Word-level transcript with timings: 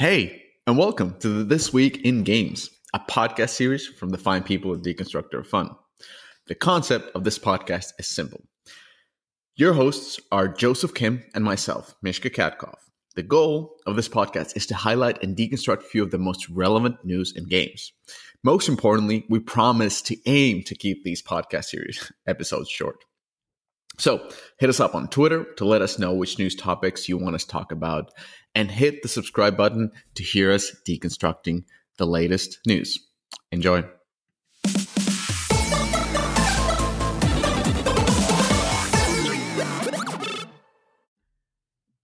Hey, 0.00 0.44
and 0.66 0.78
welcome 0.78 1.16
to 1.18 1.44
This 1.44 1.74
Week 1.74 2.06
in 2.06 2.22
Games, 2.22 2.70
a 2.94 3.00
podcast 3.00 3.50
series 3.50 3.86
from 3.86 4.08
the 4.08 4.16
fine 4.16 4.42
people 4.42 4.72
of 4.72 4.80
Deconstructor 4.80 5.40
of 5.40 5.46
Fun. 5.46 5.76
The 6.46 6.54
concept 6.54 7.14
of 7.14 7.24
this 7.24 7.38
podcast 7.38 7.92
is 7.98 8.08
simple. 8.08 8.40
Your 9.56 9.74
hosts 9.74 10.18
are 10.32 10.48
Joseph 10.48 10.94
Kim 10.94 11.22
and 11.34 11.44
myself, 11.44 11.94
Mishka 12.00 12.30
Katkov. 12.30 12.78
The 13.14 13.22
goal 13.22 13.76
of 13.86 13.96
this 13.96 14.08
podcast 14.08 14.56
is 14.56 14.64
to 14.68 14.74
highlight 14.74 15.22
and 15.22 15.36
deconstruct 15.36 15.80
a 15.80 15.88
few 15.90 16.02
of 16.02 16.12
the 16.12 16.16
most 16.16 16.48
relevant 16.48 17.04
news 17.04 17.34
in 17.36 17.44
games. 17.44 17.92
Most 18.42 18.70
importantly, 18.70 19.26
we 19.28 19.38
promise 19.38 20.00
to 20.00 20.16
aim 20.24 20.62
to 20.62 20.74
keep 20.74 21.04
these 21.04 21.22
podcast 21.22 21.66
series 21.66 22.10
episodes 22.26 22.70
short. 22.70 23.04
So 23.98 24.28
hit 24.58 24.70
us 24.70 24.80
up 24.80 24.94
on 24.94 25.08
Twitter 25.08 25.44
to 25.56 25.64
let 25.64 25.82
us 25.82 25.98
know 25.98 26.14
which 26.14 26.38
news 26.38 26.54
topics 26.54 27.08
you 27.08 27.18
want 27.18 27.34
us 27.34 27.44
to 27.44 27.50
talk 27.50 27.72
about, 27.72 28.12
and 28.54 28.70
hit 28.70 29.02
the 29.02 29.08
subscribe 29.08 29.56
button 29.56 29.90
to 30.14 30.22
hear 30.22 30.50
us 30.52 30.74
deconstructing 30.88 31.64
the 31.98 32.06
latest 32.06 32.58
news. 32.66 32.98
Enjoy. 33.52 33.84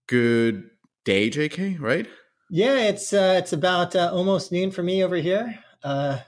Good 0.07 0.69
day, 1.03 1.29
JK, 1.29 1.81
right? 1.81 2.07
Yeah, 2.49 2.77
it's 2.79 3.11
uh, 3.11 3.35
it's 3.39 3.51
about 3.51 3.95
uh, 3.95 4.09
almost 4.13 4.51
noon 4.51 4.71
for 4.71 4.81
me 4.81 5.03
over 5.03 5.17
here. 5.17 5.59
Uh, 5.83 6.19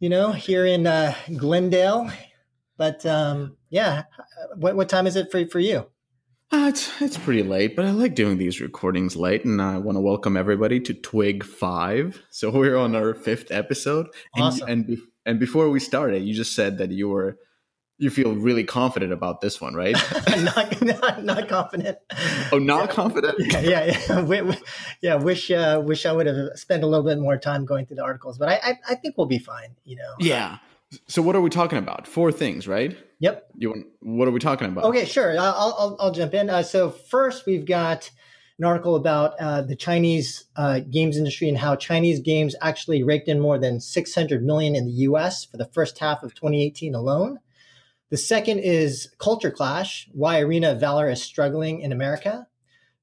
you 0.00 0.08
know, 0.08 0.32
here 0.32 0.66
in 0.66 0.86
uh, 0.86 1.14
Glendale. 1.36 2.10
But 2.78 3.04
um, 3.04 3.56
yeah, 3.68 4.04
what 4.56 4.76
what 4.76 4.88
time 4.88 5.06
is 5.06 5.16
it 5.16 5.30
for 5.30 5.46
for 5.48 5.58
you? 5.60 5.86
Uh, 6.50 6.68
it's 6.70 7.02
it's 7.02 7.18
pretty 7.18 7.42
late, 7.42 7.76
but 7.76 7.84
I 7.84 7.90
like 7.90 8.14
doing 8.14 8.38
these 8.38 8.60
recordings 8.60 9.16
late, 9.16 9.44
and 9.44 9.60
I 9.60 9.76
want 9.76 9.96
to 9.96 10.00
welcome 10.00 10.36
everybody 10.36 10.80
to 10.80 10.94
Twig 10.94 11.44
Five. 11.44 12.22
So 12.30 12.50
we're 12.58 12.76
on 12.76 12.96
our 12.96 13.12
fifth 13.14 13.50
episode, 13.50 14.06
and 14.34 14.44
Awesome. 14.44 14.68
and, 14.68 14.86
be- 14.86 15.02
and 15.26 15.38
before 15.38 15.68
we 15.68 15.80
started, 15.80 16.22
you 16.22 16.32
just 16.32 16.54
said 16.54 16.78
that 16.78 16.90
you 16.90 17.08
were 17.10 17.36
you 18.00 18.10
feel 18.10 18.32
really 18.36 18.62
confident 18.62 19.12
about 19.12 19.40
this 19.40 19.60
one, 19.60 19.74
right? 19.74 19.96
not, 20.38 20.80
not 20.80 21.24
not 21.24 21.48
confident. 21.48 21.98
oh, 22.52 22.58
not 22.58 22.90
confident. 22.90 23.34
Yeah, 23.40 23.60
yeah, 23.60 23.84
yeah. 23.86 24.06
Wi- 24.14 24.38
wi- 24.38 24.62
yeah 25.02 25.16
wish 25.16 25.50
uh, 25.50 25.82
wish 25.84 26.06
I 26.06 26.12
would 26.12 26.26
have 26.26 26.50
spent 26.54 26.84
a 26.84 26.86
little 26.86 27.04
bit 27.04 27.18
more 27.18 27.36
time 27.36 27.64
going 27.66 27.86
through 27.86 27.96
the 27.96 28.04
articles, 28.04 28.38
but 28.38 28.48
I 28.48 28.54
I, 28.62 28.74
I 28.90 28.94
think 28.94 29.18
we'll 29.18 29.26
be 29.26 29.40
fine. 29.40 29.74
You 29.84 29.96
know. 29.96 30.14
Yeah. 30.20 30.58
So 31.06 31.20
what 31.22 31.36
are 31.36 31.40
we 31.40 31.50
talking 31.50 31.78
about? 31.78 32.06
Four 32.06 32.32
things, 32.32 32.66
right? 32.66 32.96
Yep. 33.20 33.50
You 33.56 33.70
want? 33.70 33.86
What 34.00 34.28
are 34.28 34.30
we 34.30 34.40
talking 34.40 34.68
about? 34.68 34.84
Okay, 34.84 35.04
sure. 35.04 35.38
I'll 35.38 35.74
I'll, 35.78 35.96
I'll 36.00 36.12
jump 36.12 36.34
in. 36.34 36.48
Uh, 36.48 36.62
so 36.62 36.90
first, 36.90 37.46
we've 37.46 37.66
got 37.66 38.10
an 38.58 38.64
article 38.64 38.96
about 38.96 39.34
uh, 39.38 39.62
the 39.62 39.76
Chinese 39.76 40.46
uh, 40.56 40.80
games 40.80 41.16
industry 41.16 41.48
and 41.48 41.58
how 41.58 41.76
Chinese 41.76 42.20
games 42.20 42.56
actually 42.60 43.02
raked 43.02 43.28
in 43.28 43.38
more 43.38 43.58
than 43.58 43.80
600 43.80 44.42
million 44.42 44.74
in 44.74 44.86
the 44.86 44.92
U.S. 44.92 45.44
for 45.44 45.58
the 45.58 45.66
first 45.66 45.98
half 45.98 46.22
of 46.22 46.34
2018 46.34 46.94
alone. 46.94 47.38
The 48.10 48.16
second 48.16 48.60
is 48.60 49.14
Culture 49.18 49.50
Clash: 49.50 50.08
Why 50.12 50.40
Arena 50.40 50.74
Valor 50.74 51.10
is 51.10 51.22
struggling 51.22 51.80
in 51.80 51.92
America. 51.92 52.47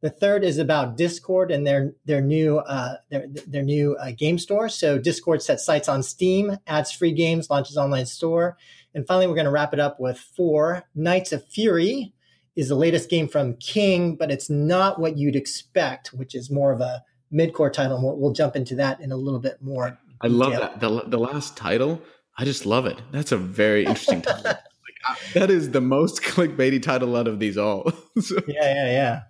The 0.06 0.12
third 0.12 0.44
is 0.44 0.60
about 0.60 0.98
Discord 0.98 1.50
and 1.50 1.66
their 1.66 1.96
their 2.06 2.22
new 2.22 2.60
uh, 2.60 2.98
their 3.10 3.26
their 3.48 3.64
new 3.64 3.96
uh, 3.96 4.12
game 4.16 4.38
store. 4.38 4.70
So 4.70 5.00
Discord 5.00 5.42
sets 5.42 5.66
sights 5.66 5.90
on 5.90 6.04
Steam, 6.04 6.60
adds 6.68 6.92
free 6.92 7.12
games, 7.12 7.50
launches 7.50 7.76
online 7.76 8.06
store, 8.06 8.56
and 8.94 9.08
finally 9.08 9.26
we're 9.26 9.34
going 9.34 9.46
to 9.46 9.52
wrap 9.52 9.74
it 9.74 9.80
up 9.80 10.00
with 10.00 10.20
four. 10.20 10.84
Knights 10.94 11.32
of 11.32 11.44
Fury 11.48 12.14
is 12.56 12.70
the 12.70 12.76
latest 12.76 13.10
game 13.10 13.28
from 13.28 13.56
King, 13.56 14.16
but 14.16 14.30
it's 14.30 14.48
not 14.48 15.00
what 15.00 15.18
you'd 15.18 15.36
expect, 15.36 16.14
which 16.14 16.36
is 16.36 16.52
more 16.52 16.72
of 16.72 16.82
a 16.82 17.04
mid-core 17.32 17.72
title. 17.72 17.96
And 17.96 18.04
we'll, 18.06 18.16
we'll 18.16 18.34
jump 18.34 18.56
into 18.56 18.76
that 18.76 19.02
in 19.02 19.12
a 19.12 19.18
little 19.18 19.40
bit 19.40 19.60
more. 19.60 19.98
I 20.22 20.28
love 20.28 20.52
detail. 20.52 20.70
that. 20.70 20.82
The, 20.82 21.10
the 21.10 21.18
last 21.18 21.58
title, 21.58 22.00
I 22.38 22.46
just 22.46 22.68
love 22.68 22.86
it. 22.86 23.02
That's 23.12 23.32
a 23.32 23.38
very 23.38 23.86
interesting 23.86 24.22
title. 24.22 24.44
like, 24.46 25.34
that 25.34 25.50
is 25.50 25.72
the 25.72 25.82
most 25.82 26.22
clickbaity 26.22 26.84
title 26.84 27.16
out 27.16 27.28
of 27.28 27.40
these 27.40 27.58
all. 27.58 27.92
So, 28.22 28.36
Yeah, 28.48 28.72
yeah, 28.72 28.92
yeah. 28.92 29.22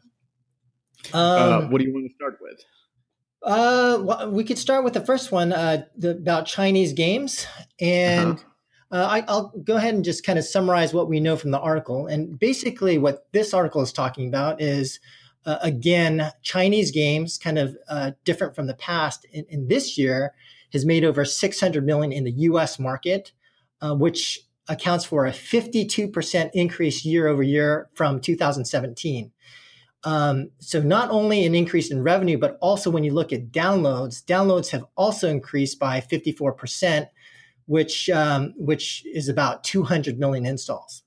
Uh, 1.13 1.61
Um, 1.63 1.71
what 1.71 1.79
do 1.79 1.87
you 1.87 1.93
want 1.93 2.07
to 2.07 2.13
start 2.15 2.37
with? 2.41 2.59
Uh, 3.43 3.99
well, 4.01 4.31
we 4.31 4.43
could 4.43 4.57
start 4.57 4.83
with 4.83 4.93
the 4.93 5.05
first 5.05 5.31
one 5.31 5.53
uh, 5.53 5.83
the, 5.97 6.11
about 6.11 6.45
Chinese 6.47 6.93
games, 6.93 7.45
and 7.79 8.33
Uh-huh. 8.33 8.97
uh, 8.97 9.07
I, 9.07 9.23
I'll 9.27 9.49
go 9.63 9.75
ahead 9.75 9.93
and 9.93 10.03
just 10.03 10.25
kind 10.25 10.39
of 10.39 10.45
summarize 10.45 10.93
what 10.93 11.07
we 11.07 11.19
know 11.19 11.35
from 11.35 11.51
the 11.51 11.59
article. 11.59 12.07
And 12.07 12.39
basically, 12.39 12.97
what 12.97 13.27
this 13.33 13.53
article 13.53 13.81
is 13.81 13.93
talking 13.93 14.27
about 14.27 14.61
is, 14.61 14.99
uh, 15.45 15.57
again, 15.61 16.31
Chinese 16.41 16.89
games, 16.91 17.37
kind 17.37 17.59
of 17.59 17.77
uh, 17.87 18.11
different 18.23 18.55
from 18.55 18.65
the 18.65 18.73
past. 18.73 19.25
In, 19.31 19.45
in 19.49 19.67
this 19.67 19.95
year, 19.95 20.33
has 20.73 20.83
made 20.85 21.05
over 21.05 21.23
600 21.23 21.85
million 21.85 22.11
in 22.11 22.23
the 22.23 22.31
U.S. 22.49 22.79
market, 22.79 23.31
uh, 23.81 23.93
which 23.93 24.41
accounts 24.67 25.05
for 25.05 25.27
a 25.27 25.31
52% 25.31 26.49
increase 26.55 27.05
year 27.05 27.27
over 27.27 27.43
year 27.43 27.89
from 27.93 28.19
2017. 28.19 29.31
Um, 30.05 30.51
so 30.59 30.81
not 30.81 31.09
only 31.09 31.45
an 31.45 31.55
increase 31.55 31.91
in 31.91 32.03
revenue, 32.03 32.37
but 32.37 32.57
also 32.61 32.91
when 32.91 33.03
you 33.03 33.11
look 33.11 33.33
at 33.33 33.51
downloads, 33.51 34.23
downloads 34.23 34.69
have 34.69 34.85
also 34.95 35.27
increased 35.27 35.79
by 35.79 35.99
54%, 35.99 37.09
which 37.65 38.09
um, 38.11 38.53
which 38.55 39.03
is 39.07 39.27
about 39.27 39.63
200 39.63 40.19
million 40.19 40.45
installs. 40.45 41.01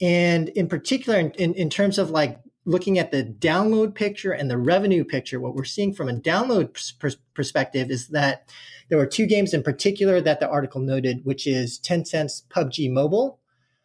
And 0.00 0.48
in 0.50 0.66
particular, 0.66 1.18
in, 1.18 1.30
in, 1.32 1.54
in 1.54 1.70
terms 1.70 1.96
of 1.96 2.10
like 2.10 2.40
looking 2.64 2.98
at 2.98 3.12
the 3.12 3.22
download 3.22 3.94
picture 3.94 4.32
and 4.32 4.50
the 4.50 4.58
revenue 4.58 5.04
picture, 5.04 5.38
what 5.38 5.54
we're 5.54 5.64
seeing 5.64 5.94
from 5.94 6.08
a 6.08 6.14
download 6.14 6.98
pers- 6.98 7.16
perspective 7.34 7.90
is 7.90 8.08
that 8.08 8.48
there 8.88 8.98
were 8.98 9.06
two 9.06 9.26
games 9.26 9.54
in 9.54 9.62
particular 9.62 10.20
that 10.20 10.40
the 10.40 10.48
article 10.48 10.80
noted, 10.80 11.24
which 11.24 11.46
is 11.46 11.78
Tencent's 11.78 12.42
PUBG 12.50 12.90
Mobile 12.90 13.38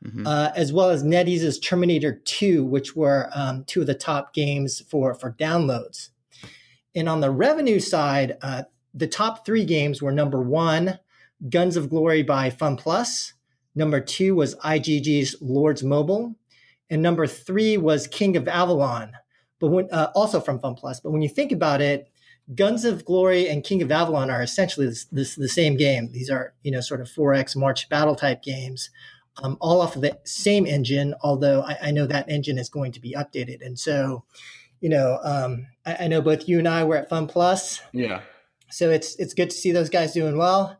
Mhm. 0.05 0.25
uh, 0.25 0.51
as 0.55 0.71
well 0.71 0.89
as 0.89 1.03
NetEase's 1.03 1.59
Terminator 1.59 2.21
2, 2.23 2.63
which 2.63 2.95
were 2.95 3.29
um, 3.33 3.65
two 3.65 3.81
of 3.81 3.87
the 3.87 3.93
top 3.93 4.33
games 4.33 4.79
for, 4.79 5.13
for 5.13 5.33
downloads. 5.33 6.09
And 6.95 7.09
on 7.09 7.19
the 7.19 7.31
revenue 7.31 7.79
side, 7.79 8.37
uh, 8.41 8.63
the 8.93 9.07
top 9.07 9.45
three 9.45 9.65
games 9.65 10.01
were 10.01 10.13
number 10.13 10.41
one, 10.41 10.99
Guns 11.49 11.75
of 11.75 11.89
Glory 11.89 12.23
by 12.23 12.49
FunPlus. 12.49 13.33
Number 13.75 13.99
two 13.99 14.35
was 14.35 14.55
IGG's 14.55 15.35
Lords 15.41 15.83
Mobile. 15.83 16.35
And 16.89 17.01
number 17.01 17.27
three 17.27 17.77
was 17.77 18.07
King 18.07 18.35
of 18.37 18.47
Avalon, 18.47 19.11
but 19.59 19.67
when, 19.67 19.89
uh, 19.91 20.11
also 20.15 20.39
from 20.39 20.59
FunPlus. 20.59 21.03
But 21.03 21.11
when 21.11 21.21
you 21.21 21.29
think 21.29 21.51
about 21.51 21.81
it, 21.81 22.09
Guns 22.55 22.83
of 22.83 23.05
Glory 23.05 23.47
and 23.47 23.63
King 23.63 23.81
of 23.81 23.91
Avalon 23.91 24.31
are 24.31 24.41
essentially 24.41 24.87
this, 24.87 25.05
this, 25.05 25.35
the 25.35 25.49
same 25.49 25.77
game. 25.77 26.11
These 26.13 26.31
are, 26.31 26.53
you 26.63 26.71
know, 26.71 26.81
sort 26.81 27.01
of 27.01 27.07
4X 27.07 27.55
March 27.55 27.89
battle 27.89 28.15
type 28.15 28.41
games 28.41 28.89
um, 29.43 29.57
all 29.59 29.81
off 29.81 29.95
of 29.95 30.01
the 30.01 30.17
same 30.23 30.65
engine, 30.65 31.15
although 31.21 31.61
I, 31.61 31.77
I 31.83 31.91
know 31.91 32.05
that 32.07 32.29
engine 32.29 32.57
is 32.57 32.69
going 32.69 32.91
to 32.93 32.99
be 33.01 33.15
updated. 33.17 33.65
And 33.65 33.77
so, 33.77 34.23
you 34.81 34.89
know, 34.89 35.19
um, 35.23 35.67
I, 35.85 36.05
I 36.05 36.07
know 36.07 36.21
both 36.21 36.47
you 36.47 36.59
and 36.59 36.67
I 36.67 36.83
were 36.83 36.95
at 36.97 37.09
Fun 37.09 37.27
Plus, 37.27 37.81
Yeah. 37.93 38.21
so 38.69 38.89
it's 38.89 39.15
it's 39.15 39.33
good 39.33 39.49
to 39.49 39.55
see 39.55 39.71
those 39.71 39.89
guys 39.89 40.13
doing 40.13 40.37
well. 40.37 40.79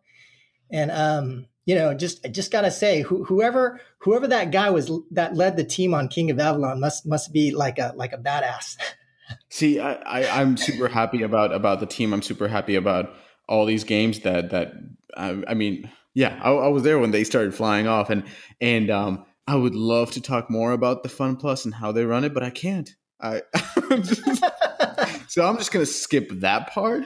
And 0.71 0.91
um, 0.91 1.47
you 1.65 1.75
know, 1.75 1.93
just 1.93 2.25
I 2.25 2.29
just 2.29 2.51
gotta 2.51 2.71
say, 2.71 3.01
who, 3.01 3.23
whoever 3.25 3.79
whoever 3.99 4.27
that 4.27 4.51
guy 4.51 4.69
was 4.69 4.91
that 5.11 5.35
led 5.35 5.57
the 5.57 5.63
team 5.63 5.93
on 5.93 6.07
King 6.07 6.31
of 6.31 6.39
Avalon 6.39 6.79
must 6.79 7.05
must 7.05 7.31
be 7.33 7.51
like 7.51 7.77
a 7.79 7.93
like 7.95 8.13
a 8.13 8.17
badass. 8.17 8.77
See, 9.49 9.79
I, 9.79 9.93
I, 9.93 10.41
I'm 10.41 10.57
super 10.57 10.87
happy 10.87 11.21
about 11.21 11.53
about 11.53 11.79
the 11.79 11.85
team. 11.85 12.13
I'm 12.13 12.21
super 12.23 12.47
happy 12.47 12.75
about 12.75 13.13
all 13.47 13.65
these 13.65 13.83
games 13.83 14.21
that 14.21 14.49
that 14.51 14.73
I, 15.15 15.43
I 15.47 15.53
mean, 15.53 15.91
yeah, 16.19 16.37
I, 16.43 16.51
I 16.51 16.67
was 16.67 16.83
there 16.83 16.99
when 16.99 17.11
they 17.11 17.23
started 17.23 17.55
flying 17.55 17.87
off, 17.87 18.09
and 18.09 18.25
and 18.59 18.91
um, 18.91 19.25
I 19.47 19.55
would 19.55 19.73
love 19.73 20.11
to 20.11 20.21
talk 20.21 20.49
more 20.49 20.73
about 20.73 21.01
the 21.01 21.07
Fun 21.07 21.37
Plus 21.37 21.63
and 21.63 21.73
how 21.73 21.93
they 21.93 22.03
run 22.03 22.25
it, 22.25 22.33
but 22.33 22.43
I 22.43 22.49
can't. 22.49 22.93
I 23.21 23.41
so 25.29 25.45
I'm 25.45 25.57
just 25.57 25.71
gonna 25.71 25.85
skip 25.85 26.29
that 26.41 26.71
part. 26.71 27.03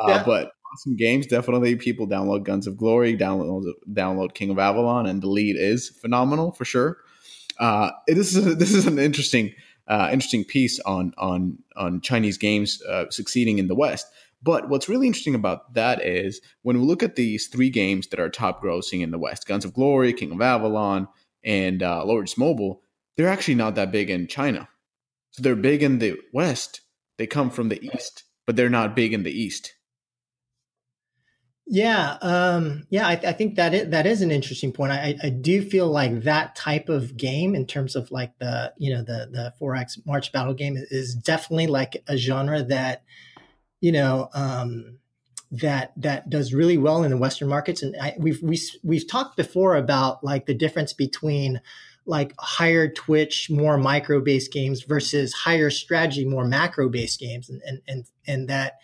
Uh, 0.00 0.08
Yeah. 0.08 0.22
But 0.26 0.50
awesome 0.74 0.96
games, 0.96 1.28
definitely. 1.28 1.76
People 1.76 2.08
download 2.08 2.42
Guns 2.42 2.66
of 2.66 2.76
Glory, 2.76 3.16
download 3.16 3.62
download 3.92 4.34
King 4.34 4.50
of 4.50 4.58
Avalon, 4.58 5.06
and 5.06 5.22
the 5.22 5.28
lead 5.28 5.54
is 5.56 5.88
phenomenal 5.88 6.50
for 6.50 6.64
sure. 6.64 6.98
Uh, 7.60 7.92
this 8.08 8.34
is 8.34 8.44
a, 8.44 8.54
this 8.56 8.74
is 8.74 8.88
an 8.88 8.98
interesting 8.98 9.54
uh, 9.86 10.08
interesting 10.12 10.42
piece 10.42 10.80
on 10.80 11.12
on 11.18 11.58
on 11.76 12.00
Chinese 12.00 12.36
games 12.36 12.82
uh, 12.82 13.04
succeeding 13.10 13.60
in 13.60 13.68
the 13.68 13.76
West. 13.76 14.06
But 14.42 14.68
what's 14.68 14.88
really 14.88 15.06
interesting 15.06 15.34
about 15.34 15.74
that 15.74 16.04
is 16.04 16.40
when 16.62 16.78
we 16.78 16.86
look 16.86 17.02
at 17.02 17.16
these 17.16 17.48
three 17.48 17.70
games 17.70 18.08
that 18.08 18.20
are 18.20 18.28
top 18.28 18.62
grossing 18.62 19.02
in 19.02 19.10
the 19.10 19.18
West: 19.18 19.46
Guns 19.46 19.64
of 19.64 19.74
Glory, 19.74 20.12
King 20.12 20.32
of 20.32 20.40
Avalon, 20.40 21.08
and 21.44 21.82
uh, 21.82 22.04
Lords 22.04 22.36
Mobile. 22.36 22.82
They're 23.16 23.28
actually 23.28 23.54
not 23.54 23.74
that 23.76 23.92
big 23.92 24.10
in 24.10 24.26
China. 24.26 24.68
So 25.30 25.42
they're 25.42 25.56
big 25.56 25.82
in 25.82 25.98
the 25.98 26.20
West. 26.32 26.82
They 27.18 27.26
come 27.26 27.50
from 27.50 27.70
the 27.70 27.82
East, 27.82 28.24
but 28.46 28.56
they're 28.56 28.68
not 28.68 28.94
big 28.94 29.12
in 29.12 29.22
the 29.22 29.32
East. 29.32 29.74
Yeah, 31.68 32.16
um, 32.22 32.86
yeah, 32.90 33.08
I, 33.08 33.12
I 33.12 33.32
think 33.32 33.56
that 33.56 33.74
is, 33.74 33.90
that 33.90 34.06
is 34.06 34.22
an 34.22 34.30
interesting 34.30 34.70
point. 34.70 34.92
I, 34.92 35.16
I 35.20 35.30
do 35.30 35.62
feel 35.62 35.88
like 35.88 36.22
that 36.22 36.54
type 36.54 36.88
of 36.88 37.16
game, 37.16 37.56
in 37.56 37.66
terms 37.66 37.96
of 37.96 38.10
like 38.12 38.38
the 38.38 38.72
you 38.78 38.94
know 38.94 39.02
the 39.02 39.28
the 39.32 39.52
four 39.58 39.74
X 39.74 39.98
March 40.06 40.30
battle 40.30 40.54
game, 40.54 40.76
is 40.76 41.14
definitely 41.14 41.66
like 41.66 42.04
a 42.06 42.16
genre 42.16 42.62
that 42.62 43.02
you 43.86 43.92
know, 43.92 44.28
um, 44.34 44.98
that 45.52 45.92
that 45.96 46.28
does 46.28 46.52
really 46.52 46.76
well 46.76 47.04
in 47.04 47.12
the 47.12 47.16
Western 47.16 47.48
markets. 47.48 47.84
And 47.84 47.94
I, 48.02 48.16
we've 48.18 48.42
we, 48.42 48.58
we've 48.82 49.06
talked 49.06 49.36
before 49.36 49.76
about 49.76 50.24
like 50.24 50.46
the 50.46 50.54
difference 50.54 50.92
between 50.92 51.60
like 52.04 52.34
higher 52.36 52.88
Twitch, 52.88 53.48
more 53.48 53.78
micro 53.78 54.20
based 54.20 54.52
games 54.52 54.82
versus 54.82 55.32
higher 55.32 55.70
strategy, 55.70 56.24
more 56.24 56.44
macro 56.44 56.88
based 56.88 57.20
games, 57.20 57.48
and 57.48 57.62
and 57.64 57.80
and 57.86 58.04
and 58.26 58.48
that 58.48 58.78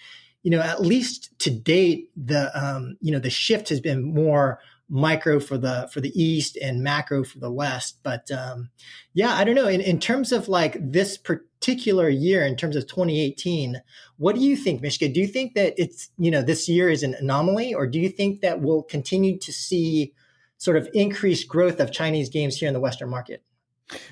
you 0.44 0.52
know 0.52 0.60
at 0.60 0.80
least 0.80 1.36
to 1.40 1.50
date 1.50 2.10
the 2.16 2.56
um, 2.56 2.96
you 3.00 3.10
know 3.10 3.18
the 3.18 3.28
shift 3.28 3.70
has 3.70 3.80
been 3.80 4.04
more 4.04 4.60
micro 4.92 5.40
for 5.40 5.56
the 5.56 5.88
for 5.90 6.02
the 6.02 6.12
east 6.22 6.58
and 6.60 6.82
macro 6.82 7.24
for 7.24 7.38
the 7.38 7.50
west. 7.50 7.98
But 8.02 8.30
um 8.30 8.68
yeah 9.14 9.34
i 9.34 9.42
don't 9.42 9.54
know. 9.54 9.66
In, 9.66 9.80
in 9.80 9.98
terms 9.98 10.32
of 10.32 10.48
like 10.48 10.76
this 10.78 11.16
particular 11.16 12.10
year 12.10 12.44
in 12.44 12.56
terms 12.56 12.76
of 12.76 12.86
2018 12.86 13.80
what 14.18 14.34
do 14.34 14.42
you 14.42 14.54
think 14.54 14.82
mishka? 14.82 15.08
Do 15.08 15.18
you 15.18 15.26
think 15.26 15.54
that 15.54 15.72
it's 15.78 16.10
you 16.18 16.30
know 16.30 16.42
this 16.42 16.68
year 16.68 16.90
is 16.90 17.02
an 17.02 17.14
anomaly 17.14 17.72
or 17.72 17.86
do 17.86 17.98
you 17.98 18.10
think 18.10 18.42
that 18.42 18.60
we'll 18.60 18.82
continue 18.82 19.38
to 19.38 19.50
see 19.52 20.12
sort 20.58 20.76
of 20.76 20.86
increased 20.92 21.48
growth 21.48 21.80
of 21.80 21.90
chinese 21.90 22.28
games 22.28 22.56
here 22.58 22.68
in 22.68 22.74
the 22.74 22.80
western 22.80 23.08
market? 23.08 23.42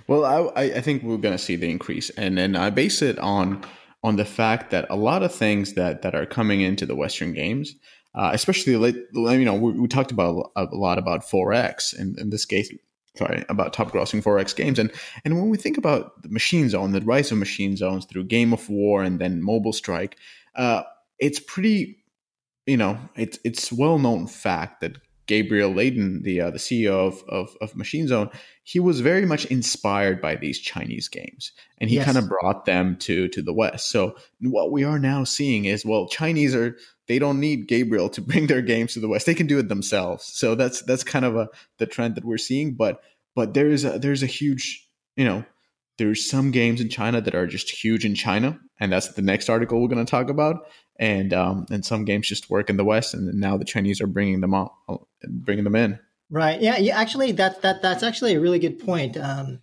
Well 0.07 0.25
i 0.25 0.63
i 0.63 0.81
think 0.81 1.03
we're 1.03 1.19
going 1.19 1.37
to 1.37 1.45
see 1.45 1.57
the 1.57 1.71
increase 1.71 2.09
and 2.11 2.39
then 2.39 2.57
i 2.57 2.71
base 2.71 3.03
it 3.03 3.19
on 3.19 3.63
on 4.03 4.17
the 4.17 4.25
fact 4.25 4.71
that 4.71 4.87
a 4.89 4.97
lot 4.97 5.23
of 5.23 5.35
things 5.35 5.75
that 5.75 6.01
that 6.01 6.15
are 6.15 6.25
coming 6.25 6.63
into 6.63 6.87
the 6.87 6.97
western 6.97 7.35
games 7.35 7.77
uh, 8.15 8.31
especially 8.33 8.77
late, 8.77 8.97
you 9.13 9.45
know 9.45 9.55
we, 9.55 9.73
we, 9.73 9.89
talked 9.89 10.11
about 10.11 10.51
a 10.57 10.65
lot 10.73 10.99
about 10.99 11.23
4x 11.23 11.99
in, 11.99 12.17
in 12.19 12.31
this 12.31 12.45
case 12.45 12.73
sorry 13.17 13.45
about 13.49 13.73
top 13.73 13.91
grossing 13.91 14.23
4x 14.23 14.55
games. 14.55 14.79
And 14.79 14.91
and 15.25 15.37
when 15.37 15.49
we 15.49 15.57
think 15.57 15.77
about 15.77 16.23
the 16.23 16.29
machine 16.29 16.69
zone 16.69 16.93
the 16.93 17.01
rise 17.01 17.31
of 17.33 17.39
machine 17.39 17.77
zones 17.77 18.05
through 18.05 18.25
game 18.25 18.53
of 18.53 18.69
war 18.69 19.03
and 19.03 19.21
then 19.21 19.43
mobile 19.43 19.73
strike 19.73 20.17
uh, 20.55 20.83
it's 21.19 21.41
pretty 21.41 21.99
you 22.67 22.77
know 22.77 22.99
it's 23.17 23.39
it's 23.45 23.73
well 23.73 23.99
known 23.99 24.27
fact 24.27 24.81
that 24.81 24.99
Gabriel 25.31 25.73
Leydon, 25.73 26.25
the 26.25 26.41
uh, 26.41 26.51
the 26.51 26.59
CEO 26.59 26.91
of, 26.91 27.23
of, 27.29 27.57
of 27.61 27.77
Machine 27.77 28.09
Zone, 28.09 28.31
he 28.65 28.81
was 28.81 28.99
very 28.99 29.25
much 29.25 29.45
inspired 29.47 30.21
by 30.21 30.35
these 30.35 30.59
Chinese 30.59 31.07
games, 31.07 31.53
and 31.79 31.89
he 31.89 31.97
yes. 31.97 32.05
kind 32.05 32.19
of 32.19 32.29
brought 32.29 32.65
them 32.65 32.97
to 32.97 33.29
to 33.29 33.41
the 33.41 33.53
West. 33.53 33.91
So 33.91 34.17
what 34.41 34.73
we 34.73 34.83
are 34.83 34.99
now 34.99 35.23
seeing 35.23 35.67
is, 35.67 35.87
well, 35.87 36.09
Chinese 36.09 36.53
are 36.53 36.77
they 37.07 37.21
don't 37.21 37.39
need 37.39 37.69
Gabriel 37.69 38.09
to 38.09 38.21
bring 38.29 38.49
their 38.49 38.61
games 38.61 38.95
to 38.95 39.01
the 39.01 39.07
West; 39.07 39.25
they 39.25 39.37
can 39.37 39.47
do 39.47 39.61
it 39.61 39.69
themselves. 39.69 40.25
So 40.25 40.57
that's 40.57 40.83
that's 40.83 41.05
kind 41.05 41.25
of 41.25 41.37
a 41.37 41.49
the 41.79 41.87
trend 41.87 42.17
that 42.17 42.25
we're 42.25 42.37
seeing. 42.37 42.75
But 42.75 43.01
but 43.37 43.55
there's 43.55 43.85
a, 43.85 44.01
there's 44.01 44.25
a 44.25 44.27
huge 44.27 44.85
you 45.15 45.25
know 45.25 45.45
there's 45.97 46.29
some 46.29 46.51
games 46.51 46.81
in 46.81 46.89
China 46.89 47.21
that 47.21 47.37
are 47.37 47.47
just 47.47 47.71
huge 47.71 48.05
in 48.05 48.17
China, 48.17 48.59
and 48.81 48.91
that's 48.91 49.13
the 49.13 49.23
next 49.23 49.49
article 49.49 49.81
we're 49.81 49.95
going 49.95 50.05
to 50.05 50.11
talk 50.11 50.29
about 50.29 50.67
and 51.01 51.33
um, 51.33 51.67
and 51.71 51.85
some 51.85 52.05
games 52.05 52.29
just 52.29 52.51
work 52.51 52.71
in 52.71 52.77
the 52.77 52.85
West, 52.85 53.15
and 53.15 53.35
now 53.35 53.57
the 53.57 53.65
Chinese 53.65 54.01
are 54.01 54.07
bringing 54.07 54.41
them 54.41 54.55
out, 54.55 54.73
bringing 55.27 55.65
them 55.65 55.75
in. 55.75 55.99
Right. 56.31 56.61
Yeah. 56.61 56.77
Yeah. 56.77 57.01
Actually, 57.01 57.33
that 57.33 57.63
that 57.63 57.83
that's 57.83 58.05
actually 58.05 58.35
a 58.35 58.41
really 58.41 58.61
good 58.61 58.79
point. 58.79 59.17
Um, 59.17 59.61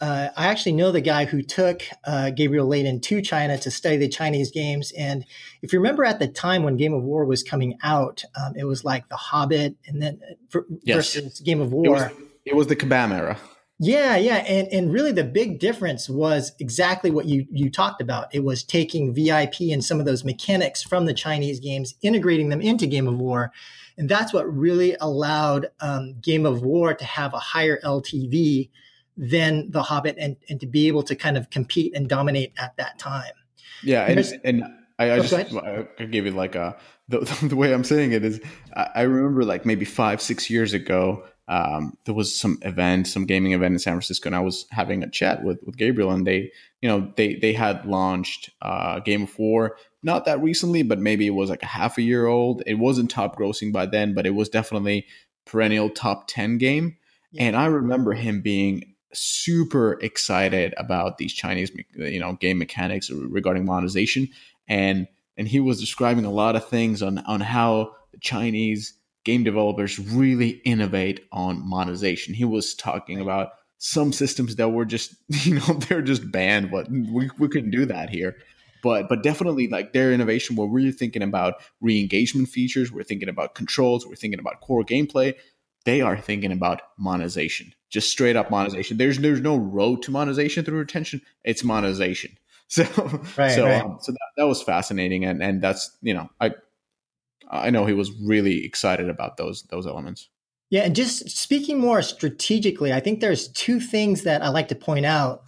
uh, 0.00 0.28
I 0.36 0.46
actually 0.48 0.72
know 0.72 0.92
the 0.92 1.00
guy 1.00 1.24
who 1.24 1.40
took 1.42 1.82
uh, 2.04 2.30
Gabriel 2.30 2.68
Leydon 2.68 3.00
to 3.02 3.22
China 3.22 3.56
to 3.58 3.70
study 3.70 3.96
the 3.96 4.08
Chinese 4.08 4.50
games. 4.50 4.92
And 4.98 5.24
if 5.62 5.72
you 5.72 5.78
remember 5.78 6.04
at 6.04 6.18
the 6.18 6.28
time 6.28 6.62
when 6.62 6.76
Game 6.76 6.92
of 6.92 7.02
War 7.02 7.24
was 7.24 7.42
coming 7.42 7.78
out, 7.82 8.22
um, 8.38 8.54
it 8.56 8.64
was 8.64 8.84
like 8.84 9.08
The 9.08 9.16
Hobbit 9.16 9.76
and 9.86 10.02
then 10.02 10.20
uh, 10.54 10.60
yes. 10.82 11.14
versus 11.14 11.40
Game 11.40 11.60
of 11.60 11.72
War. 11.72 11.86
It 11.86 11.90
was, 11.90 12.12
it 12.44 12.56
was 12.56 12.66
the 12.66 12.76
Kabam 12.76 13.12
era. 13.12 13.38
Yeah, 13.80 14.16
yeah, 14.16 14.36
and 14.36 14.68
and 14.68 14.92
really 14.92 15.10
the 15.10 15.24
big 15.24 15.58
difference 15.58 16.08
was 16.08 16.52
exactly 16.60 17.10
what 17.10 17.26
you 17.26 17.46
you 17.50 17.70
talked 17.70 18.00
about. 18.00 18.32
It 18.32 18.44
was 18.44 18.62
taking 18.62 19.12
VIP 19.12 19.60
and 19.72 19.84
some 19.84 19.98
of 19.98 20.06
those 20.06 20.24
mechanics 20.24 20.82
from 20.82 21.06
the 21.06 21.14
Chinese 21.14 21.58
games, 21.58 21.94
integrating 22.00 22.50
them 22.50 22.60
into 22.60 22.86
Game 22.86 23.08
of 23.08 23.18
War, 23.18 23.50
and 23.98 24.08
that's 24.08 24.32
what 24.32 24.44
really 24.52 24.96
allowed 25.00 25.70
um, 25.80 26.14
Game 26.20 26.46
of 26.46 26.62
War 26.62 26.94
to 26.94 27.04
have 27.04 27.34
a 27.34 27.40
higher 27.40 27.80
LTV 27.82 28.70
than 29.16 29.72
The 29.72 29.82
Hobbit, 29.82 30.16
and 30.20 30.36
and 30.48 30.60
to 30.60 30.66
be 30.66 30.86
able 30.86 31.02
to 31.02 31.16
kind 31.16 31.36
of 31.36 31.50
compete 31.50 31.96
and 31.96 32.08
dominate 32.08 32.52
at 32.56 32.76
that 32.76 33.00
time. 33.00 33.32
Yeah, 33.82 34.06
and, 34.06 34.40
and 34.44 34.64
I, 35.00 35.06
I 35.06 35.10
oh, 35.10 35.20
just 35.20 35.34
I 35.34 36.04
gave 36.04 36.26
it 36.26 36.34
like 36.34 36.54
a 36.54 36.76
the, 37.08 37.18
the 37.48 37.56
way 37.56 37.72
I'm 37.74 37.84
saying 37.84 38.12
it 38.12 38.24
is 38.24 38.40
I, 38.76 38.88
I 38.94 39.02
remember 39.02 39.44
like 39.44 39.66
maybe 39.66 39.84
five 39.84 40.22
six 40.22 40.48
years 40.48 40.72
ago 40.72 41.24
um, 41.48 41.96
there 42.04 42.14
was 42.14 42.38
some 42.38 42.58
event, 42.62 43.06
some 43.06 43.26
gaming 43.26 43.52
event 43.52 43.74
in 43.74 43.78
San 43.78 43.94
Francisco, 43.94 44.28
and 44.28 44.36
I 44.36 44.40
was 44.40 44.66
having 44.70 45.02
a 45.02 45.10
chat 45.10 45.44
with 45.44 45.58
with 45.64 45.76
Gabriel, 45.76 46.10
and 46.10 46.26
they, 46.26 46.50
you 46.80 46.88
know, 46.88 47.12
they 47.16 47.34
they 47.34 47.52
had 47.52 47.84
launched 47.84 48.50
uh, 48.62 49.00
Game 49.00 49.24
of 49.24 49.38
War 49.38 49.76
not 50.04 50.26
that 50.26 50.42
recently, 50.42 50.82
but 50.82 50.98
maybe 50.98 51.26
it 51.26 51.30
was 51.30 51.48
like 51.48 51.62
a 51.62 51.66
half 51.66 51.96
a 51.96 52.02
year 52.02 52.26
old. 52.26 52.62
It 52.66 52.74
wasn't 52.74 53.10
top 53.10 53.36
grossing 53.38 53.72
by 53.72 53.86
then, 53.86 54.12
but 54.12 54.26
it 54.26 54.34
was 54.34 54.50
definitely 54.50 55.06
perennial 55.46 55.88
top 55.88 56.28
ten 56.28 56.58
game. 56.58 56.98
Yeah. 57.32 57.44
And 57.44 57.56
I 57.56 57.66
remember 57.66 58.12
him 58.12 58.42
being 58.42 58.94
super 59.14 59.98
excited 60.02 60.74
about 60.76 61.16
these 61.16 61.32
Chinese, 61.32 61.72
you 61.96 62.20
know, 62.20 62.34
game 62.34 62.58
mechanics 62.58 63.10
regarding 63.10 63.64
monetization, 63.64 64.28
and 64.68 65.08
and 65.38 65.48
he 65.48 65.58
was 65.58 65.80
describing 65.80 66.26
a 66.26 66.30
lot 66.30 66.54
of 66.54 66.68
things 66.68 67.02
on 67.02 67.18
on 67.20 67.40
how 67.40 67.92
the 68.12 68.18
Chinese 68.18 68.98
game 69.24 69.42
developers 69.42 69.98
really 69.98 70.60
innovate 70.64 71.26
on 71.32 71.66
monetization. 71.66 72.34
He 72.34 72.44
was 72.44 72.74
talking 72.74 73.20
about 73.20 73.50
some 73.78 74.12
systems 74.12 74.56
that 74.56 74.70
were 74.70 74.84
just, 74.84 75.14
you 75.28 75.54
know, 75.56 75.74
they're 75.74 76.02
just 76.02 76.30
banned, 76.30 76.70
but 76.70 76.90
we, 76.90 77.30
we 77.38 77.48
couldn't 77.48 77.70
do 77.70 77.86
that 77.86 78.10
here. 78.10 78.36
But 78.82 79.08
but 79.08 79.22
definitely 79.22 79.68
like 79.68 79.94
their 79.94 80.12
innovation 80.12 80.56
where 80.56 80.68
we're 80.68 80.92
thinking 80.92 81.22
about 81.22 81.54
re-engagement 81.80 82.50
features, 82.50 82.92
we're 82.92 83.02
thinking 83.02 83.30
about 83.30 83.54
controls, 83.54 84.06
we're 84.06 84.14
thinking 84.14 84.38
about 84.38 84.60
core 84.60 84.84
gameplay. 84.84 85.34
They 85.86 86.02
are 86.02 86.18
thinking 86.18 86.52
about 86.52 86.82
monetization, 86.98 87.74
just 87.88 88.10
straight 88.10 88.36
up 88.36 88.50
monetization. 88.50 88.98
There's 88.98 89.18
there's 89.18 89.40
no 89.40 89.56
road 89.56 90.02
to 90.02 90.10
monetization 90.10 90.66
through 90.66 90.78
retention. 90.78 91.22
It's 91.44 91.64
monetization. 91.64 92.38
So 92.66 92.82
right, 93.36 93.52
so 93.52 93.66
right. 93.66 93.84
Um, 93.84 93.98
so 94.00 94.10
that, 94.10 94.18
that 94.38 94.46
was 94.46 94.62
fascinating, 94.62 95.26
and 95.26 95.42
and 95.42 95.60
that's 95.60 95.96
you 96.00 96.14
know 96.14 96.30
I 96.40 96.54
I 97.54 97.70
know 97.70 97.86
he 97.86 97.94
was 97.94 98.12
really 98.20 98.64
excited 98.64 99.08
about 99.08 99.36
those 99.36 99.62
those 99.64 99.86
elements. 99.86 100.28
Yeah, 100.70 100.82
and 100.82 100.96
just 100.96 101.28
speaking 101.30 101.78
more 101.78 102.02
strategically, 102.02 102.92
I 102.92 103.00
think 103.00 103.20
there's 103.20 103.48
two 103.48 103.78
things 103.78 104.24
that 104.24 104.42
I 104.42 104.48
like 104.48 104.68
to 104.68 104.74
point 104.74 105.06
out, 105.06 105.44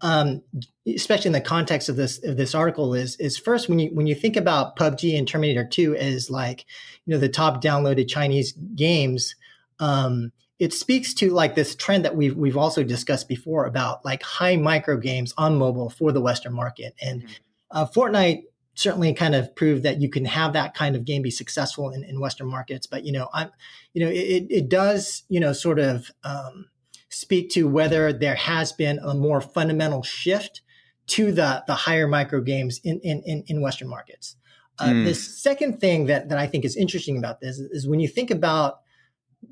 um, 0.00 0.42
especially 0.86 1.28
in 1.28 1.32
the 1.34 1.40
context 1.42 1.88
of 1.88 1.96
this 1.96 2.24
of 2.24 2.36
this 2.36 2.54
article. 2.54 2.94
Is 2.94 3.16
is 3.16 3.36
first 3.36 3.68
when 3.68 3.78
you 3.78 3.90
when 3.92 4.06
you 4.06 4.14
think 4.14 4.36
about 4.36 4.76
PUBG 4.76 5.18
and 5.18 5.28
Terminator 5.28 5.64
Two 5.64 5.94
as 5.96 6.30
like 6.30 6.64
you 7.04 7.12
know 7.12 7.18
the 7.18 7.28
top 7.28 7.62
downloaded 7.62 8.08
Chinese 8.08 8.52
games, 8.52 9.34
um, 9.78 10.32
it 10.58 10.72
speaks 10.72 11.12
to 11.14 11.30
like 11.30 11.54
this 11.54 11.74
trend 11.74 12.04
that 12.06 12.16
we've 12.16 12.36
we've 12.36 12.56
also 12.56 12.82
discussed 12.82 13.28
before 13.28 13.66
about 13.66 14.04
like 14.06 14.22
high 14.22 14.56
micro 14.56 14.96
games 14.96 15.34
on 15.36 15.58
mobile 15.58 15.90
for 15.90 16.12
the 16.12 16.20
Western 16.20 16.54
market 16.54 16.94
and. 17.02 17.22
Mm-hmm. 17.22 17.32
Uh, 17.74 17.86
Fortnite 17.86 18.42
certainly 18.74 19.12
kind 19.12 19.34
of 19.34 19.54
proved 19.54 19.82
that 19.82 20.00
you 20.00 20.08
can 20.08 20.24
have 20.24 20.54
that 20.54 20.74
kind 20.74 20.96
of 20.96 21.04
game 21.04 21.22
be 21.22 21.30
successful 21.30 21.90
in, 21.90 22.04
in 22.04 22.20
Western 22.20 22.48
markets. 22.48 22.86
But 22.86 23.04
you 23.04 23.12
know, 23.12 23.28
I'm, 23.32 23.50
you 23.92 24.04
know, 24.04 24.10
it, 24.10 24.46
it 24.50 24.68
does, 24.68 25.24
you 25.28 25.40
know, 25.40 25.52
sort 25.52 25.78
of 25.78 26.10
um, 26.24 26.68
speak 27.08 27.50
to 27.50 27.68
whether 27.68 28.12
there 28.12 28.34
has 28.34 28.72
been 28.72 28.98
a 28.98 29.14
more 29.14 29.40
fundamental 29.40 30.02
shift 30.02 30.62
to 31.08 31.32
the 31.32 31.62
the 31.66 31.74
higher 31.74 32.08
micro 32.08 32.40
games 32.40 32.80
in 32.84 33.00
in 33.00 33.44
in, 33.46 33.60
Western 33.60 33.88
markets. 33.88 34.36
Uh, 34.78 34.86
mm. 34.86 35.04
The 35.04 35.14
second 35.14 35.80
thing 35.80 36.06
that 36.06 36.30
that 36.30 36.38
I 36.38 36.46
think 36.46 36.64
is 36.64 36.76
interesting 36.76 37.18
about 37.18 37.40
this 37.40 37.58
is 37.58 37.86
when 37.86 38.00
you 38.00 38.08
think 38.08 38.30
about 38.30 38.80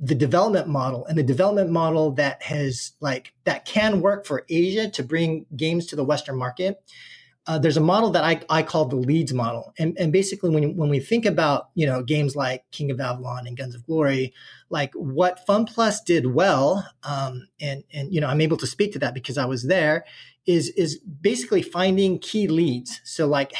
the 0.00 0.14
development 0.14 0.68
model 0.68 1.04
and 1.06 1.18
the 1.18 1.22
development 1.22 1.70
model 1.70 2.12
that 2.12 2.42
has 2.44 2.92
like 3.00 3.34
that 3.44 3.64
can 3.64 4.00
work 4.00 4.24
for 4.24 4.46
Asia 4.48 4.88
to 4.88 5.02
bring 5.02 5.46
games 5.56 5.86
to 5.86 5.96
the 5.96 6.04
Western 6.04 6.38
market 6.38 6.80
uh, 7.47 7.59
there's 7.59 7.76
a 7.76 7.80
model 7.80 8.11
that 8.11 8.25
I, 8.25 8.40
I 8.49 8.62
call 8.62 8.85
the 8.85 8.97
leads 8.97 9.32
model. 9.32 9.73
And, 9.78 9.97
and 9.99 10.12
basically, 10.12 10.50
when, 10.50 10.76
when 10.76 10.90
we 10.90 11.00
think 11.00 11.25
about 11.25 11.70
you 11.75 11.87
know 11.87 12.02
games 12.02 12.37
like 12.37 12.64
King 12.70 12.90
of 12.90 13.00
Avalon 13.00 13.47
and 13.47 13.56
Guns 13.56 13.75
of 13.75 13.87
Glory, 13.87 14.35
like 14.68 14.92
what 14.94 15.47
FunPlus 15.47 16.04
did 16.04 16.26
well, 16.26 16.87
um, 17.02 17.49
and 17.61 17.85
and 17.92 18.12
you 18.12 18.20
know 18.20 18.28
I'm 18.28 18.40
able 18.40 18.59
to 18.59 18.66
speak 18.66 18.92
to 18.92 18.99
that 19.00 19.14
because 19.14 19.38
I 19.38 19.47
was 19.47 19.64
there, 19.64 20.04
is 20.47 20.68
is 20.70 20.99
basically 20.99 21.62
finding 21.62 22.18
key 22.18 22.47
leads. 22.47 23.00
So 23.04 23.26
like 23.26 23.52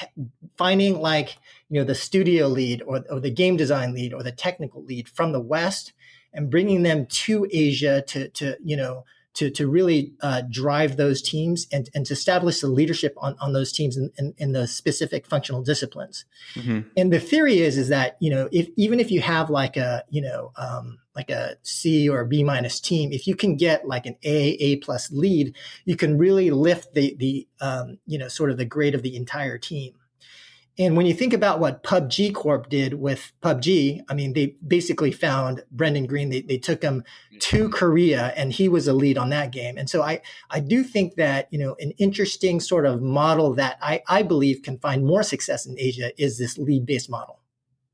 finding 0.57 1.01
like 1.01 1.39
you 1.69 1.81
know 1.81 1.85
the 1.85 1.95
studio 1.95 2.49
lead 2.49 2.83
or, 2.87 3.05
or 3.11 3.21
the 3.21 3.31
game 3.31 3.57
design 3.57 3.95
lead 3.95 4.13
or 4.13 4.23
the 4.23 4.33
technical 4.33 4.85
lead 4.85 5.09
from 5.09 5.33
the 5.33 5.41
West 5.41 5.93
and 6.33 6.51
bringing 6.51 6.83
them 6.83 7.07
to 7.07 7.47
Asia 7.51 8.03
to 8.09 8.29
to 8.29 8.57
you 8.63 8.77
know 8.77 9.05
to, 9.35 9.51
to 9.51 9.69
really 9.69 10.13
uh, 10.23 10.43
drive 10.51 10.97
those 10.97 11.23
teams 11.23 11.67
and, 11.73 11.89
and 11.95 12.05
to 12.07 12.13
establish 12.13 12.61
the 12.61 12.67
leadership 12.67 13.15
on, 13.19 13.37
on 13.41 13.53
those 13.53 13.73
teams 13.73 13.97
in, 13.97 14.11
in, 14.19 14.35
in 14.39 14.53
the 14.53 14.67
specific 14.67 15.27
functional 15.27 15.63
disciplines. 15.63 16.25
Mm-hmm. 16.55 16.89
And 16.97 17.13
the 17.13 17.21
theory 17.21 17.61
is, 17.61 17.79
is 17.79 17.89
that, 17.89 18.17
you 18.21 18.31
know, 18.31 18.49
if, 18.51 18.69
even 18.77 18.99
if 18.99 19.11
you 19.11 19.21
have 19.21 19.49
like 19.49 19.77
a, 19.77 20.05
you 20.11 20.21
know, 20.21 20.53
um, 20.57 20.99
like 21.15 21.31
a 21.31 21.57
C 21.63 22.09
or 22.09 22.21
a 22.21 22.27
B 22.27 22.43
minus 22.43 22.81
team, 22.81 23.13
if 23.13 23.27
you 23.27 23.37
can 23.37 23.57
get 23.57 23.87
like 23.87 24.07
an 24.07 24.17
A, 24.25 24.51
A 24.61 24.77
plus 24.77 25.13
lead, 25.13 25.55
you 25.85 25.97
can 25.97 26.19
really 26.19 26.51
lift 26.51 26.95
the, 26.95 27.15
the, 27.19 27.47
um, 27.61 27.99
you 28.07 28.19
know, 28.19 28.29
sort 28.29 28.51
of 28.51 28.57
the 28.57 28.65
grade 28.65 28.95
of 28.95 29.03
the 29.03 29.17
entire 29.17 29.59
team. 29.59 29.95
And 30.81 30.97
when 30.97 31.05
you 31.05 31.13
think 31.13 31.35
about 31.35 31.61
what 31.61 31.83
PUBG 31.83 32.35
Corp 32.35 32.71
did 32.71 32.95
with 32.95 33.33
PUBG, 33.43 34.03
I 34.09 34.15
mean, 34.15 34.33
they 34.33 34.57
basically 34.67 35.13
found 35.13 35.63
Brendan 35.71 36.07
Greene. 36.07 36.31
They, 36.31 36.41
they 36.41 36.57
took 36.57 36.81
him 36.81 37.05
to 37.39 37.69
Korea, 37.69 38.33
and 38.35 38.51
he 38.51 38.67
was 38.67 38.89
a 38.89 38.95
lead 38.95 39.19
on 39.19 39.29
that 39.29 39.53
game. 39.53 39.77
And 39.77 39.91
so 39.91 40.03
I 40.03 40.23
I 40.49 40.61
do 40.61 40.83
think 40.83 41.17
that 41.17 41.49
you 41.51 41.59
know 41.59 41.77
an 41.81 41.91
interesting 41.99 42.61
sort 42.61 42.87
of 42.87 43.03
model 43.03 43.53
that 43.55 43.77
I 43.83 44.03
I 44.09 44.23
believe 44.23 44.63
can 44.63 44.79
find 44.79 45.05
more 45.05 45.23
success 45.23 45.67
in 45.67 45.79
Asia 45.79 46.13
is 46.21 46.39
this 46.39 46.57
lead 46.57 46.87
based 46.87 47.11
model. 47.11 47.41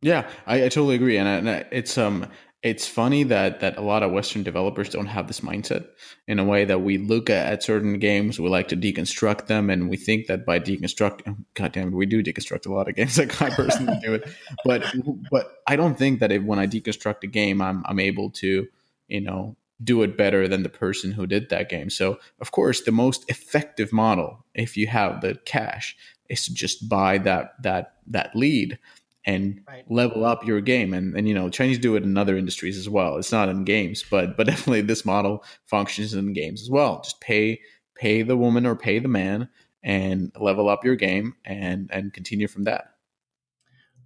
Yeah, 0.00 0.30
I, 0.46 0.66
I 0.66 0.68
totally 0.68 0.94
agree, 0.94 1.16
and, 1.16 1.28
I, 1.28 1.32
and 1.32 1.50
I, 1.50 1.64
it's 1.72 1.98
um 1.98 2.28
it's 2.66 2.88
funny 2.88 3.22
that 3.22 3.60
that 3.60 3.78
a 3.78 3.80
lot 3.80 4.02
of 4.02 4.10
Western 4.10 4.42
developers 4.42 4.88
don't 4.88 5.06
have 5.06 5.28
this 5.28 5.38
mindset 5.38 5.86
in 6.26 6.40
a 6.40 6.44
way 6.44 6.64
that 6.64 6.80
we 6.80 6.98
look 6.98 7.30
at, 7.30 7.46
at 7.46 7.62
certain 7.62 8.00
games, 8.00 8.40
we 8.40 8.48
like 8.48 8.66
to 8.66 8.76
deconstruct 8.76 9.46
them, 9.46 9.70
and 9.70 9.88
we 9.88 9.96
think 9.96 10.26
that 10.26 10.44
by 10.44 10.58
deconstructing, 10.58 11.22
oh, 11.28 11.36
God 11.54 11.70
damn 11.70 11.88
it, 11.88 11.94
we 11.94 12.06
do 12.06 12.24
deconstruct 12.24 12.66
a 12.66 12.72
lot 12.72 12.88
of 12.88 12.96
games. 12.96 13.16
Like 13.26 13.40
I 13.40 13.50
personally 13.50 13.98
do 14.02 14.14
it, 14.14 14.28
but 14.64 14.84
but 15.30 15.58
I 15.68 15.76
don't 15.76 15.96
think 15.96 16.18
that 16.18 16.32
if, 16.32 16.42
when 16.42 16.58
I 16.58 16.66
deconstruct 16.66 17.22
a 17.22 17.28
game, 17.28 17.62
I'm 17.62 17.84
I'm 17.86 18.00
able 18.00 18.30
to 18.42 18.66
you 19.06 19.20
know 19.20 19.56
do 19.84 20.02
it 20.02 20.16
better 20.16 20.48
than 20.48 20.64
the 20.64 20.68
person 20.68 21.12
who 21.12 21.26
did 21.26 21.50
that 21.50 21.68
game. 21.68 21.88
So 21.88 22.18
of 22.40 22.50
course, 22.50 22.80
the 22.80 22.90
most 22.90 23.30
effective 23.30 23.92
model, 23.92 24.44
if 24.54 24.76
you 24.76 24.88
have 24.88 25.20
the 25.20 25.38
cash, 25.44 25.96
is 26.28 26.44
to 26.46 26.54
just 26.54 26.88
buy 26.88 27.18
that 27.18 27.62
that 27.62 27.94
that 28.08 28.34
lead 28.34 28.80
and 29.26 29.60
right. 29.66 29.84
level 29.90 30.24
up 30.24 30.46
your 30.46 30.60
game. 30.60 30.94
And, 30.94 31.16
and, 31.16 31.28
you 31.28 31.34
know, 31.34 31.50
Chinese 31.50 31.78
do 31.78 31.96
it 31.96 32.04
in 32.04 32.16
other 32.16 32.36
industries 32.36 32.78
as 32.78 32.88
well. 32.88 33.16
It's 33.16 33.32
not 33.32 33.48
in 33.48 33.64
games, 33.64 34.04
but, 34.08 34.36
but 34.36 34.46
definitely 34.46 34.82
this 34.82 35.04
model 35.04 35.44
functions 35.66 36.14
in 36.14 36.32
games 36.32 36.62
as 36.62 36.70
well. 36.70 37.00
Just 37.02 37.20
pay, 37.20 37.60
pay 37.96 38.22
the 38.22 38.36
woman 38.36 38.64
or 38.64 38.76
pay 38.76 39.00
the 39.00 39.08
man 39.08 39.48
and 39.82 40.32
level 40.38 40.68
up 40.68 40.84
your 40.84 40.96
game 40.96 41.34
and, 41.44 41.90
and 41.92 42.12
continue 42.12 42.46
from 42.46 42.64
that. 42.64 42.92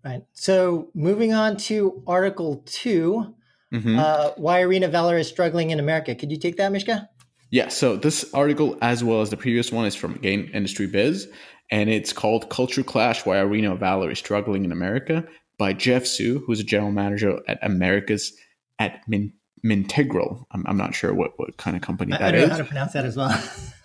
Right. 0.02 0.24
So 0.32 0.88
moving 0.94 1.34
on 1.34 1.58
to 1.58 2.02
article 2.06 2.62
2 2.64 3.34
mm-hmm. 3.74 3.98
uh, 3.98 4.30
why 4.36 4.62
Arena 4.62 4.88
Valor 4.88 5.18
is 5.18 5.28
struggling 5.28 5.70
in 5.70 5.78
America. 5.78 6.14
Could 6.14 6.30
you 6.30 6.38
take 6.38 6.56
that, 6.56 6.72
Mishka? 6.72 7.10
Yeah, 7.50 7.68
so 7.68 7.96
this 7.96 8.32
article, 8.32 8.78
as 8.80 9.02
well 9.02 9.22
as 9.22 9.30
the 9.30 9.36
previous 9.36 9.72
one, 9.72 9.84
is 9.86 9.96
from 9.96 10.14
Game 10.14 10.50
Industry 10.54 10.86
Biz, 10.86 11.28
and 11.70 11.90
it's 11.90 12.12
called 12.12 12.48
Culture 12.48 12.82
Clash 12.82 13.26
Why 13.26 13.38
Arena 13.38 13.74
Valor 13.74 14.10
is 14.10 14.18
Struggling 14.18 14.64
in 14.64 14.72
America 14.72 15.24
by 15.58 15.72
Jeff 15.72 16.06
Su, 16.06 16.42
who's 16.46 16.60
a 16.60 16.64
general 16.64 16.92
manager 16.92 17.40
at 17.48 17.58
Americas 17.62 18.32
at 18.78 19.06
Min- 19.08 19.32
Mintegral. 19.62 20.46
I'm, 20.52 20.64
I'm 20.66 20.76
not 20.76 20.94
sure 20.94 21.12
what, 21.12 21.32
what 21.38 21.56
kind 21.56 21.76
of 21.76 21.82
company 21.82 22.12
that 22.12 22.22
I, 22.22 22.28
I 22.28 22.30
don't 22.30 22.40
is. 22.42 22.48
know 22.48 22.54
how 22.54 22.58
to 22.58 22.64
pronounce 22.64 22.92
that 22.92 23.04
as 23.04 23.16
well. 23.16 23.30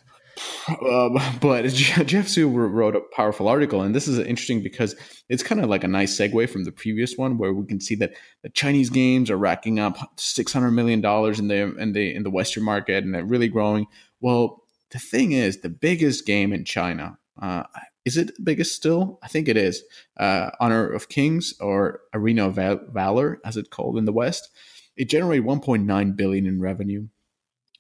um, 0.69 1.17
but 1.41 1.67
Jeff 1.73 2.27
Su 2.27 2.49
wrote 2.49 2.95
a 2.95 3.01
powerful 3.15 3.47
article, 3.47 3.81
and 3.81 3.95
this 3.95 4.07
is 4.07 4.19
interesting 4.19 4.61
because 4.61 4.95
it's 5.29 5.43
kind 5.43 5.61
of 5.61 5.69
like 5.69 5.83
a 5.83 5.87
nice 5.87 6.17
segue 6.17 6.49
from 6.49 6.63
the 6.63 6.71
previous 6.71 7.17
one, 7.17 7.37
where 7.37 7.53
we 7.53 7.65
can 7.65 7.79
see 7.79 7.95
that 7.95 8.13
the 8.43 8.49
Chinese 8.49 8.89
games 8.89 9.29
are 9.29 9.37
racking 9.37 9.79
up 9.79 9.97
six 10.19 10.53
hundred 10.53 10.71
million 10.71 11.01
dollars 11.01 11.39
in 11.39 11.47
the 11.47 11.75
in 11.77 11.93
the 11.93 12.15
in 12.15 12.23
the 12.23 12.31
Western 12.31 12.63
market, 12.63 13.03
and 13.03 13.13
they're 13.13 13.25
really 13.25 13.47
growing. 13.47 13.87
Well, 14.21 14.63
the 14.91 14.99
thing 14.99 15.31
is, 15.31 15.61
the 15.61 15.69
biggest 15.69 16.25
game 16.25 16.53
in 16.53 16.65
China 16.65 17.17
uh, 17.41 17.63
is 18.05 18.17
it 18.17 18.35
the 18.35 18.43
biggest 18.43 18.75
still? 18.75 19.19
I 19.23 19.27
think 19.27 19.47
it 19.47 19.57
is. 19.57 19.83
Uh, 20.17 20.51
Honor 20.59 20.87
of 20.87 21.09
Kings 21.09 21.53
or 21.59 22.01
Arena 22.13 22.47
of 22.47 22.55
Valor, 22.93 23.39
as 23.43 23.57
it's 23.57 23.69
called 23.69 23.97
in 23.97 24.05
the 24.05 24.13
West. 24.13 24.49
It 24.95 25.09
generated 25.09 25.45
1.9 25.45 26.15
billion 26.15 26.45
in 26.45 26.61
revenue, 26.61 27.07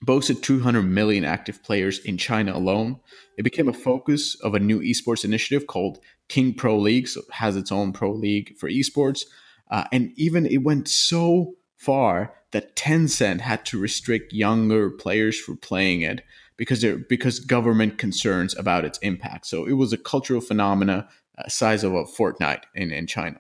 boasted 0.05 0.43
200 0.43 0.83
million 0.83 1.25
active 1.25 1.63
players 1.63 1.99
in 1.99 2.17
China 2.17 2.55
alone. 2.55 2.99
It 3.37 3.43
became 3.43 3.67
a 3.67 3.73
focus 3.73 4.35
of 4.41 4.53
a 4.53 4.59
new 4.59 4.79
esports 4.79 5.25
initiative 5.25 5.67
called 5.67 5.99
King 6.29 6.53
Pro 6.53 6.77
League, 6.77 7.07
so 7.07 7.21
it 7.21 7.33
has 7.33 7.55
its 7.55 7.71
own 7.71 7.91
pro 7.91 8.11
league 8.11 8.55
for 8.57 8.69
esports. 8.69 9.25
Uh, 9.69 9.85
and 9.91 10.11
even 10.15 10.45
it 10.45 10.63
went 10.63 10.87
so 10.87 11.55
far 11.75 12.33
that 12.51 12.75
Tencent 12.75 13.41
had 13.41 13.65
to 13.65 13.79
restrict 13.79 14.31
younger 14.31 14.89
players 14.89 15.39
from 15.39 15.57
playing 15.57 16.01
it 16.01 16.23
because 16.57 16.81
there 16.81 16.97
because 16.97 17.39
government 17.39 17.97
concerns 17.97 18.55
about 18.57 18.85
its 18.85 18.97
impact. 18.99 19.45
So 19.47 19.65
it 19.65 19.73
was 19.73 19.91
a 19.91 19.97
cultural 19.97 20.41
phenomena 20.41 21.09
uh, 21.37 21.49
size 21.49 21.83
of 21.83 21.93
a 21.93 22.05
Fortnite 22.05 22.63
in, 22.73 22.91
in 22.91 23.07
China. 23.07 23.39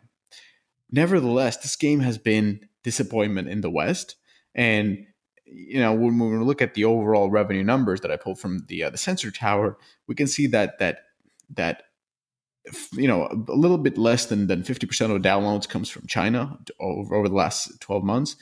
Nevertheless, 0.91 1.57
this 1.57 1.75
game 1.75 2.01
has 2.01 2.17
been 2.17 2.67
disappointment 2.83 3.47
in 3.47 3.61
the 3.61 3.69
West, 3.69 4.15
and 4.53 5.05
you 5.45 5.79
know 5.79 5.93
when, 5.93 6.17
when 6.19 6.39
we 6.39 6.45
look 6.45 6.61
at 6.61 6.73
the 6.73 6.85
overall 6.85 7.29
revenue 7.29 7.63
numbers 7.63 8.01
that 8.01 8.11
I 8.11 8.17
pulled 8.17 8.39
from 8.39 8.65
the 8.67 8.83
uh, 8.83 8.89
the 8.89 8.97
Sensor 8.97 9.31
Tower, 9.31 9.77
we 10.07 10.15
can 10.15 10.27
see 10.27 10.47
that 10.47 10.79
that 10.79 11.05
that 11.51 11.83
you 12.93 13.07
know 13.07 13.27
a 13.47 13.55
little 13.55 13.77
bit 13.77 13.97
less 13.97 14.25
than 14.25 14.47
than 14.47 14.63
50% 14.63 15.15
of 15.15 15.21
downloads 15.21 15.69
comes 15.69 15.89
from 15.89 16.07
China 16.07 16.57
over, 16.79 17.15
over 17.15 17.29
the 17.29 17.35
last 17.35 17.79
12 17.81 18.03
months 18.03 18.35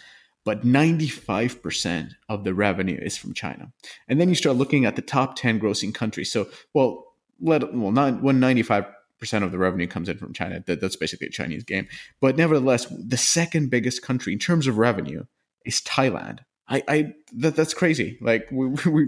but 0.46 0.66
95% 0.66 2.12
of 2.28 2.44
the 2.44 2.54
revenue 2.54 3.00
is 3.02 3.18
from 3.18 3.34
China. 3.34 3.72
And 4.08 4.20
then 4.20 4.30
you 4.30 4.36
start 4.36 4.58
looking 4.58 4.86
at 4.86 4.96
the 4.96 5.02
top 5.02 5.36
10 5.36 5.60
grossing 5.60 5.94
countries. 5.94 6.32
So, 6.32 6.50
well, 6.74 7.14
let 7.40 7.74
well 7.74 7.92
not 7.92 8.22
when 8.22 8.40
95% 8.40 8.94
of 9.42 9.52
the 9.52 9.58
revenue 9.58 9.88
comes 9.88 10.10
in 10.10 10.18
from 10.18 10.34
China, 10.34 10.64
that, 10.66 10.82
that's 10.82 10.96
basically 10.96 11.28
a 11.28 11.32
Chinese 11.32 11.64
game. 11.64 11.88
But 12.20 12.36
nevertheless, 12.36 12.86
the 12.86 13.18
second 13.18 13.70
biggest 13.70 14.02
country 14.02 14.34
in 14.34 14.40
terms 14.40 14.68
of 14.68 14.78
revenue 14.78 15.24
is 15.66 15.82
Thailand. 15.82 16.40
I, 16.68 16.84
I 16.88 17.14
that, 17.34 17.56
that's 17.56 17.74
crazy. 17.74 18.18
Like 18.22 18.48
we, 18.52 18.68
we 18.86 19.08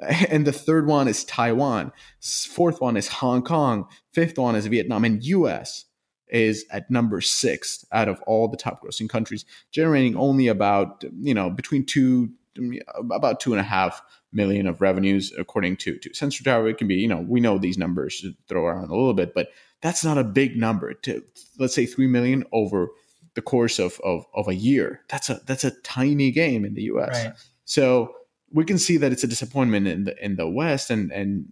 and 0.00 0.46
the 0.46 0.52
third 0.52 0.86
one 0.86 1.08
is 1.08 1.24
Taiwan. 1.24 1.92
Fourth 2.20 2.80
one 2.80 2.96
is 2.96 3.08
Hong 3.08 3.42
Kong. 3.42 3.86
Fifth 4.12 4.38
one 4.38 4.56
is 4.56 4.66
Vietnam 4.66 5.04
and 5.04 5.24
US 5.24 5.86
is 6.28 6.64
at 6.70 6.90
number 6.90 7.20
six 7.20 7.84
out 7.92 8.08
of 8.08 8.20
all 8.22 8.48
the 8.48 8.56
top 8.56 8.82
grossing 8.82 9.08
countries, 9.08 9.44
generating 9.70 10.16
only 10.16 10.48
about, 10.48 11.04
you 11.20 11.34
know, 11.34 11.50
between 11.50 11.84
two, 11.84 12.30
about 13.12 13.38
two 13.38 13.52
and 13.52 13.60
a 13.60 13.64
half 13.64 14.02
million 14.32 14.66
of 14.66 14.80
revenues, 14.80 15.30
according 15.38 15.76
to, 15.76 15.98
to 15.98 16.14
Sensor 16.14 16.42
Tower. 16.42 16.68
It 16.68 16.78
can 16.78 16.88
be, 16.88 16.94
you 16.94 17.06
know, 17.06 17.24
we 17.28 17.40
know 17.40 17.58
these 17.58 17.76
numbers 17.76 18.24
throw 18.48 18.64
around 18.64 18.88
a 18.88 18.94
little 18.94 19.12
bit, 19.12 19.34
but 19.34 19.48
that's 19.82 20.02
not 20.02 20.16
a 20.16 20.24
big 20.24 20.56
number 20.56 20.94
to, 20.94 21.22
let's 21.58 21.74
say, 21.74 21.84
3 21.84 22.06
million 22.06 22.44
over 22.50 22.88
the 23.34 23.42
course 23.42 23.78
of, 23.78 24.00
of, 24.04 24.24
of 24.34 24.48
a 24.48 24.54
year. 24.54 25.00
That's 25.08 25.30
a, 25.30 25.40
that's 25.46 25.64
a 25.64 25.70
tiny 25.82 26.30
game 26.30 26.64
in 26.64 26.74
the 26.74 26.82
US. 26.82 27.24
Right. 27.24 27.34
So 27.64 28.14
we 28.52 28.64
can 28.64 28.78
see 28.78 28.96
that 28.98 29.12
it's 29.12 29.24
a 29.24 29.28
disappointment 29.28 29.86
in 29.86 30.04
the, 30.04 30.24
in 30.24 30.36
the 30.36 30.48
West 30.48 30.90
and, 30.90 31.10
and, 31.10 31.46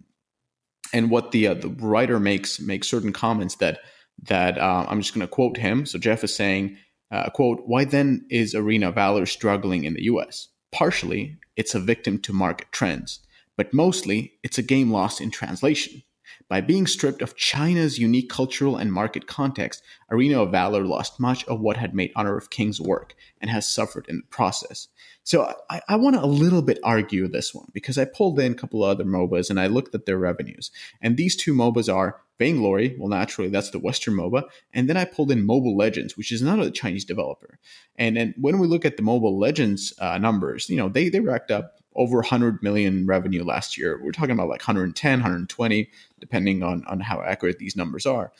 and 0.93 1.09
what 1.09 1.31
the, 1.31 1.47
uh, 1.47 1.53
the 1.55 1.69
writer 1.69 2.19
makes, 2.19 2.59
makes 2.59 2.87
certain 2.87 3.13
comments 3.13 3.55
that, 3.55 3.79
that 4.23 4.57
uh, 4.57 4.85
I'm 4.87 5.01
just 5.01 5.13
going 5.13 5.25
to 5.25 5.31
quote 5.31 5.57
him. 5.57 5.85
So 5.85 5.97
Jeff 5.97 6.23
is 6.23 6.35
saying, 6.35 6.77
uh, 7.11 7.29
quote, 7.29 7.61
why 7.65 7.85
then 7.85 8.25
is 8.29 8.55
Arena 8.55 8.91
Valor 8.91 9.25
struggling 9.25 9.83
in 9.83 9.93
the 9.93 10.03
US? 10.03 10.49
Partially, 10.71 11.37
it's 11.55 11.75
a 11.75 11.79
victim 11.79 12.19
to 12.19 12.33
market 12.33 12.71
trends, 12.71 13.19
but 13.57 13.73
mostly 13.73 14.33
it's 14.43 14.57
a 14.57 14.63
game 14.63 14.91
lost 14.91 15.19
in 15.19 15.31
translation. 15.31 16.03
By 16.51 16.59
being 16.59 16.85
stripped 16.85 17.21
of 17.21 17.37
China's 17.37 17.97
unique 17.97 18.29
cultural 18.29 18.75
and 18.75 18.91
market 18.91 19.25
context, 19.25 19.81
Arena 20.09 20.41
of 20.41 20.51
Valor 20.51 20.83
lost 20.83 21.17
much 21.17 21.45
of 21.45 21.61
what 21.61 21.77
had 21.77 21.95
made 21.95 22.11
Honor 22.13 22.35
of 22.35 22.49
Kings 22.49 22.81
work 22.81 23.15
and 23.39 23.49
has 23.49 23.65
suffered 23.65 24.05
in 24.09 24.17
the 24.17 24.23
process. 24.23 24.89
So 25.23 25.55
I, 25.69 25.79
I 25.87 25.95
want 25.95 26.17
to 26.17 26.21
a 26.21 26.25
little 26.25 26.61
bit 26.61 26.77
argue 26.83 27.29
this 27.29 27.55
one 27.55 27.67
because 27.71 27.97
I 27.97 28.03
pulled 28.03 28.37
in 28.37 28.51
a 28.51 28.55
couple 28.55 28.83
of 28.83 28.89
other 28.89 29.05
MOBAs 29.05 29.49
and 29.49 29.61
I 29.61 29.67
looked 29.67 29.95
at 29.95 30.05
their 30.05 30.17
revenues. 30.17 30.71
And 31.01 31.15
these 31.15 31.37
two 31.37 31.53
MOBAs 31.53 31.93
are 31.93 32.19
Vainglory, 32.37 32.97
well, 32.99 33.07
naturally, 33.07 33.49
that's 33.49 33.69
the 33.69 33.79
Western 33.79 34.15
MOBA. 34.15 34.43
And 34.73 34.89
then 34.89 34.97
I 34.97 35.05
pulled 35.05 35.31
in 35.31 35.45
Mobile 35.45 35.77
Legends, 35.77 36.17
which 36.17 36.33
is 36.33 36.41
not 36.41 36.59
a 36.59 36.69
Chinese 36.69 37.05
developer. 37.05 37.59
And, 37.95 38.17
and 38.17 38.33
when 38.37 38.59
we 38.59 38.67
look 38.67 38.83
at 38.83 38.97
the 38.97 39.03
Mobile 39.03 39.39
Legends 39.39 39.93
uh, 39.99 40.17
numbers, 40.17 40.69
you 40.69 40.75
know, 40.75 40.89
they, 40.89 41.07
they 41.07 41.21
racked 41.21 41.49
up 41.49 41.80
over 41.95 42.17
100 42.17 42.63
million 42.63 43.05
revenue 43.05 43.43
last 43.43 43.77
year. 43.77 43.99
We're 44.01 44.11
talking 44.11 44.31
about 44.31 44.49
like 44.49 44.61
110, 44.61 45.11
120, 45.19 45.89
depending 46.19 46.63
on, 46.63 46.83
on 46.87 46.99
how 46.99 47.21
accurate 47.21 47.59
these 47.59 47.75
numbers 47.75 48.05
are. 48.05 48.31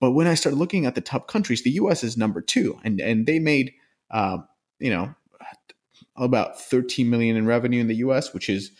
But 0.00 0.12
when 0.12 0.26
I 0.26 0.34
started 0.34 0.58
looking 0.58 0.86
at 0.86 0.94
the 0.94 1.00
top 1.00 1.28
countries, 1.28 1.62
the 1.62 1.70
US 1.70 2.04
is 2.04 2.16
number 2.16 2.40
two, 2.40 2.78
and, 2.84 3.00
and 3.00 3.26
they 3.26 3.38
made, 3.38 3.72
uh, 4.10 4.38
you 4.78 4.90
know, 4.90 5.14
about 6.16 6.60
13 6.60 7.08
million 7.08 7.36
in 7.36 7.46
revenue 7.46 7.80
in 7.80 7.88
the 7.88 7.96
US, 7.96 8.34
which 8.34 8.48
is 8.48 8.72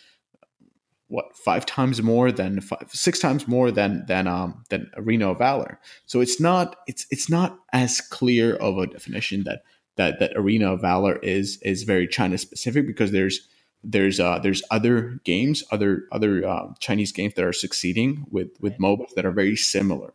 what 1.07 1.35
five 1.35 1.65
times 1.65 2.01
more 2.01 2.31
than 2.31 2.59
five, 2.59 2.85
six 2.89 3.19
times 3.19 3.47
more 3.47 3.71
than 3.71 4.05
than 4.07 4.27
um 4.27 4.63
than 4.69 4.91
Arena 4.97 5.33
Valor. 5.33 5.79
So 6.05 6.19
it's 6.19 6.39
not 6.39 6.75
it's 6.87 7.07
it's 7.11 7.29
not 7.29 7.59
as 7.71 8.01
clear 8.01 8.55
of 8.55 8.77
a 8.77 8.87
definition 8.87 9.43
that 9.45 9.63
that 9.95 10.19
that 10.19 10.33
Arena 10.35 10.75
Valor 10.75 11.17
is 11.17 11.59
is 11.61 11.83
very 11.83 12.07
China 12.07 12.37
specific 12.37 12.85
because 12.85 13.11
there's 13.11 13.47
there's 13.83 14.19
uh 14.19 14.39
there's 14.39 14.63
other 14.71 15.19
games 15.23 15.63
other 15.71 16.03
other 16.11 16.45
uh, 16.45 16.73
Chinese 16.79 17.11
games 17.11 17.33
that 17.35 17.45
are 17.45 17.53
succeeding 17.53 18.25
with 18.29 18.49
with 18.59 18.77
MOBAs 18.77 19.13
that 19.15 19.25
are 19.25 19.31
very 19.31 19.55
similar. 19.55 20.13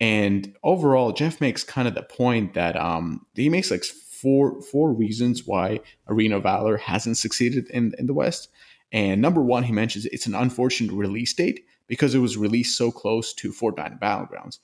And 0.00 0.54
overall, 0.62 1.12
Jeff 1.12 1.40
makes 1.40 1.64
kind 1.64 1.86
of 1.88 1.94
the 1.94 2.02
point 2.02 2.54
that 2.54 2.76
um 2.76 3.26
he 3.34 3.48
makes 3.48 3.70
like 3.70 3.84
four 3.84 4.60
four 4.62 4.92
reasons 4.92 5.46
why 5.46 5.80
Arena 6.08 6.40
Valor 6.40 6.76
hasn't 6.78 7.18
succeeded 7.18 7.68
in 7.70 7.94
in 7.98 8.06
the 8.06 8.14
West. 8.14 8.48
And 8.92 9.20
number 9.20 9.42
one, 9.42 9.64
he 9.64 9.72
mentions 9.72 10.06
it's 10.06 10.26
an 10.26 10.34
unfortunate 10.34 10.92
release 10.92 11.34
date 11.34 11.64
because 11.86 12.14
it 12.14 12.20
was 12.20 12.36
released 12.36 12.76
so 12.76 12.90
close 12.90 13.34
to 13.34 13.52
Fortnite 13.52 14.00
Battlegrounds. 14.00 14.58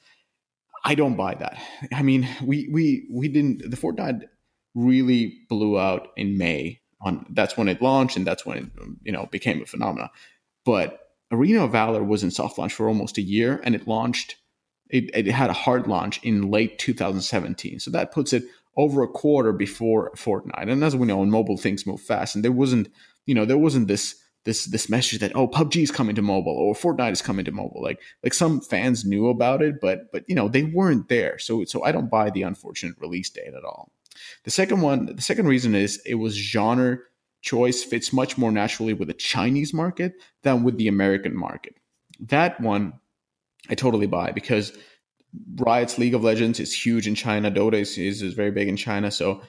I 0.84 0.94
don't 0.94 1.16
buy 1.16 1.34
that. 1.34 1.58
I 1.92 2.02
mean, 2.02 2.28
we 2.42 2.68
we 2.72 3.06
we 3.10 3.28
didn't. 3.28 3.70
The 3.70 3.76
Fortnite 3.76 4.22
really 4.74 5.40
blew 5.48 5.78
out 5.78 6.08
in 6.16 6.38
May. 6.38 6.79
On 7.02 7.24
that's 7.30 7.56
when 7.56 7.68
it 7.68 7.80
launched, 7.80 8.16
and 8.16 8.26
that's 8.26 8.44
when 8.44 8.58
it 8.58 8.64
you 9.02 9.12
know 9.12 9.26
became 9.30 9.62
a 9.62 9.66
phenomenon. 9.66 10.10
But 10.64 11.00
Arena 11.32 11.64
of 11.64 11.72
Valor 11.72 12.04
was 12.04 12.22
in 12.22 12.30
soft 12.30 12.58
launch 12.58 12.74
for 12.74 12.88
almost 12.88 13.18
a 13.18 13.22
year, 13.22 13.60
and 13.64 13.74
it 13.74 13.88
launched. 13.88 14.36
It, 14.88 15.08
it 15.14 15.26
had 15.28 15.50
a 15.50 15.54
hard 15.54 15.86
launch 15.86 16.18
in 16.24 16.50
late 16.50 16.80
2017, 16.80 17.78
so 17.78 17.92
that 17.92 18.10
puts 18.10 18.32
it 18.32 18.42
over 18.76 19.04
a 19.04 19.08
quarter 19.08 19.52
before 19.52 20.10
Fortnite. 20.16 20.68
And 20.68 20.82
as 20.82 20.96
we 20.96 21.06
know, 21.06 21.24
mobile 21.24 21.56
things 21.56 21.86
move 21.86 22.00
fast, 22.00 22.34
and 22.34 22.44
there 22.44 22.52
wasn't 22.52 22.88
you 23.26 23.34
know 23.34 23.44
there 23.44 23.58
wasn't 23.58 23.88
this 23.88 24.16
this 24.44 24.64
this 24.66 24.88
message 24.88 25.20
that 25.20 25.34
oh 25.34 25.48
PUBG 25.48 25.82
is 25.82 25.90
coming 25.90 26.14
to 26.14 26.22
mobile 26.22 26.56
or 26.56 26.74
Fortnite 26.74 27.12
is 27.12 27.22
coming 27.22 27.44
to 27.44 27.52
mobile. 27.52 27.82
Like 27.82 28.00
like 28.22 28.34
some 28.34 28.60
fans 28.60 29.04
knew 29.04 29.28
about 29.28 29.62
it, 29.62 29.80
but 29.80 30.10
but 30.12 30.24
you 30.28 30.34
know 30.34 30.48
they 30.48 30.62
weren't 30.62 31.08
there. 31.08 31.38
So 31.38 31.64
so 31.64 31.84
I 31.84 31.92
don't 31.92 32.10
buy 32.10 32.30
the 32.30 32.42
unfortunate 32.42 32.96
release 32.98 33.30
date 33.30 33.54
at 33.56 33.64
all. 33.64 33.92
The 34.44 34.50
second 34.50 34.80
one, 34.80 35.14
the 35.14 35.22
second 35.22 35.46
reason 35.46 35.74
is 35.74 36.00
it 36.06 36.16
was 36.16 36.34
genre 36.34 36.98
choice 37.42 37.82
fits 37.82 38.12
much 38.12 38.36
more 38.36 38.52
naturally 38.52 38.92
with 38.92 39.08
the 39.08 39.14
Chinese 39.14 39.72
market 39.72 40.12
than 40.42 40.62
with 40.62 40.76
the 40.76 40.88
American 40.88 41.36
market. 41.36 41.74
That 42.20 42.60
one 42.60 42.94
I 43.68 43.74
totally 43.74 44.06
buy 44.06 44.32
because 44.32 44.72
Riot's 45.56 45.98
League 45.98 46.14
of 46.14 46.24
Legends 46.24 46.60
is 46.60 46.72
huge 46.72 47.06
in 47.06 47.14
China. 47.14 47.50
Dota 47.50 47.74
is, 47.74 47.96
is, 47.96 48.20
is 48.20 48.34
very 48.34 48.50
big 48.50 48.68
in 48.68 48.76
China. 48.76 49.10
So 49.10 49.42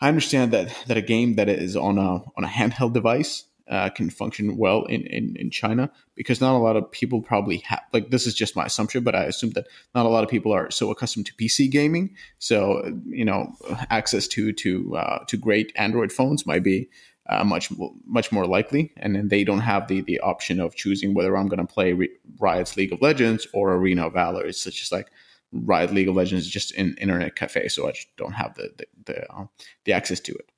I 0.00 0.08
understand 0.08 0.52
that 0.52 0.74
that 0.86 0.96
a 0.96 1.02
game 1.02 1.36
that 1.36 1.48
is 1.48 1.76
on 1.76 1.98
a 1.98 2.22
on 2.36 2.44
a 2.44 2.48
handheld 2.48 2.92
device 2.92 3.44
uh, 3.72 3.88
can 3.88 4.10
function 4.10 4.58
well 4.58 4.84
in, 4.84 5.00
in, 5.06 5.34
in 5.36 5.50
China 5.50 5.90
because 6.14 6.42
not 6.42 6.54
a 6.54 6.58
lot 6.58 6.76
of 6.76 6.92
people 6.92 7.22
probably 7.22 7.56
have 7.58 7.80
like 7.94 8.10
this 8.10 8.26
is 8.26 8.34
just 8.34 8.54
my 8.54 8.66
assumption, 8.66 9.02
but 9.02 9.14
I 9.14 9.24
assume 9.24 9.52
that 9.52 9.66
not 9.94 10.04
a 10.04 10.10
lot 10.10 10.22
of 10.22 10.28
people 10.28 10.52
are 10.52 10.70
so 10.70 10.90
accustomed 10.90 11.24
to 11.26 11.34
PC 11.34 11.70
gaming. 11.70 12.14
So 12.38 12.82
you 13.06 13.24
know, 13.24 13.50
access 13.88 14.28
to 14.28 14.52
to 14.52 14.96
uh, 14.96 15.24
to 15.24 15.36
great 15.38 15.72
Android 15.76 16.12
phones 16.12 16.46
might 16.46 16.62
be 16.62 16.90
uh, 17.30 17.44
much 17.44 17.70
much 18.04 18.30
more 18.30 18.46
likely, 18.46 18.92
and 18.98 19.16
then 19.16 19.28
they 19.28 19.42
don't 19.42 19.60
have 19.60 19.88
the 19.88 20.02
the 20.02 20.20
option 20.20 20.60
of 20.60 20.76
choosing 20.76 21.14
whether 21.14 21.34
I'm 21.34 21.48
going 21.48 21.66
to 21.66 21.72
play 21.72 21.96
Riot's 22.38 22.76
League 22.76 22.92
of 22.92 23.00
Legends 23.00 23.46
or 23.54 23.72
Arena 23.74 24.08
of 24.08 24.12
Valor. 24.12 24.44
It's 24.44 24.64
just 24.64 24.92
like 24.92 25.10
Riot 25.50 25.94
League 25.94 26.08
of 26.08 26.14
Legends 26.14 26.44
is 26.44 26.52
just 26.52 26.74
an 26.74 26.94
internet 27.00 27.36
cafe, 27.36 27.68
so 27.68 27.88
I 27.88 27.92
just 27.92 28.14
don't 28.18 28.32
have 28.32 28.54
the 28.54 28.70
the 28.76 28.86
the, 29.06 29.32
uh, 29.32 29.46
the 29.86 29.94
access 29.94 30.20
to 30.20 30.34
it. 30.34 30.50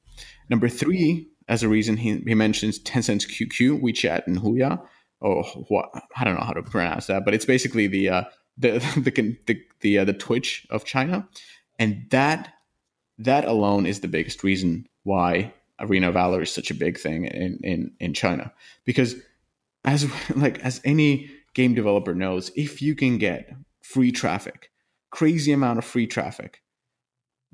Number 0.51 0.69
three 0.69 1.29
as 1.49 1.63
a 1.63 1.69
reason, 1.69 1.97
he, 1.97 2.19
he 2.19 2.35
mentions 2.35 2.79
Tencent's 2.79 3.27
QQ, 3.27 3.83
WeChat, 3.83 4.27
and 4.27 4.39
Huya. 4.39 4.81
Oh, 5.23 5.43
what 5.69 5.91
I 6.17 6.25
don't 6.25 6.35
know 6.35 6.45
how 6.45 6.53
to 6.53 6.63
pronounce 6.63 7.07
that, 7.07 7.25
but 7.25 7.35
it's 7.35 7.45
basically 7.45 7.87
the 7.87 8.09
uh, 8.09 8.25
the 8.59 8.79
the 8.97 9.37
the 9.47 9.63
the, 9.81 9.99
uh, 9.99 10.05
the 10.05 10.13
Twitch 10.13 10.67
of 10.71 10.85
China, 10.85 11.29
and 11.79 12.07
that 12.11 12.53
that 13.19 13.45
alone 13.45 13.87
is 13.87 14.01
the 14.01 14.09
biggest 14.09 14.43
reason 14.43 14.87
why 15.05 15.53
Arena 15.81 16.11
Valor 16.11 16.43
is 16.43 16.53
such 16.53 16.71
a 16.71 16.75
big 16.75 16.99
thing 16.99 17.27
in 17.27 17.59
in 17.63 17.93
in 18.01 18.15
China. 18.15 18.53
Because 18.85 19.17
as 19.85 20.11
like 20.35 20.59
as 20.61 20.81
any 20.85 21.31
game 21.55 21.75
developer 21.75 22.15
knows, 22.15 22.51
if 22.57 22.83
you 22.83 22.95
can 22.95 23.19
get 23.19 23.55
free 23.83 24.13
traffic, 24.13 24.71
crazy 25.11 25.53
amount 25.53 25.79
of 25.79 25.85
free 25.85 26.07
traffic 26.07 26.63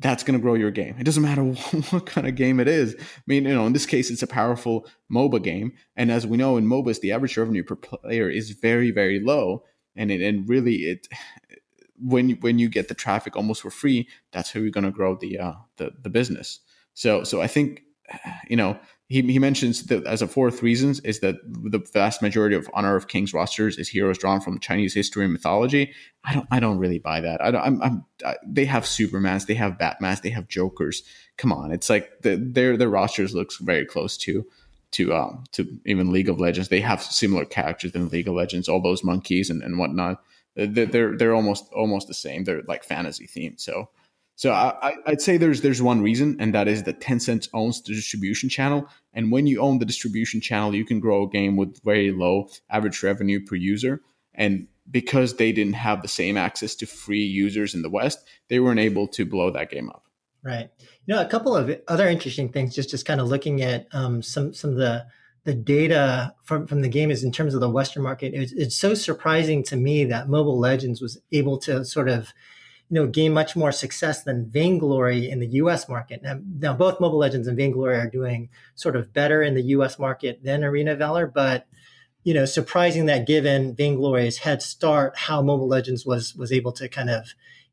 that's 0.00 0.22
going 0.22 0.38
to 0.38 0.42
grow 0.42 0.54
your 0.54 0.70
game. 0.70 0.96
It 0.98 1.04
doesn't 1.04 1.22
matter 1.22 1.42
what 1.90 2.06
kind 2.06 2.26
of 2.26 2.34
game 2.34 2.58
it 2.58 2.68
is. 2.68 2.96
I 2.98 3.22
mean, 3.26 3.44
you 3.44 3.54
know, 3.54 3.66
in 3.66 3.72
this 3.72 3.86
case, 3.86 4.10
it's 4.10 4.22
a 4.22 4.26
powerful 4.26 4.86
MOBA 5.12 5.42
game, 5.42 5.72
and 5.96 6.10
as 6.10 6.26
we 6.26 6.36
know 6.36 6.56
in 6.56 6.66
MOBAs, 6.66 7.00
the 7.00 7.12
average 7.12 7.36
revenue 7.36 7.62
per 7.62 7.76
player 7.76 8.28
is 8.28 8.50
very, 8.50 8.90
very 8.90 9.20
low, 9.20 9.64
and 9.94 10.10
it, 10.10 10.20
and 10.20 10.48
really 10.48 10.76
it 10.76 11.08
when 12.02 12.30
when 12.40 12.58
you 12.58 12.68
get 12.68 12.88
the 12.88 12.94
traffic 12.94 13.36
almost 13.36 13.62
for 13.62 13.70
free, 13.70 14.08
that's 14.32 14.52
how 14.52 14.60
you're 14.60 14.70
going 14.70 14.84
to 14.84 14.90
grow 14.90 15.16
the 15.16 15.38
uh, 15.38 15.54
the 15.76 15.92
the 16.02 16.10
business. 16.10 16.60
So 16.94 17.24
so 17.24 17.40
I 17.40 17.46
think 17.46 17.82
you 18.48 18.56
know 18.56 18.78
he, 19.10 19.22
he 19.22 19.40
mentions 19.40 19.86
that 19.86 20.06
as 20.06 20.22
a 20.22 20.28
fourth 20.28 20.62
reasons 20.62 21.00
is 21.00 21.18
that 21.18 21.34
the 21.44 21.80
vast 21.92 22.22
majority 22.22 22.54
of 22.54 22.70
Honor 22.74 22.94
of 22.94 23.08
Kings 23.08 23.34
rosters 23.34 23.76
is 23.76 23.88
heroes 23.88 24.18
drawn 24.18 24.40
from 24.40 24.60
Chinese 24.60 24.94
history 24.94 25.24
and 25.24 25.32
mythology. 25.32 25.92
I 26.22 26.32
don't 26.32 26.46
I 26.52 26.60
don't 26.60 26.78
really 26.78 27.00
buy 27.00 27.20
that. 27.20 27.42
I 27.42 27.50
don't. 27.50 27.60
I'm, 27.60 27.82
I'm 27.82 28.04
I, 28.24 28.36
they 28.46 28.64
have 28.66 28.84
Supermans, 28.84 29.46
they 29.46 29.54
have 29.54 29.78
Batmans, 29.78 30.22
they 30.22 30.30
have 30.30 30.46
Jokers. 30.46 31.02
Come 31.38 31.52
on, 31.52 31.72
it's 31.72 31.90
like 31.90 32.20
the, 32.22 32.36
their 32.36 32.76
their 32.76 32.88
rosters 32.88 33.34
looks 33.34 33.56
very 33.56 33.84
close 33.84 34.16
to 34.18 34.46
to 34.92 35.12
um 35.12 35.42
to 35.52 35.66
even 35.84 36.12
League 36.12 36.28
of 36.28 36.38
Legends. 36.38 36.68
They 36.68 36.80
have 36.80 37.02
similar 37.02 37.44
characters 37.44 37.92
in 37.96 38.08
League 38.10 38.28
of 38.28 38.34
Legends. 38.34 38.68
All 38.68 38.80
those 38.80 39.02
monkeys 39.02 39.50
and, 39.50 39.60
and 39.60 39.76
whatnot. 39.76 40.22
They're, 40.54 40.86
they're 40.86 41.16
they're 41.16 41.34
almost 41.34 41.68
almost 41.72 42.06
the 42.06 42.14
same. 42.14 42.44
They're 42.44 42.62
like 42.68 42.84
fantasy 42.84 43.26
themed. 43.26 43.60
So 43.60 43.88
so 44.40 44.52
I, 44.52 44.96
would 45.06 45.20
say 45.20 45.36
there's 45.36 45.60
there's 45.60 45.82
one 45.82 46.00
reason, 46.00 46.38
and 46.40 46.54
that 46.54 46.66
is 46.66 46.84
that 46.84 46.98
Tencent 46.98 47.50
owns 47.52 47.82
the 47.82 47.92
distribution 47.92 48.48
channel. 48.48 48.88
And 49.12 49.30
when 49.30 49.46
you 49.46 49.60
own 49.60 49.80
the 49.80 49.84
distribution 49.84 50.40
channel, 50.40 50.74
you 50.74 50.86
can 50.86 50.98
grow 50.98 51.24
a 51.24 51.28
game 51.28 51.58
with 51.58 51.78
very 51.84 52.10
low 52.10 52.48
average 52.70 53.02
revenue 53.02 53.44
per 53.44 53.56
user. 53.56 54.00
And 54.32 54.66
because 54.90 55.36
they 55.36 55.52
didn't 55.52 55.74
have 55.74 56.00
the 56.00 56.08
same 56.08 56.38
access 56.38 56.74
to 56.76 56.86
free 56.86 57.22
users 57.22 57.74
in 57.74 57.82
the 57.82 57.90
West, 57.90 58.26
they 58.48 58.60
weren't 58.60 58.80
able 58.80 59.06
to 59.08 59.26
blow 59.26 59.50
that 59.50 59.70
game 59.70 59.90
up. 59.90 60.04
Right. 60.42 60.70
You 61.04 61.14
know, 61.14 61.20
a 61.20 61.28
couple 61.28 61.54
of 61.54 61.78
other 61.86 62.08
interesting 62.08 62.48
things, 62.48 62.74
just 62.74 62.88
just 62.88 63.04
kind 63.04 63.20
of 63.20 63.28
looking 63.28 63.60
at 63.60 63.88
um, 63.92 64.22
some 64.22 64.54
some 64.54 64.70
of 64.70 64.76
the 64.76 65.04
the 65.44 65.52
data 65.52 66.34
from, 66.44 66.66
from 66.66 66.80
the 66.80 66.88
game 66.88 67.10
is 67.10 67.22
in 67.22 67.30
terms 67.30 67.52
of 67.52 67.60
the 67.60 67.68
Western 67.68 68.02
market. 68.02 68.32
It's, 68.32 68.52
it's 68.52 68.76
so 68.76 68.94
surprising 68.94 69.62
to 69.64 69.76
me 69.76 70.06
that 70.06 70.30
Mobile 70.30 70.58
Legends 70.58 71.02
was 71.02 71.20
able 71.30 71.58
to 71.58 71.84
sort 71.84 72.08
of 72.08 72.32
you 72.90 72.96
know, 72.96 73.06
gain 73.06 73.32
much 73.32 73.54
more 73.54 73.70
success 73.70 74.24
than 74.24 74.50
Vainglory 74.50 75.30
in 75.30 75.38
the 75.38 75.46
U.S. 75.46 75.88
market. 75.88 76.22
Now, 76.24 76.40
now, 76.58 76.74
both 76.74 76.98
Mobile 76.98 77.18
Legends 77.18 77.46
and 77.46 77.56
Vainglory 77.56 77.96
are 77.96 78.10
doing 78.10 78.48
sort 78.74 78.96
of 78.96 79.12
better 79.12 79.42
in 79.42 79.54
the 79.54 79.62
U.S. 79.62 79.96
market 79.96 80.42
than 80.42 80.64
Arena 80.64 80.96
Valor, 80.96 81.28
but 81.28 81.66
you 82.24 82.34
know, 82.34 82.44
surprising 82.44 83.06
that 83.06 83.26
given 83.26 83.74
Vainglory's 83.74 84.38
head 84.38 84.60
start, 84.60 85.16
how 85.16 85.40
Mobile 85.40 85.68
Legends 85.68 86.04
was 86.04 86.34
was 86.34 86.52
able 86.52 86.72
to 86.72 86.88
kind 86.88 87.10
of 87.10 87.26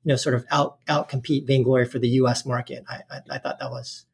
you 0.03 0.09
know 0.09 0.15
sort 0.15 0.35
of 0.35 0.45
out 0.51 0.77
out 0.87 1.09
compete 1.09 1.47
Vainglory 1.47 1.85
for 1.85 1.97
the 1.97 2.09
U.S. 2.09 2.45
market. 2.45 2.83
I 2.87 3.01
I, 3.09 3.21
I 3.31 3.37
thought 3.39 3.59
that 3.59 3.71
was. 3.71 4.05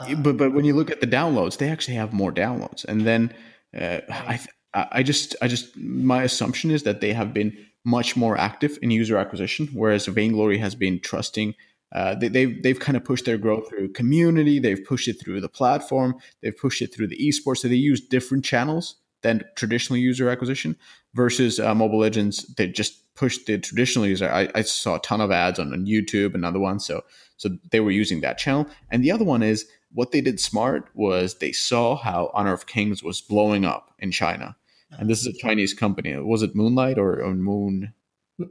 Uh, 0.00 0.14
but 0.14 0.36
but 0.36 0.54
when 0.54 0.64
you 0.64 0.74
look 0.74 0.90
at 0.90 1.00
the 1.00 1.06
downloads, 1.06 1.58
they 1.58 1.68
actually 1.68 1.96
have 1.96 2.12
more 2.12 2.32
downloads, 2.32 2.84
and 2.84 3.02
then 3.02 3.34
uh, 3.76 4.00
I 4.08 4.40
I 4.72 5.02
just 5.02 5.34
I 5.42 5.48
just 5.48 5.76
my 5.76 6.22
assumption 6.22 6.70
is 6.70 6.84
that 6.84 7.00
they 7.00 7.12
have 7.12 7.34
been 7.34 7.56
much 7.84 8.16
more 8.16 8.36
active 8.36 8.78
in 8.82 8.90
user 8.90 9.16
acquisition, 9.16 9.68
whereas 9.72 10.06
Vainglory 10.06 10.58
has 10.58 10.74
been 10.74 11.00
trusting. 11.00 11.54
Uh, 11.92 12.14
they, 12.14 12.28
they've 12.28 12.62
they've 12.62 12.80
kind 12.80 12.96
of 12.96 13.04
pushed 13.04 13.24
their 13.24 13.38
growth 13.38 13.68
through 13.68 13.92
community. 13.92 14.58
They've 14.58 14.84
pushed 14.84 15.06
it 15.06 15.14
through 15.14 15.40
the 15.40 15.48
platform. 15.48 16.16
They've 16.42 16.56
pushed 16.56 16.82
it 16.82 16.92
through 16.92 17.08
the 17.08 17.18
esports. 17.18 17.58
So 17.58 17.68
they 17.68 17.74
use 17.74 18.00
different 18.00 18.44
channels 18.44 18.96
than 19.22 19.44
traditional 19.56 19.98
user 19.98 20.28
acquisition. 20.28 20.76
Versus 21.14 21.60
uh, 21.60 21.74
Mobile 21.74 21.98
Legends, 21.98 22.42
they 22.56 22.66
just 22.66 23.14
pushed 23.14 23.46
the 23.46 23.58
traditional 23.58 24.06
user. 24.06 24.28
I, 24.28 24.48
I 24.56 24.62
saw 24.62 24.96
a 24.96 25.00
ton 25.00 25.20
of 25.20 25.30
ads 25.30 25.60
on, 25.60 25.72
on 25.72 25.86
YouTube 25.86 26.34
and 26.34 26.44
other 26.44 26.58
ones. 26.58 26.84
So 26.84 27.02
so 27.36 27.50
they 27.70 27.80
were 27.80 27.90
using 27.90 28.20
that 28.20 28.38
channel. 28.38 28.66
And 28.90 29.04
the 29.04 29.12
other 29.12 29.24
one 29.24 29.42
is 29.42 29.66
what 29.92 30.10
they 30.10 30.20
did 30.20 30.40
smart 30.40 30.88
was 30.94 31.36
they 31.36 31.52
saw 31.52 31.96
how 31.96 32.30
Honor 32.34 32.52
of 32.52 32.66
Kings 32.66 33.02
was 33.02 33.20
blowing 33.20 33.64
up 33.64 33.92
in 33.98 34.10
China 34.10 34.56
and 34.90 35.08
this 35.08 35.20
is 35.20 35.26
a 35.26 35.38
Chinese 35.38 35.74
company. 35.74 36.16
Was 36.16 36.42
it 36.42 36.54
Moonlight 36.54 36.98
or, 36.98 37.22
or 37.22 37.34
Moon? 37.34 37.92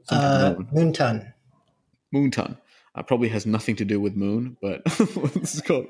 Uh, 0.09 0.55
Moonton. 0.73 1.33
Moonton. 2.13 2.57
Uh, 2.95 3.01
probably 3.01 3.27
has 3.29 3.45
nothing 3.45 3.75
to 3.75 3.85
do 3.85 3.99
with 3.99 4.15
moon, 4.15 4.55
but 4.61 4.81
it's 4.85 5.61
called. 5.61 5.87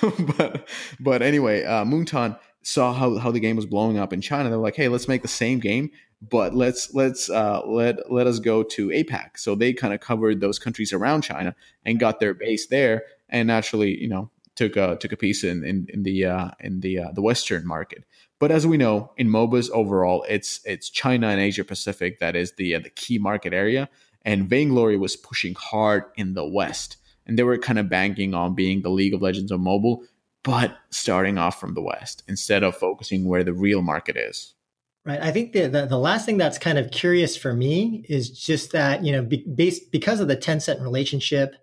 but 0.36 0.68
but 0.98 1.22
anyway, 1.22 1.62
uh, 1.62 1.84
Moonton 1.84 2.36
saw 2.62 2.92
how, 2.92 3.16
how 3.18 3.30
the 3.30 3.38
game 3.38 3.54
was 3.54 3.66
blowing 3.66 3.98
up 3.98 4.12
in 4.12 4.20
China. 4.20 4.48
They're 4.48 4.58
like, 4.58 4.74
hey, 4.74 4.88
let's 4.88 5.06
make 5.06 5.22
the 5.22 5.28
same 5.28 5.60
game, 5.60 5.90
but 6.20 6.52
let's 6.52 6.92
let's 6.92 7.30
uh, 7.30 7.62
let 7.66 8.10
let 8.10 8.26
us 8.26 8.40
go 8.40 8.64
to 8.64 8.88
APAC. 8.88 9.38
So 9.38 9.54
they 9.54 9.72
kind 9.72 9.94
of 9.94 10.00
covered 10.00 10.40
those 10.40 10.58
countries 10.58 10.92
around 10.92 11.22
China 11.22 11.54
and 11.84 12.00
got 12.00 12.18
their 12.18 12.34
base 12.34 12.66
there, 12.66 13.04
and 13.28 13.46
naturally, 13.46 13.96
you 13.96 14.08
know, 14.08 14.30
took 14.56 14.76
a 14.76 14.96
took 14.96 15.12
a 15.12 15.16
piece 15.16 15.44
in 15.44 15.64
in, 15.64 15.86
in 15.92 16.02
the 16.02 16.24
uh, 16.24 16.50
in 16.58 16.80
the 16.80 16.98
uh, 16.98 17.12
the 17.12 17.22
Western 17.22 17.64
market. 17.64 18.04
But 18.44 18.52
as 18.52 18.66
we 18.66 18.76
know, 18.76 19.10
in 19.16 19.30
MOBAs 19.30 19.70
overall, 19.70 20.22
it's 20.28 20.60
it's 20.66 20.90
China 20.90 21.28
and 21.28 21.40
Asia 21.40 21.64
Pacific 21.64 22.18
that 22.18 22.36
is 22.36 22.52
the 22.56 22.74
uh, 22.74 22.80
the 22.80 22.90
key 22.90 23.16
market 23.16 23.54
area, 23.54 23.88
and 24.20 24.50
Vainglory 24.50 24.98
was 24.98 25.16
pushing 25.16 25.54
hard 25.54 26.04
in 26.16 26.34
the 26.34 26.44
West, 26.44 26.98
and 27.26 27.38
they 27.38 27.42
were 27.42 27.56
kind 27.56 27.78
of 27.78 27.88
banking 27.88 28.34
on 28.34 28.54
being 28.54 28.82
the 28.82 28.90
League 28.90 29.14
of 29.14 29.22
Legends 29.22 29.50
of 29.50 29.60
mobile, 29.60 30.04
but 30.42 30.76
starting 30.90 31.38
off 31.38 31.58
from 31.58 31.72
the 31.72 31.80
West 31.80 32.22
instead 32.28 32.62
of 32.62 32.76
focusing 32.76 33.24
where 33.24 33.44
the 33.44 33.54
real 33.54 33.80
market 33.80 34.18
is. 34.18 34.52
Right. 35.06 35.22
I 35.22 35.32
think 35.32 35.54
the, 35.54 35.66
the, 35.66 35.86
the 35.86 35.98
last 35.98 36.26
thing 36.26 36.36
that's 36.36 36.58
kind 36.58 36.76
of 36.76 36.90
curious 36.90 37.38
for 37.38 37.54
me 37.54 38.04
is 38.10 38.28
just 38.28 38.72
that 38.72 39.02
you 39.02 39.10
know 39.10 39.22
be, 39.22 39.38
based 39.38 39.90
because 39.90 40.20
of 40.20 40.28
the 40.28 40.36
Tencent 40.36 40.82
relationship. 40.82 41.54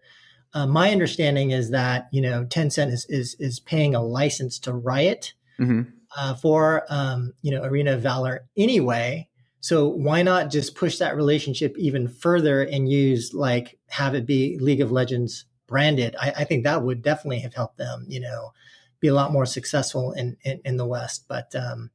Uh, 0.56 0.65
my 0.65 0.91
understanding 0.91 1.52
is 1.52 1.70
that 1.70 2.10
you 2.12 2.24
know 2.24 2.44
Tencent 2.46 2.91
is 2.91 3.06
is 3.08 3.36
is 3.36 3.60
paying 3.60 3.94
a 3.94 4.02
license 4.02 4.58
to 4.58 4.74
Riot. 4.74 5.34
Mm-hmm 5.60 5.98
uh, 6.17 6.36
for 6.36 6.86
um, 6.89 7.34
you 7.41 7.52
know 7.52 7.63
Arena 7.63 7.93
of 7.93 8.02
Valor 8.02 8.45
anyway. 8.58 9.28
So 9.60 9.88
why 9.88 10.24
not 10.24 10.50
just 10.50 10.76
push 10.76 10.97
that 10.97 11.15
relationship 11.15 11.78
even 11.78 12.08
further 12.08 12.63
and 12.63 12.91
use 12.91 13.34
like 13.34 13.78
have 13.89 14.15
it 14.15 14.26
be 14.26 14.58
League 14.60 14.82
of 14.82 14.91
Legends 14.91 15.45
branded? 15.67 16.15
I, 16.19 16.32
I 16.38 16.43
think 16.45 16.63
that 16.63 16.84
would 16.84 17.04
definitely 17.04 17.39
have 17.39 17.54
helped 17.54 17.78
them, 17.78 18.06
you 18.08 18.19
know, 18.19 18.54
be 19.00 19.08
a 19.08 19.13
lot 19.13 19.32
more 19.32 19.45
successful 19.45 20.13
in 20.13 20.38
in, 20.43 20.62
in 20.65 20.78
the 20.78 20.86
West. 20.86 21.26
But 21.28 21.54
um, 21.56 21.91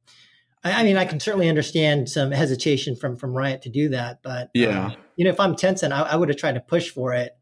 I, 0.63 0.81
I, 0.81 0.83
mean, 0.83 0.97
I 0.97 1.05
can 1.05 1.19
certainly 1.19 1.49
understand 1.49 2.09
some 2.09 2.31
hesitation 2.31 2.95
from 2.95 3.17
from 3.17 3.33
Riot 3.33 3.61
to 3.63 3.69
do 3.69 3.89
that. 3.89 4.21
But 4.23 4.49
yeah, 4.53 4.87
um, 4.87 4.95
you 5.15 5.25
know, 5.25 5.31
if 5.31 5.39
I'm 5.39 5.55
Tencent, 5.55 5.91
I, 5.91 6.03
I 6.03 6.15
would 6.15 6.29
have 6.29 6.37
tried 6.37 6.55
to 6.55 6.61
push 6.61 6.89
for 6.89 7.13
it. 7.13 7.33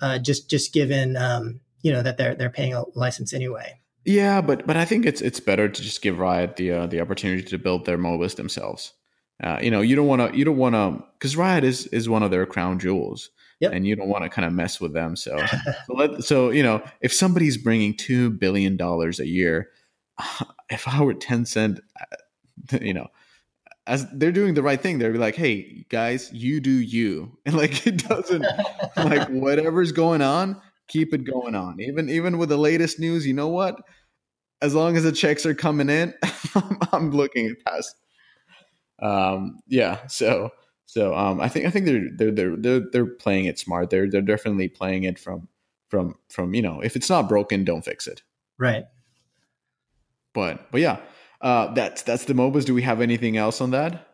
Uh, 0.00 0.18
just 0.18 0.50
just 0.50 0.72
given 0.72 1.16
um, 1.16 1.60
you 1.82 1.92
know 1.92 2.02
that 2.02 2.16
they're 2.16 2.34
they're 2.34 2.50
paying 2.50 2.74
a 2.74 2.84
license 2.94 3.32
anyway. 3.32 3.78
Yeah, 4.04 4.40
but 4.40 4.66
but 4.66 4.76
I 4.76 4.84
think 4.84 5.06
it's 5.06 5.20
it's 5.20 5.40
better 5.40 5.68
to 5.68 5.82
just 5.82 6.02
give 6.02 6.18
Riot 6.18 6.56
the 6.56 6.72
uh, 6.72 6.86
the 6.86 7.00
opportunity 7.00 7.42
to 7.42 7.58
build 7.58 7.84
their 7.84 7.98
MOBAs 7.98 8.36
themselves. 8.36 8.92
Uh, 9.42 9.58
you 9.62 9.70
know, 9.70 9.80
you 9.80 9.96
don't 9.96 10.06
want 10.06 10.32
to 10.32 10.36
you 10.36 10.44
don't 10.44 10.56
want 10.56 10.74
to 10.74 11.04
because 11.18 11.36
Riot 11.36 11.64
is 11.64 11.86
is 11.88 12.08
one 12.08 12.22
of 12.22 12.30
their 12.30 12.46
crown 12.46 12.78
jewels. 12.78 13.30
Yep. 13.60 13.74
And 13.74 13.86
you 13.86 13.94
don't 13.94 14.08
want 14.08 14.24
to 14.24 14.28
kind 14.28 14.44
of 14.44 14.52
mess 14.52 14.80
with 14.80 14.92
them. 14.92 15.14
So, 15.14 15.38
so, 15.86 15.94
let, 15.94 16.24
so 16.24 16.50
you 16.50 16.64
know, 16.64 16.82
if 17.00 17.12
somebody's 17.12 17.56
bringing 17.56 17.96
two 17.96 18.30
billion 18.30 18.76
dollars 18.76 19.20
a 19.20 19.26
year, 19.26 19.70
if 20.70 20.88
I 20.88 21.00
were 21.00 21.14
Tencent, 21.14 21.78
uh, 22.00 22.78
you 22.80 22.92
know, 22.92 23.06
as 23.86 24.06
they're 24.12 24.32
doing 24.32 24.54
the 24.54 24.62
right 24.62 24.80
thing, 24.80 24.98
they're 24.98 25.14
like, 25.14 25.36
"Hey 25.36 25.86
guys, 25.88 26.32
you 26.32 26.60
do 26.60 26.70
you," 26.70 27.38
and 27.46 27.56
like 27.56 27.86
it 27.86 28.08
doesn't 28.08 28.44
like 28.96 29.28
whatever's 29.28 29.92
going 29.92 30.22
on, 30.22 30.60
keep 30.88 31.14
it 31.14 31.24
going 31.24 31.54
on. 31.54 31.80
Even 31.80 32.08
even 32.08 32.38
with 32.38 32.48
the 32.48 32.56
latest 32.56 32.98
news, 32.98 33.26
you 33.26 33.34
know 33.34 33.48
what? 33.48 33.80
As 34.60 34.74
long 34.74 34.96
as 34.96 35.02
the 35.02 35.12
checks 35.12 35.44
are 35.44 35.54
coming 35.54 35.90
in, 35.90 36.14
I'm 36.92 37.10
looking 37.10 37.46
at 37.48 37.64
past. 37.64 37.96
Um, 39.00 39.58
yeah. 39.66 40.06
So 40.06 40.50
so 40.86 41.14
um, 41.14 41.40
I 41.40 41.48
think 41.48 41.66
I 41.66 41.70
think 41.70 41.86
they're 41.86 42.08
they're 42.16 42.30
they're 42.30 42.56
they're 42.56 42.82
they're 42.92 43.06
playing 43.06 43.46
it 43.46 43.58
smart. 43.58 43.90
They're 43.90 44.08
they're 44.08 44.20
definitely 44.20 44.68
playing 44.68 45.04
it 45.04 45.18
from 45.18 45.48
from 45.88 46.16
from 46.28 46.54
you 46.54 46.62
know 46.62 46.80
if 46.80 46.96
it's 46.96 47.10
not 47.10 47.28
broken, 47.28 47.64
don't 47.64 47.84
fix 47.84 48.06
it. 48.06 48.22
Right. 48.58 48.84
But 50.34 50.70
but 50.70 50.80
yeah, 50.80 51.00
uh, 51.40 51.72
that's 51.74 52.02
that's 52.02 52.26
the 52.26 52.34
MOBAs. 52.34 52.64
Do 52.64 52.74
we 52.74 52.82
have 52.82 53.00
anything 53.00 53.36
else 53.36 53.60
on 53.60 53.70
that? 53.72 54.08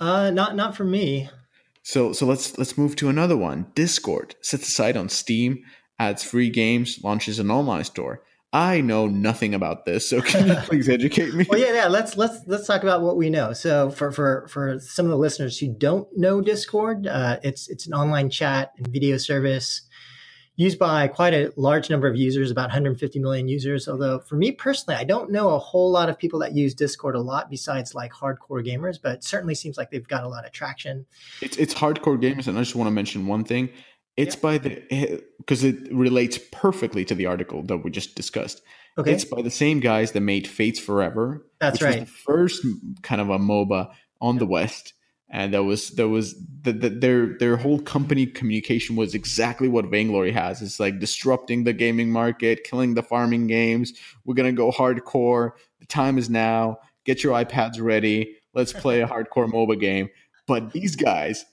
Uh, 0.00 0.30
not 0.30 0.56
not 0.56 0.76
for 0.76 0.84
me. 0.84 1.28
So 1.82 2.12
so 2.12 2.26
let's 2.26 2.56
let's 2.58 2.78
move 2.78 2.96
to 2.96 3.08
another 3.08 3.36
one. 3.36 3.66
Discord 3.74 4.36
sets 4.42 4.68
aside 4.68 4.96
on 4.96 5.08
Steam, 5.08 5.64
adds 5.98 6.22
free 6.24 6.50
games, 6.50 7.00
launches 7.02 7.38
an 7.38 7.50
online 7.50 7.84
store. 7.84 8.22
I 8.52 8.80
know 8.80 9.06
nothing 9.06 9.52
about 9.52 9.84
this, 9.84 10.08
so 10.08 10.22
can 10.22 10.48
you 10.48 10.54
please 10.64 10.88
educate 10.88 11.34
me? 11.34 11.44
well, 11.48 11.60
yeah, 11.60 11.74
yeah. 11.74 11.86
Let's 11.86 12.16
let's 12.16 12.38
let's 12.46 12.66
talk 12.66 12.82
about 12.82 13.02
what 13.02 13.18
we 13.18 13.28
know. 13.28 13.52
So, 13.52 13.90
for 13.90 14.10
for 14.10 14.46
for 14.48 14.78
some 14.78 15.04
of 15.04 15.10
the 15.10 15.18
listeners 15.18 15.58
who 15.58 15.68
don't 15.68 16.08
know 16.16 16.40
Discord, 16.40 17.06
uh, 17.06 17.40
it's 17.42 17.68
it's 17.68 17.86
an 17.86 17.92
online 17.92 18.30
chat 18.30 18.72
and 18.78 18.88
video 18.88 19.18
service 19.18 19.82
used 20.56 20.78
by 20.78 21.06
quite 21.06 21.34
a 21.34 21.52
large 21.56 21.88
number 21.88 22.08
of 22.08 22.16
users, 22.16 22.50
about 22.50 22.64
150 22.64 23.18
million 23.20 23.48
users. 23.48 23.86
Although, 23.86 24.18
for 24.18 24.36
me 24.36 24.50
personally, 24.50 24.98
I 24.98 25.04
don't 25.04 25.30
know 25.30 25.50
a 25.50 25.58
whole 25.58 25.90
lot 25.90 26.08
of 26.08 26.18
people 26.18 26.40
that 26.40 26.54
use 26.54 26.74
Discord 26.74 27.14
a 27.14 27.20
lot 27.20 27.48
besides 27.50 27.94
like 27.94 28.12
hardcore 28.12 28.66
gamers, 28.66 28.98
but 29.00 29.22
certainly 29.22 29.54
seems 29.54 29.76
like 29.76 29.90
they've 29.90 30.08
got 30.08 30.24
a 30.24 30.28
lot 30.28 30.46
of 30.46 30.52
traction. 30.52 31.04
It's 31.42 31.56
it's 31.58 31.74
hardcore 31.74 32.20
gamers, 32.20 32.48
and 32.48 32.56
I 32.56 32.62
just 32.62 32.74
want 32.74 32.88
to 32.88 32.92
mention 32.92 33.26
one 33.26 33.44
thing. 33.44 33.68
It's 34.18 34.34
yeah. 34.34 34.40
by 34.42 34.58
the 34.58 34.92
eh, 34.92 35.18
because 35.38 35.62
it 35.62 35.92
relates 35.92 36.38
perfectly 36.50 37.04
to 37.04 37.14
the 37.14 37.26
article 37.26 37.62
that 37.62 37.78
we 37.78 37.90
just 37.92 38.16
discussed. 38.16 38.60
Okay. 38.98 39.12
It's 39.12 39.24
by 39.24 39.42
the 39.42 39.50
same 39.50 39.78
guys 39.78 40.10
that 40.10 40.22
made 40.22 40.48
Fates 40.48 40.80
Forever. 40.80 41.46
That's 41.60 41.80
right. 41.80 42.00
the 42.00 42.06
first 42.06 42.66
kind 43.02 43.20
of 43.20 43.30
a 43.30 43.38
MOBA 43.38 43.92
on 44.20 44.34
yeah. 44.34 44.38
the 44.40 44.46
West, 44.46 44.92
and 45.30 45.54
that 45.54 45.62
was 45.62 45.90
there 45.90 46.08
was 46.08 46.34
the, 46.62 46.72
the, 46.72 46.88
their 46.90 47.38
their 47.38 47.56
whole 47.56 47.78
company 47.78 48.26
communication 48.26 48.96
was 48.96 49.14
exactly 49.14 49.68
what 49.68 49.86
Vainglory 49.86 50.32
has. 50.32 50.62
It's 50.62 50.80
like 50.80 50.98
disrupting 50.98 51.62
the 51.62 51.72
gaming 51.72 52.10
market, 52.10 52.64
killing 52.64 52.94
the 52.94 53.04
farming 53.04 53.46
games. 53.46 53.92
We're 54.24 54.34
gonna 54.34 54.50
go 54.50 54.72
hardcore. 54.72 55.52
The 55.78 55.86
time 55.86 56.18
is 56.18 56.28
now. 56.28 56.78
Get 57.04 57.22
your 57.22 57.34
iPads 57.34 57.80
ready. 57.80 58.34
Let's 58.52 58.72
play 58.72 59.00
a 59.00 59.06
hardcore 59.06 59.48
MOBA 59.48 59.78
game. 59.78 60.08
But 60.48 60.72
these 60.72 60.96
guys 60.96 61.44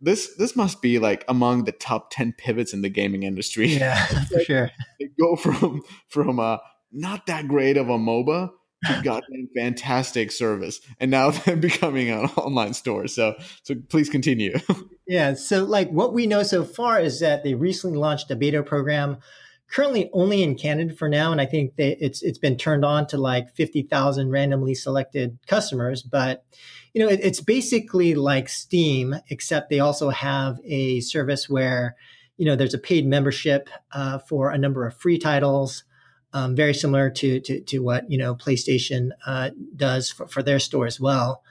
this 0.00 0.34
this 0.36 0.56
must 0.56 0.80
be 0.82 0.98
like 0.98 1.24
among 1.28 1.64
the 1.64 1.72
top 1.72 2.10
10 2.10 2.34
pivots 2.38 2.72
in 2.72 2.82
the 2.82 2.88
gaming 2.88 3.22
industry. 3.22 3.68
Yeah 3.68 4.04
for 4.32 4.40
sure. 4.40 4.70
They 4.98 5.08
go 5.18 5.36
from 5.36 5.82
from 6.08 6.38
a 6.38 6.60
not 6.92 7.26
that 7.26 7.48
great 7.48 7.76
of 7.76 7.88
a 7.88 7.98
moba 7.98 8.50
to 8.86 9.00
gotten 9.04 9.48
fantastic 9.54 10.32
service 10.32 10.80
and 10.98 11.10
now 11.10 11.30
they're 11.30 11.56
becoming 11.56 12.10
an 12.10 12.26
online 12.36 12.74
store. 12.74 13.06
So 13.06 13.34
so 13.62 13.74
please 13.88 14.08
continue. 14.08 14.58
Yeah 15.06 15.34
so 15.34 15.64
like 15.64 15.90
what 15.90 16.14
we 16.14 16.26
know 16.26 16.42
so 16.42 16.64
far 16.64 17.00
is 17.00 17.20
that 17.20 17.44
they 17.44 17.54
recently 17.54 17.98
launched 17.98 18.30
a 18.30 18.36
beta 18.36 18.62
program 18.62 19.18
currently 19.70 20.10
only 20.12 20.42
in 20.42 20.56
Canada 20.56 20.94
for 20.94 21.08
now, 21.08 21.32
and 21.32 21.40
I 21.40 21.46
think 21.46 21.74
it's 21.76 22.22
it's 22.22 22.38
been 22.38 22.56
turned 22.56 22.84
on 22.84 23.06
to 23.08 23.16
like 23.16 23.54
fifty 23.54 23.82
thousand 23.82 24.30
randomly 24.30 24.74
selected 24.74 25.38
customers. 25.46 26.02
But 26.02 26.44
you 26.92 27.02
know, 27.02 27.08
it, 27.08 27.20
it's 27.22 27.40
basically 27.40 28.14
like 28.14 28.48
Steam, 28.48 29.14
except 29.28 29.70
they 29.70 29.80
also 29.80 30.10
have 30.10 30.58
a 30.64 31.00
service 31.00 31.48
where 31.48 31.96
you 32.36 32.44
know 32.44 32.56
there's 32.56 32.74
a 32.74 32.78
paid 32.78 33.06
membership 33.06 33.68
uh, 33.92 34.18
for 34.18 34.50
a 34.50 34.58
number 34.58 34.86
of 34.86 34.96
free 34.96 35.18
titles. 35.18 35.84
Um, 36.32 36.54
very 36.54 36.74
similar 36.74 37.10
to, 37.10 37.40
to, 37.40 37.60
to 37.60 37.80
what 37.80 38.10
you 38.10 38.18
know 38.18 38.34
PlayStation 38.34 39.10
uh, 39.26 39.50
does 39.74 40.10
for, 40.10 40.26
for 40.28 40.42
their 40.42 40.58
store 40.58 40.86
as 40.86 41.00
well. 41.00 41.42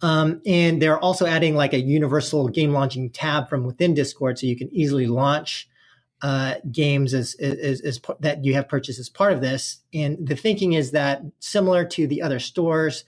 Um, 0.00 0.42
and 0.44 0.82
they're 0.82 0.98
also 0.98 1.24
adding 1.24 1.54
like 1.54 1.72
a 1.72 1.80
universal 1.80 2.48
game 2.48 2.72
launching 2.72 3.10
tab 3.10 3.48
from 3.48 3.64
within 3.64 3.94
Discord, 3.94 4.38
so 4.38 4.46
you 4.46 4.56
can 4.56 4.74
easily 4.74 5.06
launch 5.06 5.68
uh, 6.24 6.54
games 6.72 7.12
as, 7.12 7.34
as, 7.34 7.82
as, 7.82 8.00
that 8.20 8.46
you 8.46 8.54
have 8.54 8.66
purchased 8.66 8.98
as 8.98 9.10
part 9.10 9.34
of 9.34 9.42
this. 9.42 9.80
And 9.92 10.26
the 10.26 10.34
thinking 10.34 10.72
is 10.72 10.92
that 10.92 11.20
similar 11.38 11.84
to 11.84 12.06
the 12.06 12.22
other 12.22 12.38
stores, 12.38 13.04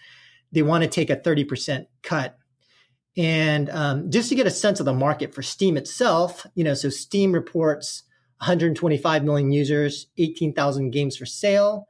they 0.53 0.61
want 0.61 0.85
to 0.85 0.91
take 0.91 1.09
a 1.09 1.17
30% 1.17 1.87
cut. 2.03 2.37
And 3.17 3.71
um, 3.71 4.11
just 4.11 4.29
to 4.29 4.35
get 4.35 4.47
a 4.47 4.51
sense 4.51 4.81
of 4.81 4.85
the 4.85 4.93
market 4.93 5.35
for 5.35 5.41
Steam 5.41 5.79
itself, 5.79 6.47
you 6.55 6.63
know, 6.63 6.75
so 6.75 6.91
Steam 6.91 7.33
reports 7.33 8.03
125 8.41 9.25
million 9.25 9.51
users, 9.51 10.09
18,000 10.19 10.91
games 10.91 11.17
for 11.17 11.25
sale. 11.25 11.89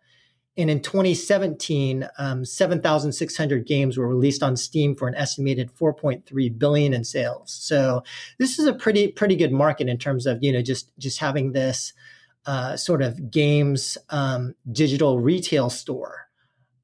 And 0.59 0.71
in 0.71 0.81
2017, 0.81 2.09
um, 2.19 2.45
7,600 2.45 3.67
games 3.67 3.99
were 3.99 4.09
released 4.09 4.43
on 4.43 4.57
Steam 4.57 4.95
for 4.95 5.07
an 5.07 5.15
estimated 5.15 5.71
4.3 5.75 6.59
billion 6.59 6.95
in 6.95 7.05
sales. 7.05 7.53
So 7.53 8.03
this 8.39 8.59
is 8.59 8.67
a 8.67 8.73
pretty 8.73 9.09
pretty 9.09 9.37
good 9.37 9.53
market 9.53 9.89
in 9.89 9.99
terms 9.99 10.27
of 10.27 10.43
you 10.43 10.53
know 10.53 10.63
just 10.63 10.91
just 10.99 11.19
having 11.19 11.53
this 11.53 11.93
uh, 12.47 12.77
sort 12.77 13.03
of 13.03 13.31
games 13.31 13.99
um, 14.11 14.55
digital 14.73 15.19
retail 15.19 15.69
store. 15.69 16.29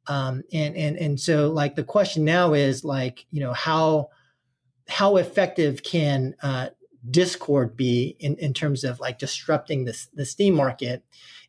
Um, 0.06 0.42
and 0.52 0.76
and 0.76 0.96
and 0.96 1.20
so 1.20 1.50
like 1.50 1.76
the 1.76 1.84
question 1.84 2.24
now 2.24 2.52
is 2.54 2.84
like 2.84 3.24
you 3.30 3.40
know 3.40 3.52
how 3.52 4.10
how 4.88 5.16
effective 5.16 5.82
can 5.82 6.34
uh, 6.42 6.70
Discord 7.08 7.76
be 7.76 8.16
in, 8.18 8.36
in 8.36 8.52
terms 8.52 8.84
of 8.84 9.00
like 9.00 9.18
disrupting 9.18 9.84
this 9.84 10.08
the 10.12 10.26
Steam 10.26 10.54
market? 10.54 11.04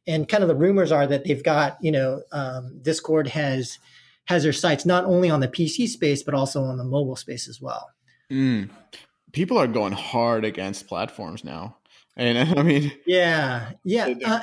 And 0.06 0.28
kind 0.28 0.44
of 0.44 0.50
the 0.50 0.56
rumors 0.56 0.92
are 0.92 1.08
that 1.08 1.24
they've 1.24 1.44
got 1.44 1.78
you 1.82 1.92
know 1.92 2.22
um, 2.32 2.80
Discord 2.82 3.28
has 3.30 3.80
has 4.26 4.44
their 4.44 4.54
sights 4.54 4.86
not 4.86 5.06
only 5.06 5.30
on 5.30 5.40
the 5.40 5.48
PC 5.48 5.88
space 5.88 6.24
but 6.24 6.34
also 6.34 6.64
on 6.64 6.78
the 6.78 6.84
mobile 6.84 7.16
space 7.16 7.48
as 7.48 7.62
well. 7.62 7.90
Mm. 8.32 8.70
People 9.32 9.58
are 9.58 9.68
going 9.68 9.94
hard 9.94 10.46
against 10.46 10.88
platforms 10.88 11.44
now, 11.44 11.78
and 12.16 12.38
I 12.60 12.64
mean, 12.64 12.92
yeah, 13.06 13.72
yeah. 13.84 14.14
Uh, 14.26 14.42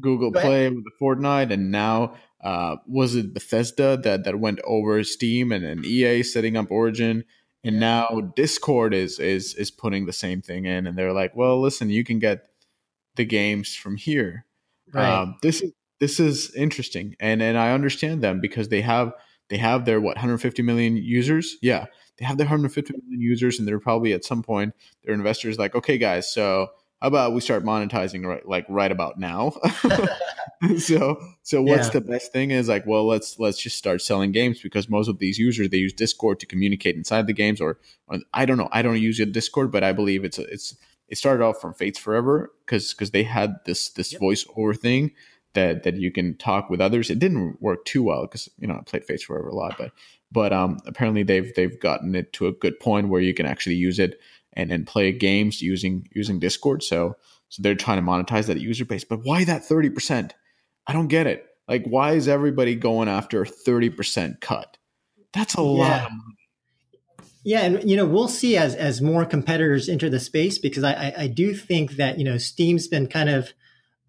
Google 0.00 0.32
Play 0.32 0.68
with 0.68 0.84
the 0.84 0.90
Fortnite, 1.00 1.52
and 1.52 1.70
now 1.70 2.14
uh, 2.42 2.76
was 2.86 3.14
it 3.14 3.34
Bethesda 3.34 3.96
that 3.98 4.24
that 4.24 4.40
went 4.40 4.60
over 4.64 5.02
Steam 5.04 5.52
and, 5.52 5.64
and 5.64 5.84
EA 5.84 6.22
setting 6.22 6.56
up 6.56 6.70
Origin, 6.70 7.24
and 7.64 7.78
now 7.78 8.32
Discord 8.34 8.94
is 8.94 9.18
is 9.18 9.54
is 9.54 9.70
putting 9.70 10.06
the 10.06 10.12
same 10.12 10.42
thing 10.42 10.64
in, 10.64 10.86
and 10.86 10.96
they're 10.96 11.12
like, 11.12 11.36
well, 11.36 11.60
listen, 11.60 11.90
you 11.90 12.04
can 12.04 12.18
get 12.18 12.48
the 13.16 13.24
games 13.24 13.74
from 13.74 13.96
here 13.96 14.46
Right. 14.92 15.08
Um, 15.08 15.36
this 15.42 15.62
is 15.62 15.72
this 16.00 16.18
is 16.18 16.54
interesting, 16.54 17.14
and 17.20 17.42
and 17.42 17.56
I 17.56 17.72
understand 17.72 18.22
them 18.22 18.40
because 18.40 18.68
they 18.68 18.80
have 18.80 19.12
they 19.48 19.56
have 19.56 19.84
their 19.84 20.00
what 20.00 20.16
150 20.16 20.62
million 20.62 20.96
users. 20.96 21.56
Yeah, 21.62 21.86
they 22.18 22.24
have 22.24 22.38
their 22.38 22.46
150 22.46 22.92
million 22.92 23.20
users, 23.20 23.58
and 23.58 23.66
they're 23.66 23.78
probably 23.78 24.12
at 24.12 24.24
some 24.24 24.42
point 24.42 24.74
their 25.04 25.14
investors 25.14 25.58
like, 25.58 25.74
okay, 25.74 25.98
guys, 25.98 26.32
so 26.32 26.68
how 27.00 27.08
about 27.08 27.32
we 27.34 27.40
start 27.40 27.64
monetizing 27.64 28.24
right 28.24 28.46
like 28.46 28.64
right 28.68 28.92
about 28.92 29.18
now? 29.18 29.52
so 30.78 31.20
so 31.42 31.60
what's 31.62 31.88
yeah. 31.88 31.92
the 31.92 32.00
best 32.00 32.32
thing 32.32 32.52
is 32.52 32.68
like, 32.68 32.86
well, 32.86 33.06
let's 33.06 33.38
let's 33.38 33.58
just 33.58 33.76
start 33.76 34.00
selling 34.00 34.30
games 34.30 34.60
because 34.62 34.88
most 34.88 35.08
of 35.08 35.18
these 35.18 35.38
users 35.38 35.68
they 35.68 35.78
use 35.78 35.92
Discord 35.92 36.38
to 36.40 36.46
communicate 36.46 36.94
inside 36.94 37.26
the 37.26 37.32
games, 37.32 37.60
or, 37.60 37.78
or 38.06 38.20
I 38.32 38.44
don't 38.44 38.56
know, 38.56 38.68
I 38.70 38.82
don't 38.82 39.00
use 39.00 39.18
Discord, 39.18 39.72
but 39.72 39.82
I 39.82 39.92
believe 39.92 40.24
it's 40.24 40.38
a, 40.38 40.42
it's 40.42 40.76
it 41.12 41.18
started 41.18 41.44
off 41.44 41.60
from 41.60 41.74
Fates 41.74 41.98
Forever 41.98 42.50
because 42.64 42.94
because 42.94 43.10
they 43.10 43.22
had 43.22 43.56
this 43.66 43.90
this 43.90 44.12
yep. 44.12 44.22
voiceover 44.22 44.76
thing 44.76 45.12
that 45.52 45.82
that 45.82 45.96
you 45.96 46.10
can 46.10 46.38
talk 46.38 46.70
with 46.70 46.80
others. 46.80 47.10
It 47.10 47.18
didn't 47.18 47.60
work 47.60 47.84
too 47.84 48.02
well 48.02 48.22
because 48.22 48.48
you 48.58 48.66
know 48.66 48.76
I 48.76 48.80
played 48.80 49.04
Fates 49.04 49.24
Forever 49.24 49.50
a 49.50 49.54
lot, 49.54 49.76
but 49.76 49.92
but 50.32 50.54
um, 50.54 50.78
apparently 50.86 51.22
they've 51.22 51.54
they've 51.54 51.78
gotten 51.78 52.14
it 52.14 52.32
to 52.34 52.46
a 52.46 52.52
good 52.52 52.80
point 52.80 53.10
where 53.10 53.20
you 53.20 53.34
can 53.34 53.44
actually 53.44 53.74
use 53.74 53.98
it 53.98 54.20
and 54.54 54.72
and 54.72 54.86
play 54.86 55.12
games 55.12 55.60
using 55.60 56.08
using 56.12 56.40
Discord. 56.40 56.82
So 56.82 57.16
so 57.50 57.62
they're 57.62 57.74
trying 57.74 58.02
to 58.02 58.10
monetize 58.10 58.46
that 58.46 58.60
user 58.60 58.86
base. 58.86 59.04
But 59.04 59.22
why 59.22 59.44
that 59.44 59.66
thirty 59.66 59.90
percent? 59.90 60.32
I 60.86 60.94
don't 60.94 61.08
get 61.08 61.26
it. 61.26 61.44
Like 61.68 61.84
why 61.84 62.12
is 62.12 62.26
everybody 62.26 62.74
going 62.74 63.08
after 63.08 63.42
a 63.42 63.46
thirty 63.46 63.90
percent 63.90 64.40
cut? 64.40 64.78
That's 65.34 65.58
a 65.58 65.60
yeah. 65.60 65.66
lot 65.66 66.06
of 66.06 66.12
money. 66.12 66.41
Yeah, 67.44 67.62
and 67.62 67.90
you 67.90 67.96
know 67.96 68.06
we'll 68.06 68.28
see 68.28 68.56
as 68.56 68.74
as 68.74 69.02
more 69.02 69.24
competitors 69.24 69.88
enter 69.88 70.08
the 70.08 70.20
space 70.20 70.58
because 70.58 70.84
I 70.84 70.92
I, 70.92 71.14
I 71.18 71.26
do 71.26 71.54
think 71.54 71.92
that 71.92 72.18
you 72.18 72.24
know 72.24 72.38
Steam's 72.38 72.86
been 72.86 73.08
kind 73.08 73.28
of 73.28 73.52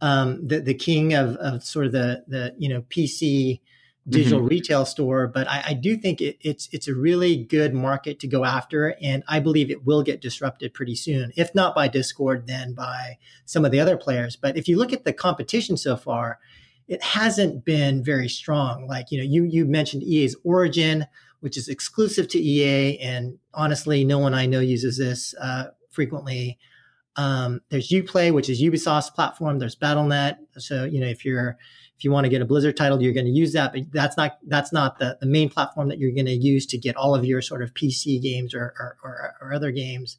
um, 0.02 0.48
the 0.48 0.60
the 0.60 0.74
king 0.74 1.14
of, 1.14 1.36
of 1.38 1.64
sort 1.64 1.86
of 1.86 1.92
the 1.92 2.24
the 2.28 2.54
you 2.58 2.70
know 2.70 2.82
PC 2.82 3.62
digital 4.08 4.40
mm-hmm. 4.40 4.50
retail 4.50 4.86
store, 4.86 5.28
but 5.28 5.48
I, 5.48 5.64
I 5.68 5.74
do 5.74 5.96
think 5.96 6.20
it, 6.22 6.38
it's 6.42 6.68
it's 6.72 6.88
a 6.88 6.94
really 6.94 7.38
good 7.38 7.74
market 7.74 8.20
to 8.20 8.28
go 8.28 8.44
after, 8.44 8.96
and 9.02 9.24
I 9.28 9.40
believe 9.40 9.72
it 9.72 9.86
will 9.86 10.04
get 10.04 10.22
disrupted 10.22 10.74
pretty 10.74 10.96
soon. 10.96 11.32
If 11.36 11.56
not 11.56 11.74
by 11.74 11.88
Discord, 11.88 12.46
then 12.48 12.74
by 12.74 13.18
some 13.46 13.66
of 13.66 13.72
the 13.72 13.80
other 13.80 13.98
players. 13.98 14.36
But 14.36 14.58
if 14.58 14.68
you 14.68 14.78
look 14.78 14.94
at 14.94 15.06
the 15.06 15.14
competition 15.14 15.78
so 15.78 15.96
far, 15.96 16.40
it 16.88 17.02
hasn't 17.02 17.64
been 17.64 18.04
very 18.04 18.28
strong. 18.28 18.88
Like 18.88 19.10
you 19.10 19.18
know, 19.18 19.24
you 19.24 19.46
you 19.46 19.66
mentioned 19.66 20.04
EA's 20.04 20.36
Origin, 20.44 21.08
which 21.44 21.58
is 21.58 21.68
exclusive 21.68 22.30
to 22.30 22.40
EA, 22.40 22.98
and 23.00 23.38
honestly, 23.54 24.06
no 24.06 24.18
one 24.18 24.34
I 24.34 24.46
know 24.46 24.62
uses 24.62 24.98
this 24.98 25.36
uh, 25.42 25.66
frequently. 25.90 26.58
Um, 27.18 27.60
there's 27.68 27.90
UPlay, 27.90 28.34
which 28.34 28.50
is 28.50 28.62
Ubisoft's 28.62 29.10
platform. 29.10 29.60
There's 29.60 29.76
BattleNet. 29.76 30.38
So, 30.58 30.86
you 30.86 31.02
know, 31.02 31.08
if 31.08 31.26
you're, 31.26 31.58
if 31.98 32.06
you 32.06 32.12
want 32.12 32.24
to 32.24 32.30
get 32.30 32.42
a 32.42 32.46
Blizzard 32.46 32.78
title, 32.78 33.04
you're 33.04 33.12
going 33.12 33.26
to 33.26 33.32
use 33.32 33.52
that, 33.52 33.74
but 33.74 33.82
that's 33.92 34.16
not, 34.16 34.38
that's 34.48 34.72
not 34.72 35.00
the, 35.00 35.18
the 35.20 35.28
main 35.28 35.50
platform 35.50 35.90
that 35.90 36.00
you're 36.00 36.14
going 36.14 36.28
to 36.28 36.32
use 36.32 36.66
to 36.68 36.78
get 36.78 36.96
all 36.96 37.14
of 37.14 37.26
your 37.26 37.42
sort 37.42 37.62
of 37.62 37.74
PC 37.74 38.22
games 38.22 38.54
or, 38.54 38.74
or, 38.80 38.98
or, 39.04 39.36
or 39.42 39.54
other 39.54 39.72
games. 39.72 40.16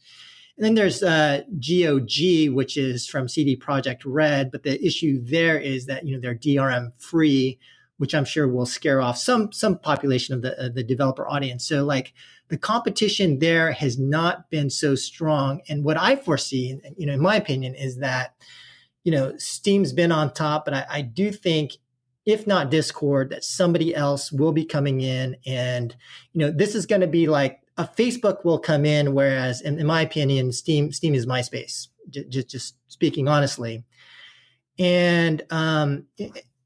And 0.59 0.65
then 0.67 0.75
there's 0.75 1.03
uh, 1.03 1.41
GOG, 1.59 2.55
which 2.55 2.77
is 2.77 3.07
from 3.07 3.29
CD 3.29 3.57
Projekt 3.57 4.03
Red, 4.05 4.53
but 4.53 4.63
the 4.63 4.85
issue 4.85 5.25
there 5.25 5.59
is 5.59 5.87
that 5.87 6.07
you 6.07 6.15
know 6.15 6.21
they're 6.21 6.35
DRM 6.35 6.93
free, 6.99 7.59
which 7.99 8.15
I'm 8.15 8.25
sure 8.25 8.49
will 8.49 8.67
scare 8.67 9.01
off 9.01 9.19
some 9.19 9.53
some 9.53 9.79
population 9.79 10.35
of 10.35 10.43
the 10.43 10.71
the 10.75 10.83
developer 10.83 11.29
audience. 11.29 11.67
So 11.67 11.85
like 11.85 12.13
the 12.49 12.59
competition 12.59 13.39
there 13.39 13.73
has 13.73 13.99
not 13.99 14.51
been 14.51 14.71
so 14.71 14.95
strong. 14.95 15.63
And 15.69 15.85
what 15.85 15.97
I 15.97 16.17
foresee, 16.17 16.79
you 16.97 17.07
know, 17.07 17.15
in 17.15 17.21
my 17.21 17.37
opinion, 17.37 17.75
is 17.75 17.99
that, 17.99 18.35
you 19.03 19.13
know, 19.13 19.33
Steam's 19.39 19.93
been 19.93 20.13
on 20.13 20.33
top, 20.33 20.65
but 20.65 20.75
I, 20.75 20.87
I 20.91 21.01
do 21.01 21.33
think 21.33 21.73
if 22.27 22.47
not 22.47 22.71
Discord, 22.71 23.31
that 23.31 23.45
somebody 23.45 23.95
else 23.95 24.33
will 24.33 24.53
be 24.53 24.65
coming 24.65 25.01
in. 25.01 25.37
And, 25.47 25.95
you 26.33 26.41
know, 26.41 26.51
this 26.51 26.75
is 26.75 26.87
going 26.87 27.03
to 27.03 27.07
be 27.07 27.27
like 27.27 27.61
a 27.77 27.85
Facebook 27.85 28.45
will 28.45 28.59
come 28.59 28.85
in, 28.85 29.15
whereas 29.15 29.61
in, 29.61 29.79
in 29.79 29.87
my 29.87 30.03
opinion, 30.03 30.53
Steam, 30.53 30.93
Steam 30.93 31.15
is 31.15 31.27
MySpace, 31.27 31.89
just, 32.09 32.49
just 32.49 32.77
speaking 32.89 33.29
honestly. 33.29 33.85
And 34.79 35.43
um, 35.51 36.07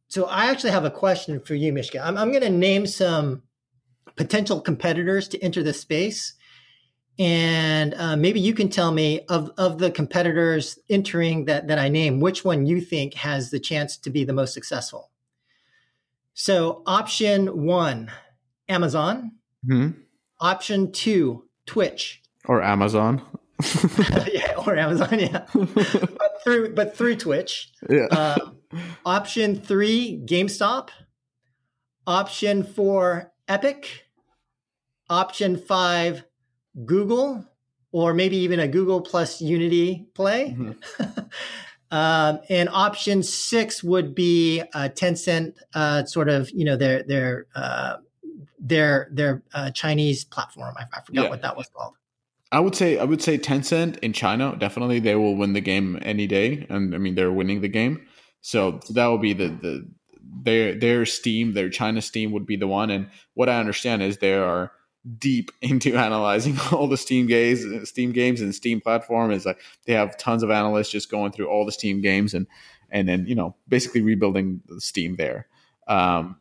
so 0.09 0.25
I 0.25 0.47
actually 0.47 0.71
have 0.71 0.87
a 0.87 0.90
question 0.90 1.40
for 1.40 1.55
you, 1.55 1.73
Mishka. 1.73 2.01
I'm, 2.01 2.16
I'm 2.16 2.31
going 2.31 2.42
to 2.42 2.51
name 2.51 2.87
some 2.87 3.42
potential 4.16 4.61
competitors 4.61 5.29
to 5.29 5.42
enter 5.42 5.62
the 5.62 5.75
space. 5.75 6.35
And 7.18 7.94
uh, 7.94 8.16
maybe 8.16 8.40
you 8.40 8.55
can 8.55 8.68
tell 8.68 8.90
me 8.90 9.21
of, 9.29 9.51
of 9.59 9.79
the 9.79 9.90
competitors 9.90 10.79
entering 10.88 11.44
that, 11.47 11.68
that 11.68 11.79
I 11.79 11.88
name, 11.88 12.21
which 12.21 12.44
one 12.44 12.64
you 12.64 12.81
think 12.81 13.14
has 13.14 13.51
the 13.51 13.61
chance 13.61 13.97
to 13.99 14.11
be 14.11 14.25
the 14.25 14.33
most 14.33 14.55
successful. 14.55 15.11
So, 16.33 16.83
option 16.87 17.64
one, 17.66 18.12
Amazon. 18.68 19.33
Mm-hmm. 19.68 20.01
Option 20.40 20.92
two, 20.92 21.49
Twitch. 21.66 22.23
Or 22.44 22.62
Amazon. 22.62 23.23
yeah, 24.33 24.55
or 24.64 24.77
Amazon, 24.77 25.18
yeah. 25.18 25.47
but 25.53 26.40
through 26.44 26.75
but 26.75 26.97
through 26.97 27.16
Twitch. 27.16 27.73
Yeah. 27.90 28.07
Uh, 28.12 28.51
option 29.04 29.61
three, 29.61 30.22
GameStop. 30.24 30.90
Option 32.07 32.62
four, 32.64 33.33
Epic 33.48 34.09
option 35.11 35.57
five, 35.57 36.24
Google, 36.85 37.44
or 37.92 38.14
maybe 38.14 38.37
even 38.37 38.61
a 38.61 38.68
Google 38.68 39.00
plus 39.00 39.40
Unity 39.40 40.07
play. 40.14 40.57
Mm-hmm. 40.59 41.20
um, 41.90 42.40
and 42.48 42.68
option 42.68 43.22
six 43.22 43.83
would 43.83 44.14
be 44.14 44.61
a 44.61 44.88
Tencent, 44.88 45.54
uh, 45.74 46.04
sort 46.04 46.28
of, 46.28 46.50
you 46.50 46.64
know, 46.64 46.76
their 46.76 47.02
their 47.02 47.46
uh, 47.54 47.96
their 48.59 49.09
their 49.12 49.42
uh, 49.54 49.70
Chinese 49.70 50.24
platform. 50.24 50.74
I, 50.78 50.85
I 50.92 51.00
forgot 51.02 51.24
yeah. 51.24 51.31
what 51.31 51.42
that 51.42 51.57
was 51.57 51.68
called. 51.68 51.94
I 52.50 52.61
would 52.61 52.74
say 52.74 52.98
I 52.98 53.04
would 53.04 53.22
say 53.22 53.38
Tencent 53.38 53.98
in 53.98 54.12
China 54.12 54.57
definitely 54.59 55.00
they 55.00 55.14
will 55.14 55.37
win 55.37 55.52
the 55.52 55.61
game 55.61 55.98
any 56.02 56.26
day, 56.26 56.66
and 56.68 56.94
I 56.94 56.98
mean 56.98 57.14
they're 57.14 57.33
winning 57.33 57.61
the 57.61 57.68
game. 57.68 58.07
So 58.40 58.81
that 58.90 59.07
will 59.07 59.18
be 59.18 59.33
the 59.33 59.48
the 59.48 59.88
their 60.42 60.74
their 60.74 61.07
Steam, 61.07 61.55
their 61.55 61.70
China 61.70 62.03
Steam 62.03 62.33
would 62.33 62.46
be 62.46 62.57
the 62.57 62.66
one. 62.66 62.90
And 62.90 63.09
what 63.35 63.48
I 63.48 63.59
understand 63.59 64.03
is 64.03 64.18
they 64.18 64.35
are 64.35 64.72
deep 65.18 65.51
into 65.62 65.96
analyzing 65.96 66.59
all 66.72 66.88
the 66.88 66.96
Steam 66.96 67.27
games, 67.27 67.64
Steam 67.88 68.12
games, 68.12 68.40
and 68.40 68.55
Steam 68.55 68.81
platform. 68.81 69.31
Is 69.31 69.46
like 69.46 69.61
they 69.87 69.94
have 69.94 70.16
tons 70.18 70.42
of 70.42 70.51
analysts 70.51 70.90
just 70.90 71.11
going 71.11 71.33
through 71.33 71.48
all 71.48 71.64
the 71.64 71.72
Steam 71.72 72.01
games 72.01 72.35
and 72.35 72.46
and 72.90 73.09
then 73.09 73.27
you 73.27 73.35
know 73.35 73.55
basically 73.68 74.01
rebuilding 74.01 74.62
the 74.66 74.81
Steam 74.81 75.16
there. 75.16 75.46
Um, 75.87 76.37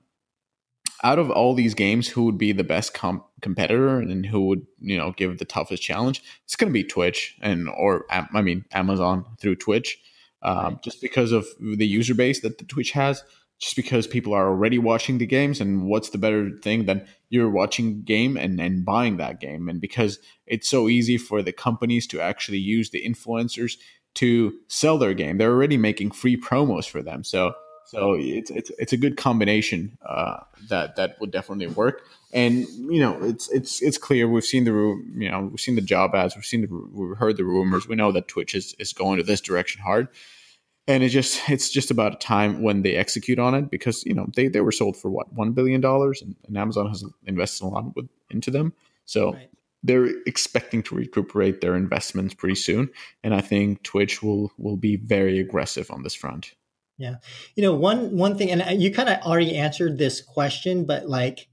out 1.04 1.20
of 1.20 1.30
all 1.30 1.54
these 1.54 1.74
games, 1.74 2.08
who 2.08 2.26
would 2.26 2.38
be 2.38 2.52
the 2.52 2.64
best 2.64 2.94
comp- 2.94 3.26
competitor 3.42 4.00
and 4.00 4.26
who 4.26 4.48
would 4.48 4.66
you 4.80 4.98
know 4.98 5.12
give 5.12 5.38
the 5.38 5.46
toughest 5.46 5.84
challenge? 5.84 6.24
It's 6.46 6.56
going 6.56 6.70
to 6.70 6.74
be 6.74 6.84
Twitch 6.84 7.38
and 7.42 7.70
or 7.70 8.06
I 8.10 8.42
mean 8.42 8.66
Amazon 8.72 9.26
through 9.40 9.58
Twitch, 9.58 10.00
um, 10.48 10.80
just 10.84 11.02
because 11.02 11.32
of 11.32 11.46
the 11.60 11.86
user 11.86 12.16
base 12.16 12.42
that 12.42 12.58
the 12.58 12.66
Twitch 12.66 12.92
has 12.92 13.24
just 13.60 13.76
because 13.76 14.06
people 14.06 14.34
are 14.34 14.48
already 14.48 14.78
watching 14.78 15.18
the 15.18 15.26
games 15.26 15.60
and 15.60 15.88
what's 15.88 16.12
the 16.12 16.18
better 16.18 16.52
thing 16.62 16.86
than 16.86 17.06
you're 17.30 17.50
watching 17.50 18.04
game 18.04 18.38
and, 18.38 18.62
and 18.62 18.86
buying 18.86 19.18
that 19.18 19.40
game? 19.40 19.68
And 19.68 19.82
because 19.82 20.20
it's 20.46 20.70
so 20.70 20.88
easy 20.88 21.18
for 21.18 21.42
the 21.42 21.52
companies 21.52 22.06
to 22.08 22.22
actually 22.22 22.60
use 22.60 22.92
the 22.92 23.04
influencers 23.04 23.78
to 24.16 24.54
sell 24.68 24.98
their 24.98 25.14
game 25.14 25.38
they're 25.38 25.52
already 25.52 25.78
making 25.78 26.12
free 26.12 26.40
promos 26.40 26.90
for 26.90 27.02
them. 27.02 27.24
So 27.24 27.54
so 27.86 28.16
it's 28.20 28.52
it's, 28.52 28.70
it's 28.78 28.94
a 28.94 28.98
good 28.98 29.16
combination 29.16 29.98
uh, 30.06 30.40
that 30.70 30.98
that 30.98 31.20
would 31.22 31.32
definitely 31.32 31.68
work. 31.68 32.04
And 32.34 32.68
you 32.68 33.00
know 33.00 33.18
it's 33.24 33.50
it's 33.50 33.82
it's 33.82 33.98
clear 33.98 34.28
we've 34.28 34.44
seen 34.44 34.66
the 34.66 34.72
you 34.72 35.32
know 35.32 35.50
we've 35.52 35.60
seen 35.60 35.76
the 35.76 35.82
job 35.82 36.14
ads 36.14 36.36
we've 36.36 36.46
seen 36.46 36.62
the 36.62 36.90
we've 36.92 37.18
heard 37.18 37.38
the 37.38 37.46
rumors 37.46 37.88
we 37.88 37.96
know 37.96 38.12
that 38.12 38.28
twitch 38.28 38.54
is, 38.54 38.76
is 38.80 38.92
going 38.92 39.18
to 39.18 39.24
this 39.24 39.40
direction 39.40 39.82
hard 39.82 40.10
and 40.88 41.04
it 41.04 41.10
just 41.10 41.50
it's 41.50 41.70
just 41.70 41.92
about 41.92 42.16
a 42.16 42.18
time 42.18 42.62
when 42.62 42.82
they 42.82 42.96
execute 42.96 43.40
on 43.40 43.54
it 43.54 43.70
because 43.70 44.06
you 44.06 44.14
know 44.14 44.28
they, 44.36 44.48
they 44.48 44.62
were 44.62 44.72
sold 44.72 44.98
for 44.98 45.10
what 45.10 45.32
one 45.34 45.52
billion 45.52 45.82
dollars 45.82 46.22
and, 46.22 46.36
and, 46.48 46.58
Amazon 46.58 46.88
has 46.88 47.04
invested 47.26 47.66
a 47.66 47.68
lot 47.68 47.96
with, 47.96 48.08
into 48.30 48.52
them 48.52 48.74
so 49.06 49.34
right. 49.34 49.50
they're 49.84 50.10
expecting 50.26 50.82
to 50.84 50.96
recuperate 50.96 51.62
their 51.62 51.76
investments 51.76 52.34
pretty 52.34 52.56
soon 52.56 52.90
and 53.24 53.34
I 53.34 53.42
think 53.42 53.84
Twitch 53.84 54.24
will 54.24 54.52
will 54.58 54.78
be 54.78 54.96
very 54.96 55.40
aggressive 55.40 55.92
on 55.92 56.04
this 56.04 56.16
front. 56.16 56.54
Yeah, 56.98 57.18
you 57.56 57.62
know 57.62 57.76
one 57.76 58.18
one 58.18 58.38
thing, 58.40 58.50
and 58.50 58.82
you 58.82 58.92
kind 58.92 59.08
of 59.08 59.22
already 59.22 59.56
answered 59.56 60.00
this 60.00 60.20
question, 60.20 60.86
but 60.86 61.08
like 61.08 61.48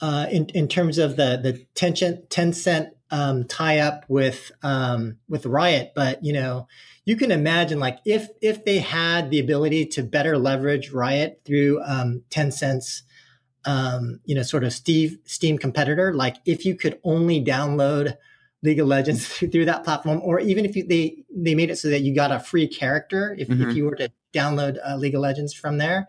uh, 0.00 0.26
in 0.30 0.46
in 0.46 0.66
terms 0.66 0.96
of 0.96 1.16
the 1.16 1.38
the 1.42 1.66
Tencent 1.74 2.28
Tencent 2.28 2.88
um, 3.12 3.44
tie 3.44 3.78
up 3.78 4.04
with 4.08 4.50
um, 4.62 5.18
with 5.28 5.46
Riot, 5.46 5.92
but 5.94 6.24
you 6.24 6.32
know 6.32 6.66
you 7.04 7.14
can 7.14 7.30
imagine 7.30 7.78
like 7.78 7.98
if 8.04 8.28
if 8.40 8.64
they 8.64 8.78
had 8.78 9.30
the 9.30 9.38
ability 9.38 9.86
to 9.86 10.02
better 10.02 10.38
leverage 10.38 10.90
Riot 10.90 11.42
through 11.44 11.80
um, 11.84 12.22
Tencent's 12.30 13.02
um, 13.66 14.20
you 14.24 14.34
know 14.34 14.42
sort 14.42 14.64
of 14.64 14.72
Steve 14.72 15.18
Steam 15.24 15.58
competitor, 15.58 16.14
like 16.14 16.36
if 16.46 16.64
you 16.64 16.74
could 16.74 16.98
only 17.04 17.44
download 17.44 18.16
League 18.62 18.80
of 18.80 18.86
Legends 18.86 19.26
through 19.52 19.66
that 19.66 19.84
platform, 19.84 20.20
or 20.24 20.40
even 20.40 20.64
if 20.64 20.74
you, 20.74 20.86
they 20.86 21.22
they 21.30 21.54
made 21.54 21.70
it 21.70 21.76
so 21.76 21.90
that 21.90 22.00
you 22.00 22.14
got 22.14 22.32
a 22.32 22.40
free 22.40 22.66
character 22.66 23.36
if, 23.38 23.48
mm-hmm. 23.48 23.68
if 23.68 23.76
you 23.76 23.84
were 23.84 23.96
to 23.96 24.10
download 24.32 24.78
uh, 24.84 24.96
League 24.96 25.14
of 25.14 25.20
Legends 25.20 25.52
from 25.52 25.76
there. 25.76 26.08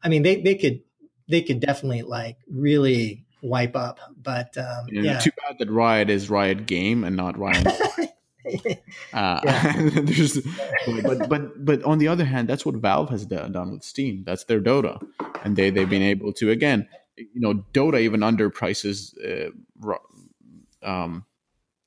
I 0.00 0.08
mean, 0.08 0.22
they 0.22 0.40
they 0.40 0.54
could 0.54 0.82
they 1.28 1.42
could 1.42 1.58
definitely 1.58 2.02
like 2.02 2.36
really 2.48 3.25
wipe 3.42 3.76
up. 3.76 4.00
But 4.22 4.56
um, 4.58 4.86
yeah, 4.88 5.02
yeah. 5.02 5.18
too 5.18 5.30
bad 5.46 5.58
that 5.58 5.70
Riot 5.70 6.10
is 6.10 6.30
Riot 6.30 6.66
Game 6.66 7.04
and 7.04 7.16
not 7.16 7.38
Riot. 7.38 7.66
uh, 9.12 9.40
but 11.02 11.28
but 11.28 11.64
but 11.64 11.82
on 11.82 11.98
the 11.98 12.08
other 12.08 12.24
hand, 12.24 12.48
that's 12.48 12.64
what 12.64 12.76
Valve 12.76 13.10
has 13.10 13.26
done 13.26 13.72
with 13.72 13.82
Steam. 13.82 14.24
That's 14.24 14.44
their 14.44 14.60
Dota, 14.60 15.04
and 15.44 15.56
they 15.56 15.70
they've 15.70 15.88
been 15.88 16.02
able 16.02 16.32
to 16.34 16.50
again, 16.50 16.88
you 17.16 17.40
know, 17.40 17.64
Dota 17.72 18.00
even 18.00 18.20
underprices 18.20 19.14
uh, 19.24 19.50
um, 20.82 21.24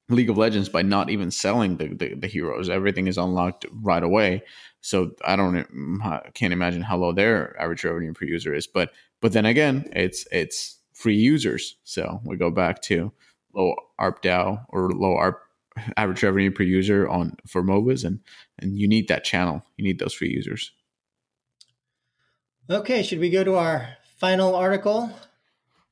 League 0.10 0.30
of 0.30 0.38
Legends 0.38 0.70
by 0.70 0.82
not 0.82 1.10
even 1.10 1.32
selling 1.32 1.78
the, 1.78 1.88
the, 1.94 2.16
the 2.16 2.28
heroes. 2.28 2.70
Everything 2.70 3.08
is 3.08 3.18
unlocked 3.18 3.66
right 3.72 4.04
away. 4.04 4.44
So 4.82 5.12
I 5.24 5.36
don't 5.36 6.02
I 6.04 6.30
can't 6.34 6.54
imagine 6.54 6.82
how 6.82 6.98
low 6.98 7.12
their 7.12 7.60
average 7.62 7.84
revenue 7.84 8.14
per 8.14 8.26
user 8.26 8.54
is. 8.54 8.66
But 8.68 8.92
but 9.22 9.34
then 9.34 9.46
again, 9.46 9.90
it's 9.94 10.26
it's 10.32 10.79
free 11.00 11.16
users. 11.16 11.78
So 11.86 12.20
we 12.26 12.36
go 12.36 12.52
back 12.52 12.82
to 12.84 13.14
low 13.56 13.74
ARPDAU 14.00 14.66
or 14.68 14.92
low 14.92 15.16
ARP 15.16 15.40
average 15.98 16.22
revenue 16.24 16.52
per 16.52 16.64
user 16.64 17.08
on 17.08 17.38
for 17.48 17.64
MOBAs, 17.64 18.04
and 18.04 18.20
and 18.60 18.78
you 18.78 18.88
need 18.88 19.08
that 19.08 19.24
channel. 19.24 19.64
You 19.78 19.86
need 19.86 20.00
those 20.00 20.14
free 20.14 20.30
users. 20.30 20.72
Okay, 22.70 23.02
should 23.02 23.20
we 23.20 23.30
go 23.30 23.44
to 23.44 23.56
our 23.56 23.88
final 24.18 24.54
article? 24.56 25.10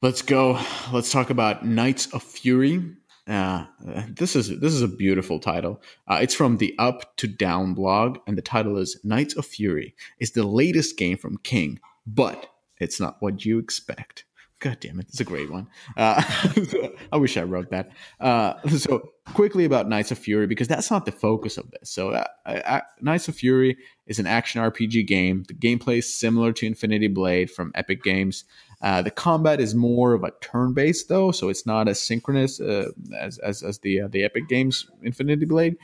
Let's 0.02 0.22
go. 0.22 0.60
Let's 0.91 1.12
talk 1.12 1.30
about 1.30 1.65
Knights 1.65 2.13
of 2.13 2.22
Fury. 2.22 2.84
Uh, 3.28 3.65
this 4.10 4.36
is 4.36 4.60
this 4.60 4.74
is 4.74 4.82
a 4.82 4.88
beautiful 4.88 5.39
title. 5.39 5.82
Uh, 6.08 6.20
it's 6.22 6.36
from 6.36 6.58
the 6.58 6.76
Up 6.78 7.15
to 7.17 7.28
Down 7.28 7.74
blog, 7.74 8.20
and 8.28 8.38
the 8.38 8.41
title 8.41 8.78
is 8.78 9.00
"Knights 9.04 9.36
of 9.36 9.46
Fury." 9.46 9.96
is 10.20 10.32
the 10.32 10.43
latest 10.43 10.98
game 10.98 11.17
from 11.17 11.38
King, 11.39 11.80
but 12.06 12.52
it's 12.80 13.00
not 13.00 13.17
what 13.22 13.46
you 13.46 13.58
expect. 13.58 14.26
God 14.60 14.78
damn 14.80 15.00
it, 15.00 15.08
it's 15.10 15.20
a 15.20 15.24
great 15.24 15.52
one. 15.52 15.67
Uh, 15.96 16.24
I 17.12 17.17
wish 17.17 17.38
I 17.38 17.43
wrote 17.43 17.70
that. 17.70 17.91
Uh, 18.20 18.56
so 18.70 19.12
quickly 19.34 19.65
about 19.65 19.88
Knights 19.88 20.12
of 20.12 20.17
Fury 20.17 20.48
because 20.48 20.67
that's 20.67 20.89
not 20.89 21.06
the 21.06 21.12
focus 21.12 21.58
of 21.58 21.70
this. 21.70 21.91
So 21.91 22.10
uh, 22.46 22.82
Knights 23.00 23.28
of 23.28 23.36
Fury 23.36 23.78
is 24.08 24.17
an 24.17 24.26
action 24.26 24.60
RPG 24.62 25.06
game. 25.06 25.43
The 25.48 25.54
gameplay 25.54 26.00
is 26.00 26.12
similar 26.13 26.54
to 26.54 26.65
Infinity 26.65 27.08
Blade 27.08 27.52
from 27.52 27.72
Epic 27.76 28.02
Games. 28.02 28.46
Uh, 28.82 29.04
the 29.04 29.12
combat 29.12 29.62
is 29.62 29.76
more 29.76 30.13
of 30.13 30.24
a 30.24 30.32
turn-based 30.41 31.08
though, 31.08 31.32
so 31.32 31.50
it's 31.50 31.67
not 31.67 31.88
as 31.88 32.02
synchronous 32.02 32.60
uh, 32.60 32.89
as, 33.20 33.38
as, 33.39 33.62
as 33.62 33.80
the 33.80 34.02
uh, 34.02 34.08
the 34.08 34.24
Epic 34.24 34.48
Games 34.48 34.88
Infinity 35.04 35.46
Blade. 35.46 35.78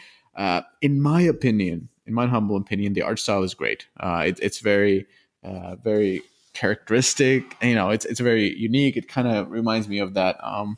in 0.82 1.00
my 1.00 1.22
opinion, 1.22 1.90
in 2.08 2.14
my 2.16 2.26
humble 2.26 2.58
opinion, 2.58 2.94
the 2.94 3.04
art 3.04 3.20
style 3.20 3.44
is 3.44 3.54
great. 3.54 3.88
It, 4.02 4.40
it's 4.42 4.60
very 4.60 5.06
very 5.44 6.24
characteristic. 6.54 7.58
You 7.62 7.76
know, 7.76 7.90
it's 7.90 8.06
it's 8.06 8.20
very 8.20 8.56
unique. 8.58 8.98
It 8.98 9.08
kind 9.08 9.28
of 9.28 9.52
reminds 9.52 9.88
me 9.88 10.00
of 10.00 10.14
that 10.16 10.38
um 10.44 10.78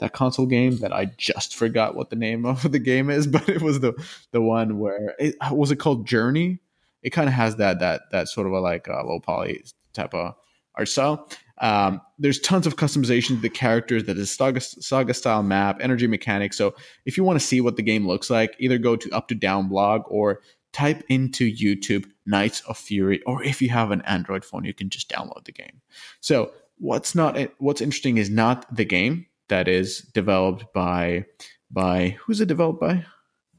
that 0.00 0.12
console 0.12 0.46
game 0.46 0.78
that 0.78 0.92
I 0.92 1.06
just 1.16 1.54
forgot 1.54 1.94
what 1.94 2.10
the 2.10 2.16
name 2.16 2.44
of 2.44 2.62
the 2.70 2.78
game 2.78 3.10
is, 3.10 3.26
but 3.26 3.48
it 3.48 3.62
was 3.62 3.80
the 3.80 3.94
the 4.32 4.42
one 4.42 4.78
where 4.78 5.14
it 5.18 5.36
was 5.50 5.70
it 5.70 5.76
called 5.76 6.06
Journey. 6.06 6.60
It 7.02 7.10
kind 7.10 7.28
of 7.28 7.34
has 7.34 7.56
that 7.56 7.80
that 7.80 8.02
that 8.12 8.28
sort 8.28 8.46
of 8.46 8.52
a 8.52 8.60
like 8.60 8.86
a 8.86 9.02
low 9.06 9.20
poly 9.20 9.64
type 9.92 10.14
of 10.14 10.34
art 10.74 10.88
style. 10.88 11.28
Um, 11.58 12.00
there's 12.18 12.40
tons 12.40 12.66
of 12.66 12.76
customization 12.76 13.28
to 13.28 13.36
the 13.36 13.48
characters 13.48 14.04
that 14.04 14.18
is 14.18 14.30
saga, 14.30 14.60
saga 14.60 15.14
style 15.14 15.42
map, 15.42 15.78
energy 15.80 16.08
mechanics. 16.08 16.56
So 16.56 16.74
if 17.04 17.16
you 17.16 17.22
want 17.22 17.38
to 17.38 17.46
see 17.46 17.60
what 17.60 17.76
the 17.76 17.82
game 17.82 18.06
looks 18.06 18.28
like, 18.28 18.56
either 18.58 18.76
go 18.76 18.96
to 18.96 19.10
Uptodown 19.10 19.68
blog 19.68 20.02
or 20.06 20.40
type 20.74 21.02
into 21.08 21.50
YouTube 21.50 22.04
Knights 22.26 22.60
of 22.62 22.76
Fury, 22.76 23.22
or 23.22 23.42
if 23.42 23.62
you 23.62 23.70
have 23.70 23.90
an 23.90 24.02
Android 24.02 24.44
phone, 24.44 24.64
you 24.64 24.74
can 24.74 24.90
just 24.90 25.08
download 25.08 25.44
the 25.44 25.52
game. 25.52 25.80
So 26.20 26.52
what's 26.78 27.14
not 27.14 27.38
what's 27.58 27.80
interesting 27.80 28.18
is 28.18 28.28
not 28.28 28.74
the 28.74 28.84
game 28.84 29.26
that 29.48 29.68
is 29.68 30.00
developed 30.00 30.66
by 30.74 31.24
by 31.70 32.16
who's 32.20 32.40
it 32.40 32.48
developed 32.48 32.80
by? 32.80 33.06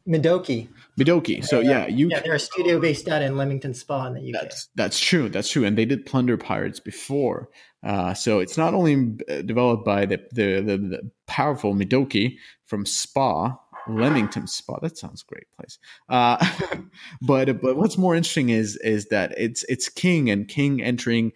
Midoki. 0.08 0.68
Midoki. 1.00 1.44
So 1.44 1.60
yeah, 1.62 1.88
you 1.88 2.10
yeah, 2.10 2.20
they're 2.20 2.36
a 2.36 2.40
studio 2.40 2.80
based 2.80 3.08
out 3.08 3.24
in 3.24 3.38
Leamington 3.38 3.74
Spa 3.74 4.06
in 4.08 4.14
the 4.14 4.22
UK. 4.22 4.42
That's 4.42 4.70
that's 4.76 5.00
true. 5.00 5.30
That's 5.30 5.50
true, 5.50 5.66
and 5.66 5.78
they 5.78 5.86
did 5.86 6.06
Plunder 6.06 6.38
Pirates 6.38 6.80
before. 6.80 7.50
Uh, 7.84 8.14
so 8.14 8.40
it's 8.40 8.58
not 8.58 8.74
only 8.74 9.16
uh, 9.30 9.42
developed 9.42 9.86
by 9.86 10.06
the 10.06 10.18
the, 10.32 10.62
the, 10.62 10.78
the 10.78 11.12
powerful 11.28 11.74
Midoki 11.74 12.38
from 12.66 12.86
Spa, 12.86 13.58
Leamington 13.88 14.48
Spa. 14.48 14.80
That 14.82 14.98
sounds 14.98 15.24
great 15.24 15.48
place. 15.58 15.78
Uh, 16.10 16.44
but 17.22 17.62
but 17.62 17.78
what's 17.78 17.98
more 17.98 18.16
interesting 18.16 18.50
is 18.50 18.78
is 18.78 19.08
that 19.08 19.34
it's 19.38 19.64
it's 19.64 19.90
King 19.90 20.30
and 20.30 20.48
King 20.48 20.82
entering 20.82 21.32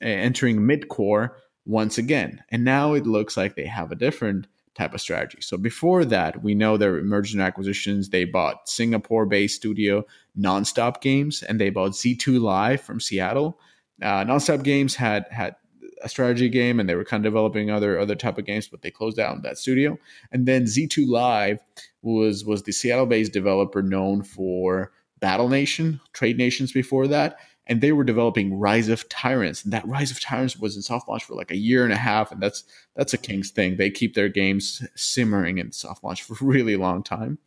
entering 0.00 0.58
midcore 0.58 1.30
once 1.66 1.98
again, 1.98 2.42
and 2.50 2.64
now 2.64 2.94
it 2.94 3.06
looks 3.06 3.36
like 3.36 3.56
they 3.56 3.66
have 3.66 3.92
a 3.92 3.96
different 3.96 4.46
type 4.74 4.94
of 4.94 5.00
strategy. 5.00 5.38
So 5.40 5.56
before 5.56 6.04
that, 6.06 6.42
we 6.42 6.54
know 6.54 6.76
their 6.76 6.98
emergent 6.98 7.42
acquisitions. 7.42 8.08
They 8.08 8.24
bought 8.24 8.68
Singapore-based 8.68 9.56
studio 9.56 10.04
Nonstop 10.38 11.00
Games, 11.00 11.42
and 11.42 11.60
they 11.60 11.70
bought 11.70 11.92
Z2 11.92 12.40
Live 12.40 12.80
from 12.80 13.00
Seattle. 13.00 13.58
Uh, 14.00 14.24
Nonstop 14.24 14.62
Games 14.62 14.94
had 14.94 15.26
had 15.30 15.56
a 16.02 16.08
strategy 16.08 16.48
game 16.48 16.80
and 16.80 16.88
they 16.88 16.94
were 16.94 17.04
kind 17.04 17.24
of 17.24 17.30
developing 17.30 17.70
other 17.70 17.98
other 17.98 18.14
type 18.14 18.38
of 18.38 18.44
games 18.44 18.68
but 18.68 18.82
they 18.82 18.90
closed 18.90 19.16
down 19.16 19.42
that 19.42 19.58
studio. 19.58 19.98
And 20.32 20.46
then 20.46 20.64
z2 20.64 21.08
live 21.08 21.58
was 22.02 22.44
was 22.44 22.62
the 22.62 22.72
seattle 22.72 23.06
based 23.06 23.32
developer 23.32 23.82
known 23.82 24.22
for 24.22 24.92
battle 25.20 25.48
nation 25.48 26.00
trade 26.12 26.38
nations 26.38 26.72
before 26.72 27.06
that 27.08 27.38
and 27.66 27.80
they 27.80 27.92
were 27.92 28.04
developing 28.04 28.58
rise 28.58 28.88
of 28.88 29.08
tyrants. 29.08 29.62
And 29.62 29.72
that 29.72 29.86
rise 29.86 30.10
of 30.10 30.20
tyrants 30.20 30.56
was 30.56 30.74
in 30.74 30.82
soft 30.82 31.08
launch 31.08 31.24
for 31.24 31.34
like 31.34 31.52
a 31.52 31.56
year 31.56 31.84
and 31.84 31.92
a 31.92 31.96
half 31.96 32.32
and 32.32 32.40
that's 32.40 32.64
that's 32.96 33.14
a 33.14 33.18
king's 33.18 33.50
thing. 33.50 33.76
They 33.76 33.90
keep 33.90 34.14
their 34.14 34.28
games 34.28 34.86
simmering 34.96 35.58
in 35.58 35.72
soft 35.72 36.02
launch 36.02 36.22
for 36.22 36.34
a 36.34 36.36
really 36.46 36.76
long 36.76 37.02
time. 37.02 37.38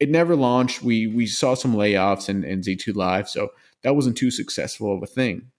It 0.00 0.10
never 0.10 0.34
launched. 0.34 0.82
We 0.82 1.06
we 1.06 1.26
saw 1.26 1.54
some 1.54 1.74
layoffs 1.74 2.28
in, 2.28 2.44
in 2.44 2.60
z2 2.60 2.94
live 2.94 3.28
so 3.28 3.50
that 3.82 3.96
wasn't 3.96 4.16
too 4.16 4.30
successful 4.30 4.94
of 4.94 5.02
a 5.02 5.06
thing 5.06 5.51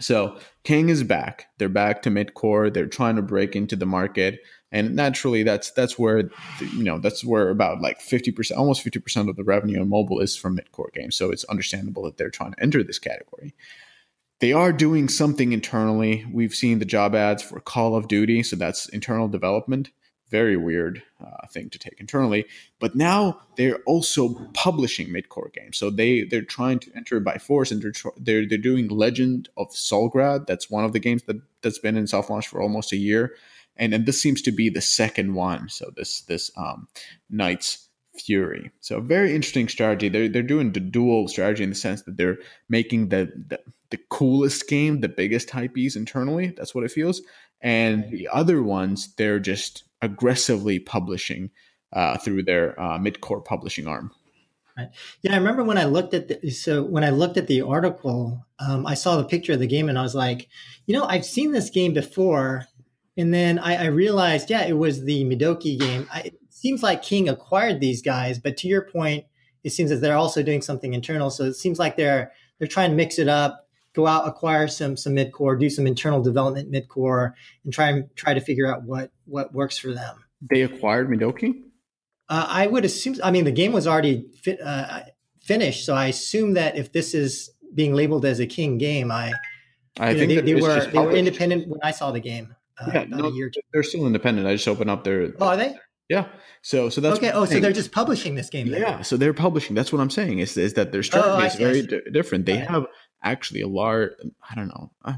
so 0.00 0.38
King 0.64 0.88
is 0.88 1.02
back. 1.02 1.46
They're 1.58 1.68
back 1.68 2.02
to 2.02 2.10
midcore. 2.10 2.72
They're 2.72 2.86
trying 2.86 3.16
to 3.16 3.22
break 3.22 3.54
into 3.54 3.76
the 3.76 3.86
market, 3.86 4.40
and 4.72 4.96
naturally, 4.96 5.42
that's 5.42 5.70
that's 5.70 5.98
where 5.98 6.30
you 6.60 6.82
know 6.82 6.98
that's 6.98 7.24
where 7.24 7.48
about 7.50 7.80
like 7.80 8.00
fifty 8.00 8.32
percent, 8.32 8.58
almost 8.58 8.82
fifty 8.82 8.98
percent 8.98 9.28
of 9.28 9.36
the 9.36 9.44
revenue 9.44 9.80
on 9.80 9.88
mobile 9.88 10.20
is 10.20 10.36
from 10.36 10.58
midcore 10.58 10.92
games. 10.92 11.16
So 11.16 11.30
it's 11.30 11.44
understandable 11.44 12.02
that 12.04 12.16
they're 12.16 12.30
trying 12.30 12.52
to 12.54 12.62
enter 12.62 12.82
this 12.82 12.98
category. 12.98 13.54
They 14.40 14.52
are 14.52 14.72
doing 14.72 15.08
something 15.08 15.52
internally. 15.52 16.26
We've 16.32 16.54
seen 16.54 16.80
the 16.80 16.84
job 16.84 17.14
ads 17.14 17.42
for 17.42 17.60
Call 17.60 17.94
of 17.94 18.08
Duty, 18.08 18.42
so 18.42 18.56
that's 18.56 18.88
internal 18.88 19.28
development 19.28 19.90
very 20.30 20.56
weird 20.56 21.02
uh, 21.24 21.46
thing 21.48 21.70
to 21.70 21.78
take 21.78 22.00
internally. 22.00 22.44
But 22.80 22.94
now 22.94 23.40
they're 23.56 23.80
also 23.86 24.34
publishing 24.54 25.08
midcore 25.08 25.52
games, 25.52 25.76
so 25.76 25.90
they 25.90 26.24
they're 26.24 26.42
trying 26.42 26.78
to 26.80 26.92
enter 26.96 27.20
by 27.20 27.38
force, 27.38 27.70
and 27.70 27.82
they're 27.82 27.92
they're, 28.18 28.46
they're 28.48 28.58
doing 28.58 28.88
Legend 28.88 29.48
of 29.56 29.70
Solgard. 29.70 30.46
That's 30.46 30.70
one 30.70 30.84
of 30.84 30.92
the 30.92 31.00
games 31.00 31.22
that 31.24 31.40
that's 31.62 31.78
been 31.78 31.96
in 31.96 32.06
soft 32.06 32.30
launch 32.30 32.48
for 32.48 32.60
almost 32.60 32.92
a 32.92 32.96
year, 32.96 33.34
and 33.76 33.94
and 33.94 34.06
this 34.06 34.20
seems 34.20 34.42
to 34.42 34.52
be 34.52 34.68
the 34.68 34.80
second 34.80 35.34
one. 35.34 35.68
So 35.68 35.92
this 35.96 36.22
this 36.22 36.50
um, 36.56 36.88
Knights 37.30 37.88
Fury. 38.16 38.70
So 38.80 39.00
very 39.00 39.34
interesting 39.34 39.68
strategy. 39.68 40.08
They're 40.08 40.28
they're 40.28 40.42
doing 40.42 40.72
the 40.72 40.80
dual 40.80 41.28
strategy 41.28 41.64
in 41.64 41.70
the 41.70 41.76
sense 41.76 42.02
that 42.02 42.16
they're 42.16 42.38
making 42.68 43.08
the, 43.08 43.32
the 43.48 43.60
the 43.90 43.98
coolest 44.10 44.68
game, 44.68 45.00
the 45.00 45.08
biggest 45.08 45.50
hype 45.50 45.74
piece 45.74 45.96
internally. 45.96 46.48
That's 46.56 46.74
what 46.74 46.84
it 46.84 46.90
feels. 46.90 47.22
And 47.60 48.10
the 48.10 48.28
other 48.28 48.62
ones, 48.62 49.14
they're 49.16 49.38
just 49.38 49.84
aggressively 50.04 50.78
publishing 50.78 51.50
uh, 51.92 52.18
through 52.18 52.42
their 52.42 52.78
uh, 52.80 52.98
midcore 52.98 53.44
publishing 53.44 53.86
arm. 53.86 54.12
Right. 54.76 54.88
Yeah, 55.22 55.34
I 55.34 55.36
remember 55.36 55.62
when 55.62 55.78
I 55.78 55.84
looked 55.84 56.14
at 56.14 56.28
the 56.28 56.50
so 56.50 56.82
when 56.82 57.04
I 57.04 57.10
looked 57.10 57.36
at 57.36 57.46
the 57.46 57.62
article, 57.62 58.44
um, 58.58 58.86
I 58.86 58.94
saw 58.94 59.16
the 59.16 59.24
picture 59.24 59.52
of 59.52 59.60
the 59.60 59.68
game 59.68 59.88
and 59.88 59.96
I 59.96 60.02
was 60.02 60.16
like, 60.16 60.48
you 60.86 60.94
know, 60.94 61.04
I've 61.04 61.24
seen 61.24 61.52
this 61.52 61.70
game 61.70 61.94
before, 61.94 62.66
and 63.16 63.32
then 63.32 63.60
I, 63.60 63.84
I 63.84 63.86
realized, 63.86 64.50
yeah, 64.50 64.66
it 64.66 64.76
was 64.76 65.04
the 65.04 65.24
Midoki 65.24 65.78
game. 65.78 66.08
I, 66.12 66.20
it 66.22 66.38
seems 66.50 66.82
like 66.82 67.02
King 67.02 67.28
acquired 67.28 67.78
these 67.78 68.02
guys, 68.02 68.40
but 68.40 68.56
to 68.58 68.68
your 68.68 68.82
point, 68.82 69.26
it 69.62 69.70
seems 69.70 69.90
that 69.90 69.96
they're 69.96 70.16
also 70.16 70.42
doing 70.42 70.60
something 70.60 70.92
internal. 70.92 71.30
So 71.30 71.44
it 71.44 71.54
seems 71.54 71.78
like 71.78 71.96
they're 71.96 72.32
they're 72.58 72.66
trying 72.66 72.90
to 72.90 72.96
mix 72.96 73.20
it 73.20 73.28
up, 73.28 73.63
go 73.94 74.06
out, 74.06 74.28
acquire 74.28 74.68
some 74.68 74.96
some 74.96 75.14
mid 75.14 75.32
core, 75.32 75.56
do 75.56 75.70
some 75.70 75.86
internal 75.86 76.22
development 76.22 76.70
mid 76.70 76.88
core, 76.88 77.34
and 77.64 77.72
try 77.72 77.88
and 77.88 78.14
try 78.16 78.34
to 78.34 78.40
figure 78.40 78.72
out 78.72 78.84
what 78.84 79.10
what 79.24 79.52
works 79.52 79.78
for 79.78 79.92
them. 79.92 80.24
They 80.40 80.62
acquired 80.62 81.08
Midoki. 81.08 81.62
Uh, 82.28 82.46
I 82.48 82.66
would 82.66 82.84
assume. 82.84 83.16
I 83.22 83.30
mean, 83.30 83.44
the 83.44 83.52
game 83.52 83.72
was 83.72 83.86
already 83.86 84.26
fi- 84.42 84.58
uh, 84.58 85.00
finished, 85.40 85.86
so 85.86 85.94
I 85.94 86.06
assume 86.06 86.54
that 86.54 86.76
if 86.76 86.92
this 86.92 87.14
is 87.14 87.50
being 87.74 87.94
labeled 87.94 88.24
as 88.24 88.40
a 88.40 88.46
King 88.46 88.78
game, 88.78 89.10
I, 89.10 89.32
I 89.98 90.14
think 90.14 90.30
know, 90.30 90.36
they, 90.36 90.52
they 90.52 90.60
were 90.60 90.86
they 90.86 90.98
were 90.98 91.12
independent 91.12 91.68
when 91.68 91.80
I 91.82 91.90
saw 91.90 92.10
the 92.10 92.20
game. 92.20 92.54
Uh, 92.78 92.90
yeah, 92.92 93.04
no, 93.04 93.32
they're 93.72 93.82
still 93.82 94.06
independent. 94.06 94.46
I 94.46 94.54
just 94.54 94.66
opened 94.66 94.90
up 94.90 95.04
their. 95.04 95.32
Oh, 95.38 95.48
are 95.48 95.56
they? 95.56 95.74
Yeah. 96.08 96.26
So 96.62 96.88
so 96.88 97.00
that's 97.00 97.18
okay. 97.18 97.30
Oh, 97.30 97.44
so 97.44 97.60
they're 97.60 97.72
just 97.72 97.92
publishing 97.92 98.34
this 98.34 98.50
game. 98.50 98.68
Then. 98.68 98.80
Yeah. 98.80 99.02
So 99.02 99.16
they're 99.16 99.34
publishing. 99.34 99.74
That's 99.74 99.92
what 99.92 100.00
I'm 100.00 100.10
saying. 100.10 100.38
Is 100.38 100.56
is 100.56 100.74
that 100.74 100.92
their 100.92 101.02
strategy 101.02 101.42
oh, 101.42 101.46
is 101.46 101.54
very 101.54 101.82
d- 101.82 102.00
different. 102.12 102.46
They 102.46 102.56
have 102.56 102.86
actually 103.24 103.62
a 103.62 103.68
large. 103.68 104.12
I 104.48 104.54
don't 104.54 104.68
know. 104.68 104.92
I, 105.04 105.16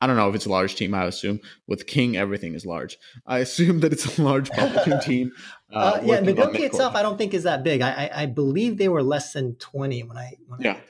I 0.00 0.06
don't 0.06 0.16
know 0.16 0.28
if 0.28 0.34
it's 0.34 0.46
a 0.46 0.50
large 0.50 0.76
team. 0.76 0.94
I 0.94 1.04
assume 1.04 1.40
with 1.66 1.86
King, 1.86 2.16
everything 2.16 2.54
is 2.54 2.64
large. 2.64 2.98
I 3.26 3.38
assume 3.40 3.80
that 3.80 3.92
it's 3.92 4.18
a 4.18 4.22
large 4.22 4.50
publishing 4.50 5.00
team. 5.02 5.32
Uh, 5.72 5.76
uh, 5.76 6.00
yeah, 6.04 6.20
itself, 6.20 6.94
I 6.94 7.02
don't 7.02 7.18
think 7.18 7.34
is 7.34 7.42
that 7.42 7.64
big. 7.64 7.80
I, 7.80 7.90
I, 7.90 8.22
I 8.22 8.26
believe 8.26 8.78
they 8.78 8.88
were 8.88 9.02
less 9.02 9.32
than 9.32 9.56
twenty 9.56 10.02
when 10.02 10.16
I 10.16 10.34
when 10.46 10.60
yeah 10.60 10.74
I 10.74 10.80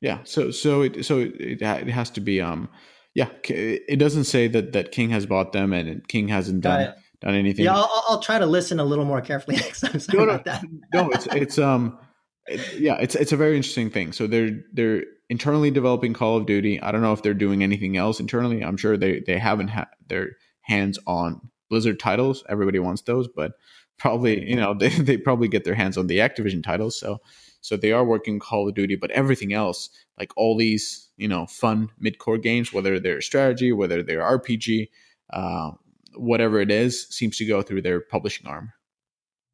yeah. 0.00 0.18
So 0.24 0.50
so 0.50 0.82
it 0.82 1.04
so 1.04 1.20
it, 1.20 1.62
it 1.62 1.88
has 1.88 2.10
to 2.10 2.20
be 2.20 2.40
um 2.40 2.68
yeah. 3.14 3.28
It 3.44 3.98
doesn't 3.98 4.24
say 4.24 4.46
that 4.48 4.72
that 4.72 4.92
King 4.92 5.10
has 5.10 5.26
bought 5.26 5.52
them 5.52 5.72
and 5.72 6.06
King 6.06 6.28
hasn't 6.28 6.60
done 6.60 6.94
done 7.20 7.34
anything. 7.34 7.64
Yeah, 7.64 7.76
I'll, 7.76 8.04
I'll 8.08 8.20
try 8.20 8.38
to 8.38 8.46
listen 8.46 8.78
a 8.78 8.84
little 8.84 9.04
more 9.04 9.20
carefully 9.20 9.56
next 9.60 9.80
time. 9.80 9.98
Sorry 9.98 10.18
no, 10.18 10.24
no, 10.24 10.34
about 10.34 10.44
that. 10.44 10.64
no, 10.92 11.10
it's 11.10 11.26
it's 11.26 11.58
um, 11.58 11.98
it, 12.46 12.78
yeah, 12.78 12.96
it's 12.96 13.14
it's 13.14 13.32
a 13.32 13.36
very 13.36 13.56
interesting 13.56 13.90
thing. 13.90 14.12
So 14.12 14.26
they're 14.26 14.50
they're 14.72 15.04
internally 15.28 15.70
developing 15.70 16.12
Call 16.12 16.36
of 16.36 16.46
Duty. 16.46 16.80
I 16.80 16.92
don't 16.92 17.02
know 17.02 17.12
if 17.12 17.22
they're 17.22 17.34
doing 17.34 17.62
anything 17.62 17.96
else 17.96 18.20
internally. 18.20 18.62
I'm 18.62 18.76
sure 18.76 18.96
they 18.96 19.20
they 19.26 19.38
haven't 19.38 19.68
had 19.68 19.86
their 20.06 20.30
hands 20.62 20.98
on 21.06 21.50
Blizzard 21.70 21.98
titles. 22.00 22.44
Everybody 22.48 22.78
wants 22.78 23.02
those, 23.02 23.28
but 23.28 23.52
probably 23.98 24.48
you 24.48 24.56
know 24.56 24.74
they, 24.74 24.88
they 24.90 25.16
probably 25.16 25.48
get 25.48 25.64
their 25.64 25.74
hands 25.74 25.96
on 25.96 26.06
the 26.06 26.18
Activision 26.18 26.62
titles. 26.62 26.98
So 26.98 27.18
so 27.60 27.76
they 27.76 27.92
are 27.92 28.04
working 28.04 28.38
Call 28.38 28.68
of 28.68 28.74
Duty, 28.74 28.96
but 28.96 29.10
everything 29.10 29.52
else, 29.52 29.90
like 30.18 30.32
all 30.36 30.56
these 30.56 31.10
you 31.16 31.28
know 31.28 31.46
fun 31.46 31.88
mid 31.98 32.18
core 32.18 32.38
games, 32.38 32.72
whether 32.72 33.00
they're 33.00 33.20
strategy, 33.20 33.72
whether 33.72 34.02
they're 34.02 34.20
RPG, 34.20 34.88
uh, 35.32 35.72
whatever 36.14 36.60
it 36.60 36.70
is, 36.70 37.08
seems 37.08 37.36
to 37.38 37.46
go 37.46 37.62
through 37.62 37.82
their 37.82 38.00
publishing 38.00 38.46
arm. 38.46 38.72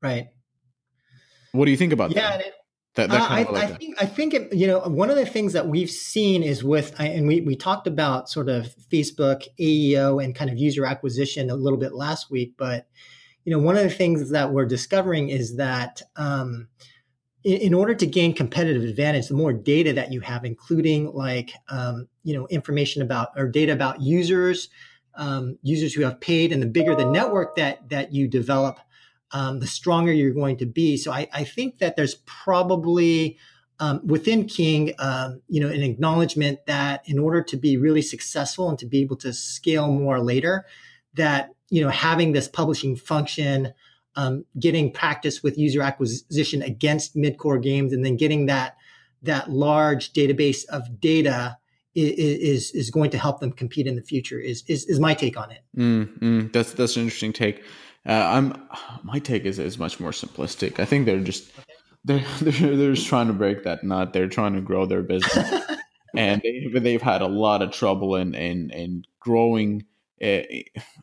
Right. 0.03 0.29
What 1.53 1.67
do 1.67 1.71
you 1.71 1.77
think 1.77 1.93
about 1.93 2.13
Yeah, 2.13 2.39
that? 2.39 2.53
That, 2.95 3.09
that 3.11 3.21
Uh, 3.23 3.35
I, 3.35 3.43
like 3.45 3.65
I 3.65 3.67
that. 3.69 3.79
think 3.79 4.03
I 4.03 4.07
think 4.07 4.35
it, 4.35 4.53
you 4.53 4.67
know 4.67 4.81
one 4.81 5.09
of 5.09 5.17
the 5.17 5.25
things 5.25 5.55
that 5.55 5.67
we've 5.67 5.91
seen 5.91 6.43
is 6.43 6.63
with 6.63 6.95
and 7.01 7.27
we 7.27 7.41
we 7.41 7.57
talked 7.57 7.87
about 7.87 8.29
sort 8.29 8.49
of 8.51 8.75
Facebook 8.93 9.47
AEO 9.59 10.23
and 10.23 10.35
kind 10.35 10.51
of 10.51 10.59
user 10.59 10.85
acquisition 10.85 11.49
a 11.49 11.55
little 11.57 11.79
bit 11.79 11.95
last 11.95 12.31
week, 12.31 12.53
but 12.59 12.87
you 13.45 13.53
know 13.53 13.59
one 13.59 13.77
of 13.77 13.83
the 13.83 13.91
things 13.91 14.31
that 14.31 14.53
we're 14.53 14.67
discovering 14.67 15.31
is 15.31 15.57
that 15.57 16.03
um, 16.17 16.69
in, 17.45 17.59
in 17.59 17.75
order 17.75 17.95
to 17.95 18.07
gain 18.07 18.35
competitive 18.35 18.83
advantage, 18.85 19.29
the 19.29 19.35
more 19.35 19.53
data 19.53 19.93
that 19.95 20.13
you 20.13 20.21
have, 20.21 20.45
including 20.45 21.13
like 21.13 21.53
um, 21.71 22.09
you 22.25 22.37
know 22.37 22.47
information 22.49 23.03
about 23.03 23.29
or 23.37 23.49
data 23.49 23.73
about 23.73 24.03
users, 24.03 24.69
um, 25.15 25.59
users 25.63 25.95
who 25.95 26.03
have 26.03 26.21
paid, 26.21 26.53
and 26.53 26.63
the 26.63 26.67
bigger 26.67 26.95
the 26.95 27.05
network 27.07 27.57
that 27.57 27.89
that 27.89 28.13
you 28.13 28.29
develop, 28.29 28.79
um, 29.33 29.61
the 29.61 29.67
stronger 29.67 30.13
you're 30.13 30.33
going 30.33 30.59
to 30.59 30.67
be. 30.67 30.97
So 30.97 31.13
I, 31.13 31.29
I 31.33 31.45
think 31.45 31.79
that 31.79 31.97
there's 31.97 32.17
probably 32.27 33.39
um, 33.81 34.01
within 34.07 34.47
King, 34.47 34.95
um, 34.99 35.43
you 35.49 35.61
know, 35.61 35.69
an 35.69 35.83
acknowledgement 35.83 36.67
that 36.67 37.03
in 37.07 37.19
order 37.19 37.43
to 37.43 37.57
be 37.57 37.77
really 37.77 38.03
successful 38.03 38.69
and 38.69 38.79
to 38.79 38.87
be 38.87 39.01
able 39.01 39.17
to 39.17 39.33
scale 39.33 39.89
more 39.89 40.21
later, 40.21 40.67
that 41.15 41.51
you 41.69 41.83
know 41.83 41.89
having 41.89 42.33
this 42.33 42.47
publishing 42.47 42.95
function, 42.95 43.73
um, 44.15 44.45
getting 44.59 44.93
practice 44.93 45.43
with 45.43 45.59
user 45.59 45.83
acquisition 45.83 46.63
against 46.63 47.17
mid-core 47.17 47.59
games, 47.59 47.93
and 47.93 48.05
then 48.05 48.17
getting 48.17 48.47
that 48.47 48.77
that 49.23 49.51
large 49.51 50.13
database 50.13 50.65
of 50.67 51.01
data 51.01 51.57
is 51.95 52.71
is 52.71 52.91
going 52.91 53.11
to 53.11 53.19
help 53.19 53.41
them 53.41 53.51
compete 53.53 53.87
in 53.87 53.97
the 53.97 54.03
future. 54.03 54.39
Is 54.39 54.63
is, 54.69 54.85
is 54.85 55.01
my 55.01 55.15
take 55.15 55.37
on 55.37 55.51
it. 55.51 55.65
Mm, 55.77 56.19
mm, 56.19 56.53
that's 56.53 56.73
that's 56.73 56.97
an 56.97 57.03
interesting 57.03 57.33
take. 57.33 57.65
Uh, 58.07 58.13
I'm 58.13 58.69
my 59.03 59.19
take 59.19 59.45
is 59.45 59.59
is 59.59 59.79
much 59.79 60.01
more 60.01 60.11
simplistic. 60.11 60.81
I 60.81 60.85
think 60.85 61.07
they're 61.07 61.21
just 61.21 61.51
they're 62.05 62.25
they're, 62.41 62.77
they're 62.77 62.95
just 62.95 63.07
trying 63.07 63.29
to 63.29 63.33
break 63.33 63.65
that 63.65 63.85
nut. 63.85 64.13
They're 64.13 64.29
trying 64.29 64.55
to 64.55 64.61
grow 64.61 64.87
their 64.87 65.03
business, 65.03 65.53
and 66.17 66.43
they, 66.43 66.81
they've 66.81 67.03
had 67.03 67.23
a 67.23 67.29
lot 67.29 67.63
of 67.63 67.71
trouble 67.71 68.17
in 68.17 68.35
in 68.35 68.71
in 68.71 69.05
growing. 69.21 69.87
Uh, 70.23 70.47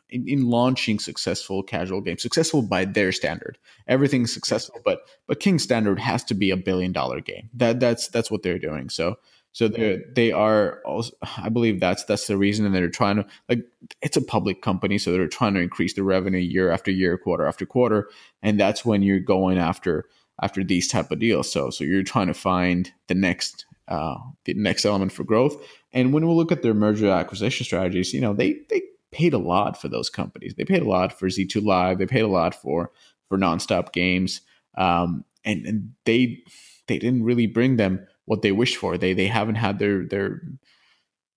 in, 0.08 0.26
in 0.26 0.48
launching 0.48 0.98
successful 0.98 1.62
casual 1.62 2.00
games, 2.00 2.22
successful 2.22 2.62
by 2.62 2.86
their 2.86 3.12
standard, 3.12 3.58
everything's 3.86 4.32
successful, 4.32 4.80
but 4.82 5.00
but 5.26 5.40
King's 5.40 5.62
standard 5.62 5.98
has 5.98 6.24
to 6.24 6.32
be 6.32 6.50
a 6.50 6.56
billion 6.56 6.90
dollar 6.90 7.20
game. 7.20 7.50
That 7.52 7.80
that's 7.80 8.08
that's 8.08 8.30
what 8.30 8.42
they're 8.42 8.58
doing. 8.58 8.88
So 8.88 9.16
so 9.52 9.68
they 9.68 10.00
they 10.14 10.32
are 10.32 10.80
also, 10.84 11.12
I 11.36 11.48
believe 11.48 11.80
that's 11.80 12.04
that's 12.04 12.26
the 12.26 12.36
reason, 12.36 12.66
and 12.66 12.74
they're 12.74 12.88
trying 12.88 13.16
to 13.16 13.26
like 13.48 13.64
it's 14.00 14.16
a 14.16 14.22
public 14.22 14.62
company, 14.62 14.98
so 14.98 15.12
they're 15.12 15.26
trying 15.26 15.54
to 15.54 15.60
increase 15.60 15.94
the 15.94 16.04
revenue 16.04 16.38
year 16.38 16.70
after 16.70 16.90
year, 16.90 17.18
quarter 17.18 17.46
after 17.46 17.66
quarter, 17.66 18.08
and 18.42 18.60
that's 18.60 18.84
when 18.84 19.02
you're 19.02 19.18
going 19.20 19.58
after 19.58 20.06
after 20.40 20.62
these 20.62 20.88
type 20.88 21.10
of 21.10 21.18
deals. 21.18 21.50
So 21.50 21.70
so 21.70 21.82
you're 21.82 22.04
trying 22.04 22.28
to 22.28 22.34
find 22.34 22.92
the 23.08 23.14
next 23.14 23.66
uh, 23.88 24.18
the 24.44 24.54
next 24.54 24.84
element 24.84 25.12
for 25.12 25.24
growth. 25.24 25.56
And 25.92 26.12
when 26.12 26.28
we 26.28 26.34
look 26.34 26.52
at 26.52 26.62
their 26.62 26.74
merger 26.74 27.10
acquisition 27.10 27.64
strategies, 27.64 28.14
you 28.14 28.20
know 28.20 28.32
they 28.32 28.60
they 28.68 28.82
paid 29.10 29.34
a 29.34 29.38
lot 29.38 29.80
for 29.80 29.88
those 29.88 30.08
companies. 30.08 30.54
They 30.54 30.64
paid 30.64 30.82
a 30.82 30.88
lot 30.88 31.18
for 31.18 31.26
Z2 31.26 31.64
Live. 31.64 31.98
They 31.98 32.06
paid 32.06 32.20
a 32.20 32.28
lot 32.28 32.54
for 32.54 32.92
for 33.28 33.36
Nonstop 33.36 33.92
Games, 33.92 34.42
um, 34.76 35.24
and 35.44 35.66
and 35.66 35.92
they 36.04 36.44
they 36.86 36.98
didn't 36.98 37.24
really 37.24 37.46
bring 37.46 37.76
them 37.76 38.06
what 38.30 38.42
they 38.42 38.52
wished 38.52 38.76
for. 38.76 38.96
They 38.96 39.12
they 39.12 39.26
haven't 39.26 39.56
had 39.56 39.80
their 39.80 40.06
their 40.06 40.40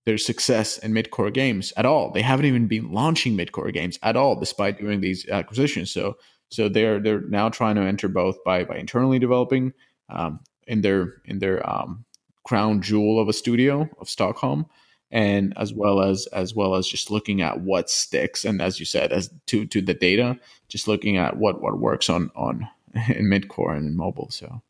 their 0.05 0.19
success 0.19 0.77
in 0.77 0.93
mid-core 0.93 1.31
games 1.31 1.73
at 1.75 1.87
all. 1.87 2.11
They 2.11 2.21
haven't 2.21 2.45
even 2.45 2.67
been 2.67 2.91
launching 2.91 3.35
mid-core 3.35 3.71
games 3.71 3.97
at 4.03 4.15
all, 4.15 4.39
despite 4.39 4.77
doing 4.77 5.01
these 5.01 5.27
acquisitions. 5.27 5.89
So 5.89 6.17
so 6.49 6.69
they're 6.69 6.99
they're 6.99 7.21
now 7.21 7.49
trying 7.49 7.77
to 7.77 7.81
enter 7.81 8.07
both 8.07 8.37
by 8.43 8.63
by 8.63 8.75
internally 8.75 9.17
developing 9.17 9.73
um, 10.09 10.39
in 10.67 10.81
their 10.81 11.15
in 11.25 11.39
their 11.39 11.67
um, 11.67 12.05
crown 12.43 12.79
jewel 12.79 13.19
of 13.19 13.27
a 13.27 13.33
studio 13.33 13.89
of 13.99 14.07
Stockholm, 14.07 14.67
and 15.09 15.51
as 15.57 15.73
well 15.73 15.99
as 15.99 16.27
as 16.27 16.53
well 16.53 16.75
as 16.75 16.87
just 16.87 17.09
looking 17.09 17.41
at 17.41 17.61
what 17.61 17.89
sticks 17.89 18.45
and 18.45 18.61
as 18.61 18.79
you 18.79 18.85
said 18.85 19.11
as 19.11 19.31
to 19.47 19.65
to 19.65 19.81
the 19.81 19.95
data, 19.95 20.37
just 20.67 20.87
looking 20.87 21.17
at 21.17 21.37
what 21.37 21.59
what 21.59 21.79
works 21.79 22.07
on 22.07 22.29
on 22.35 22.67
in 23.09 23.29
mid-core 23.29 23.73
and 23.73 23.87
in 23.87 23.97
mobile. 23.97 24.29
So 24.29 24.61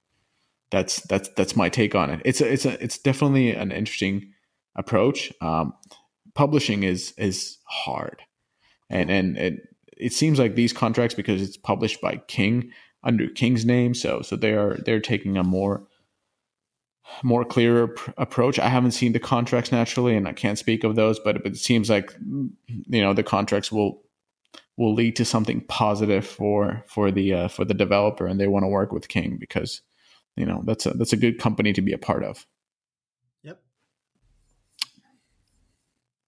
that's 0.74 1.02
that's 1.02 1.30
that's 1.38 1.56
my 1.56 1.70
take 1.70 1.94
on 1.94 2.10
it. 2.10 2.20
It's 2.26 2.42
a, 2.42 2.52
it's 2.52 2.66
a, 2.66 2.84
it's 2.84 2.98
definitely 2.98 3.52
an 3.52 3.72
interesting 3.72 4.34
approach. 4.76 5.32
Um, 5.40 5.76
publishing 6.34 6.82
is 6.82 7.14
is 7.16 7.60
hard, 7.66 8.24
and 8.90 9.12
and 9.12 9.38
it 9.38 9.62
it 9.96 10.14
seems 10.14 10.40
like 10.40 10.56
these 10.56 10.74
contracts 10.74 11.14
because 11.14 11.44
it's 11.44 11.58
published 11.58 12.02
by 12.02 12.18
King 12.28 12.72
under 13.04 13.28
King's 13.28 13.66
name, 13.66 13.94
so 13.94 14.24
so 14.24 14.36
they 14.36 14.54
are 14.54 14.78
they're 14.84 15.00
taking 15.00 15.38
a 15.38 15.44
more 15.44 15.86
more 17.22 17.46
clear 17.46 17.90
pr- 17.90 18.12
approach. 18.18 18.58
I 18.58 18.70
haven't 18.70 18.94
seen 18.94 19.14
the 19.14 19.20
contracts 19.20 19.72
naturally, 19.72 20.16
and 20.16 20.28
I 20.28 20.34
can't 20.34 20.58
speak 20.58 20.84
of 20.84 20.96
those, 20.96 21.20
but, 21.20 21.44
but 21.44 21.52
it 21.52 21.58
seems 21.58 21.88
like 21.88 22.16
you 22.20 23.02
know 23.02 23.14
the 23.14 23.22
contracts 23.22 23.72
will 23.72 24.02
will 24.76 24.96
lead 24.96 25.16
to 25.18 25.26
something 25.26 25.62
positive 25.68 26.26
for 26.26 26.84
for 26.88 27.12
the 27.12 27.32
uh, 27.32 27.48
for 27.48 27.64
the 27.64 27.76
developer, 27.76 28.26
and 28.26 28.40
they 28.40 28.48
want 28.48 28.64
to 28.64 28.70
work 28.70 28.92
with 28.92 29.08
King 29.08 29.38
because 29.40 29.84
you 30.36 30.46
know 30.46 30.62
that's 30.66 30.86
a 30.86 30.92
that's 30.92 31.14
a 31.14 31.18
good 31.18 31.40
company 31.40 31.74
to 31.74 31.82
be 31.82 31.94
a 31.94 31.98
part 31.98 32.24
of. 32.24 32.46
Yep. 33.44 33.62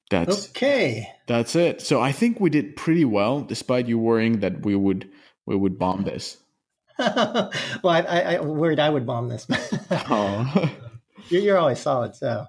That's 0.09 0.49
Okay. 0.49 1.11
that's 1.27 1.55
it. 1.55 1.81
So 1.81 2.01
I 2.01 2.11
think 2.11 2.39
we 2.39 2.49
did 2.49 2.75
pretty 2.75 3.05
well, 3.05 3.41
despite 3.41 3.87
you 3.87 3.97
worrying 3.97 4.39
that 4.41 4.63
we 4.65 4.75
would 4.75 5.09
we 5.45 5.55
would 5.55 5.79
bomb 5.79 6.03
this. 6.03 6.37
well, 6.99 7.51
I, 7.83 8.01
I, 8.01 8.19
I 8.35 8.39
worried 8.41 8.79
I 8.79 8.89
would 8.89 9.05
bomb 9.05 9.27
this. 9.29 9.47
Oh. 9.91 10.71
you're, 11.29 11.41
you're 11.41 11.57
always 11.57 11.79
solid. 11.79 12.15
So 12.15 12.45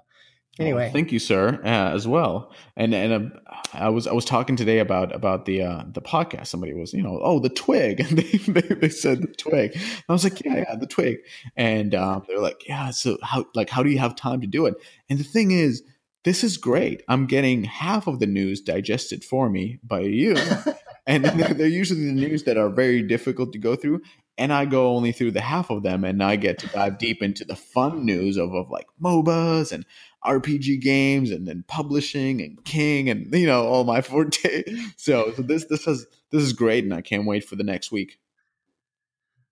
anyway, 0.59 0.87
Oh, 0.89 0.93
thank 0.93 1.11
you, 1.11 1.19
sir, 1.19 1.59
uh, 1.63 1.93
as 1.93 2.07
well. 2.07 2.51
And 2.75 2.93
and 2.93 3.33
uh, 3.45 3.53
I 3.73 3.89
was 3.89 4.07
I 4.07 4.13
was 4.13 4.25
talking 4.25 4.55
today 4.55 4.79
about 4.79 5.13
about 5.13 5.45
the 5.45 5.63
uh, 5.63 5.83
the 5.91 6.01
podcast. 6.01 6.47
Somebody 6.47 6.73
was 6.73 6.93
you 6.93 7.03
know 7.03 7.19
oh 7.21 7.39
the 7.39 7.49
twig, 7.49 7.99
and 8.09 8.17
they 8.17 8.37
they, 8.37 8.75
they 8.75 8.89
said 8.89 9.21
the 9.21 9.27
twig. 9.27 9.71
And 9.73 10.03
I 10.09 10.13
was 10.13 10.23
like 10.23 10.43
yeah 10.43 10.57
yeah 10.57 10.75
the 10.75 10.87
twig, 10.87 11.17
and 11.55 11.93
um, 11.95 12.23
they're 12.27 12.39
like 12.39 12.67
yeah 12.67 12.91
so 12.91 13.17
how 13.23 13.45
like 13.55 13.69
how 13.69 13.83
do 13.83 13.89
you 13.89 13.99
have 13.99 14.15
time 14.15 14.41
to 14.41 14.47
do 14.47 14.65
it? 14.65 14.75
And 15.09 15.19
the 15.19 15.25
thing 15.25 15.51
is. 15.51 15.83
This 16.23 16.43
is 16.43 16.57
great. 16.57 17.03
I'm 17.07 17.25
getting 17.25 17.63
half 17.63 18.05
of 18.05 18.19
the 18.19 18.25
news 18.25 18.59
digested 18.59 19.23
for 19.23 19.49
me 19.49 19.79
by 19.81 20.01
you, 20.01 20.35
and 21.07 21.23
they're, 21.23 21.53
they're 21.53 21.67
usually 21.67 22.05
the 22.05 22.11
news 22.11 22.43
that 22.43 22.57
are 22.57 22.69
very 22.69 23.01
difficult 23.01 23.53
to 23.53 23.59
go 23.59 23.77
through 23.77 24.01
and 24.37 24.53
I 24.53 24.65
go 24.65 24.95
only 24.95 25.11
through 25.11 25.31
the 25.31 25.41
half 25.41 25.69
of 25.69 25.83
them, 25.83 26.03
and 26.03 26.23
I 26.23 26.35
get 26.35 26.59
to 26.59 26.67
dive 26.67 26.99
deep 26.99 27.23
into 27.23 27.43
the 27.43 27.55
fun 27.55 28.05
news 28.05 28.37
of, 28.37 28.53
of 28.53 28.69
like 28.69 28.87
MOBAs 29.01 29.71
and 29.71 29.85
RPG 30.25 30.81
games, 30.81 31.31
and 31.31 31.47
then 31.47 31.63
publishing 31.67 32.41
and 32.41 32.63
King, 32.65 33.09
and 33.09 33.33
you 33.33 33.47
know 33.47 33.65
all 33.65 33.83
my 33.83 34.01
forte. 34.01 34.63
So, 34.97 35.31
so 35.35 35.41
this 35.41 35.65
this 35.65 35.87
is 35.87 36.07
this 36.31 36.43
is 36.43 36.53
great, 36.53 36.83
and 36.83 36.93
I 36.93 37.01
can't 37.01 37.25
wait 37.25 37.45
for 37.45 37.55
the 37.55 37.63
next 37.63 37.91
week. 37.91 38.19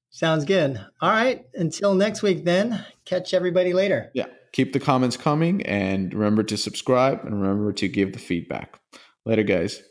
sounds 0.09 0.45
good. 0.45 0.83
All 1.01 1.09
right. 1.09 1.45
Until 1.53 1.93
next 1.93 2.21
week, 2.21 2.43
then 2.45 2.85
catch 3.05 3.33
everybody 3.33 3.73
later. 3.73 4.11
Yeah, 4.13 4.27
keep 4.51 4.73
the 4.73 4.79
comments 4.79 5.17
coming, 5.17 5.61
and 5.63 6.13
remember 6.13 6.43
to 6.43 6.57
subscribe, 6.57 7.23
and 7.25 7.41
remember 7.41 7.71
to 7.73 7.87
give 7.87 8.13
the 8.13 8.19
feedback. 8.19 8.79
Later, 9.25 9.43
guys. 9.43 9.81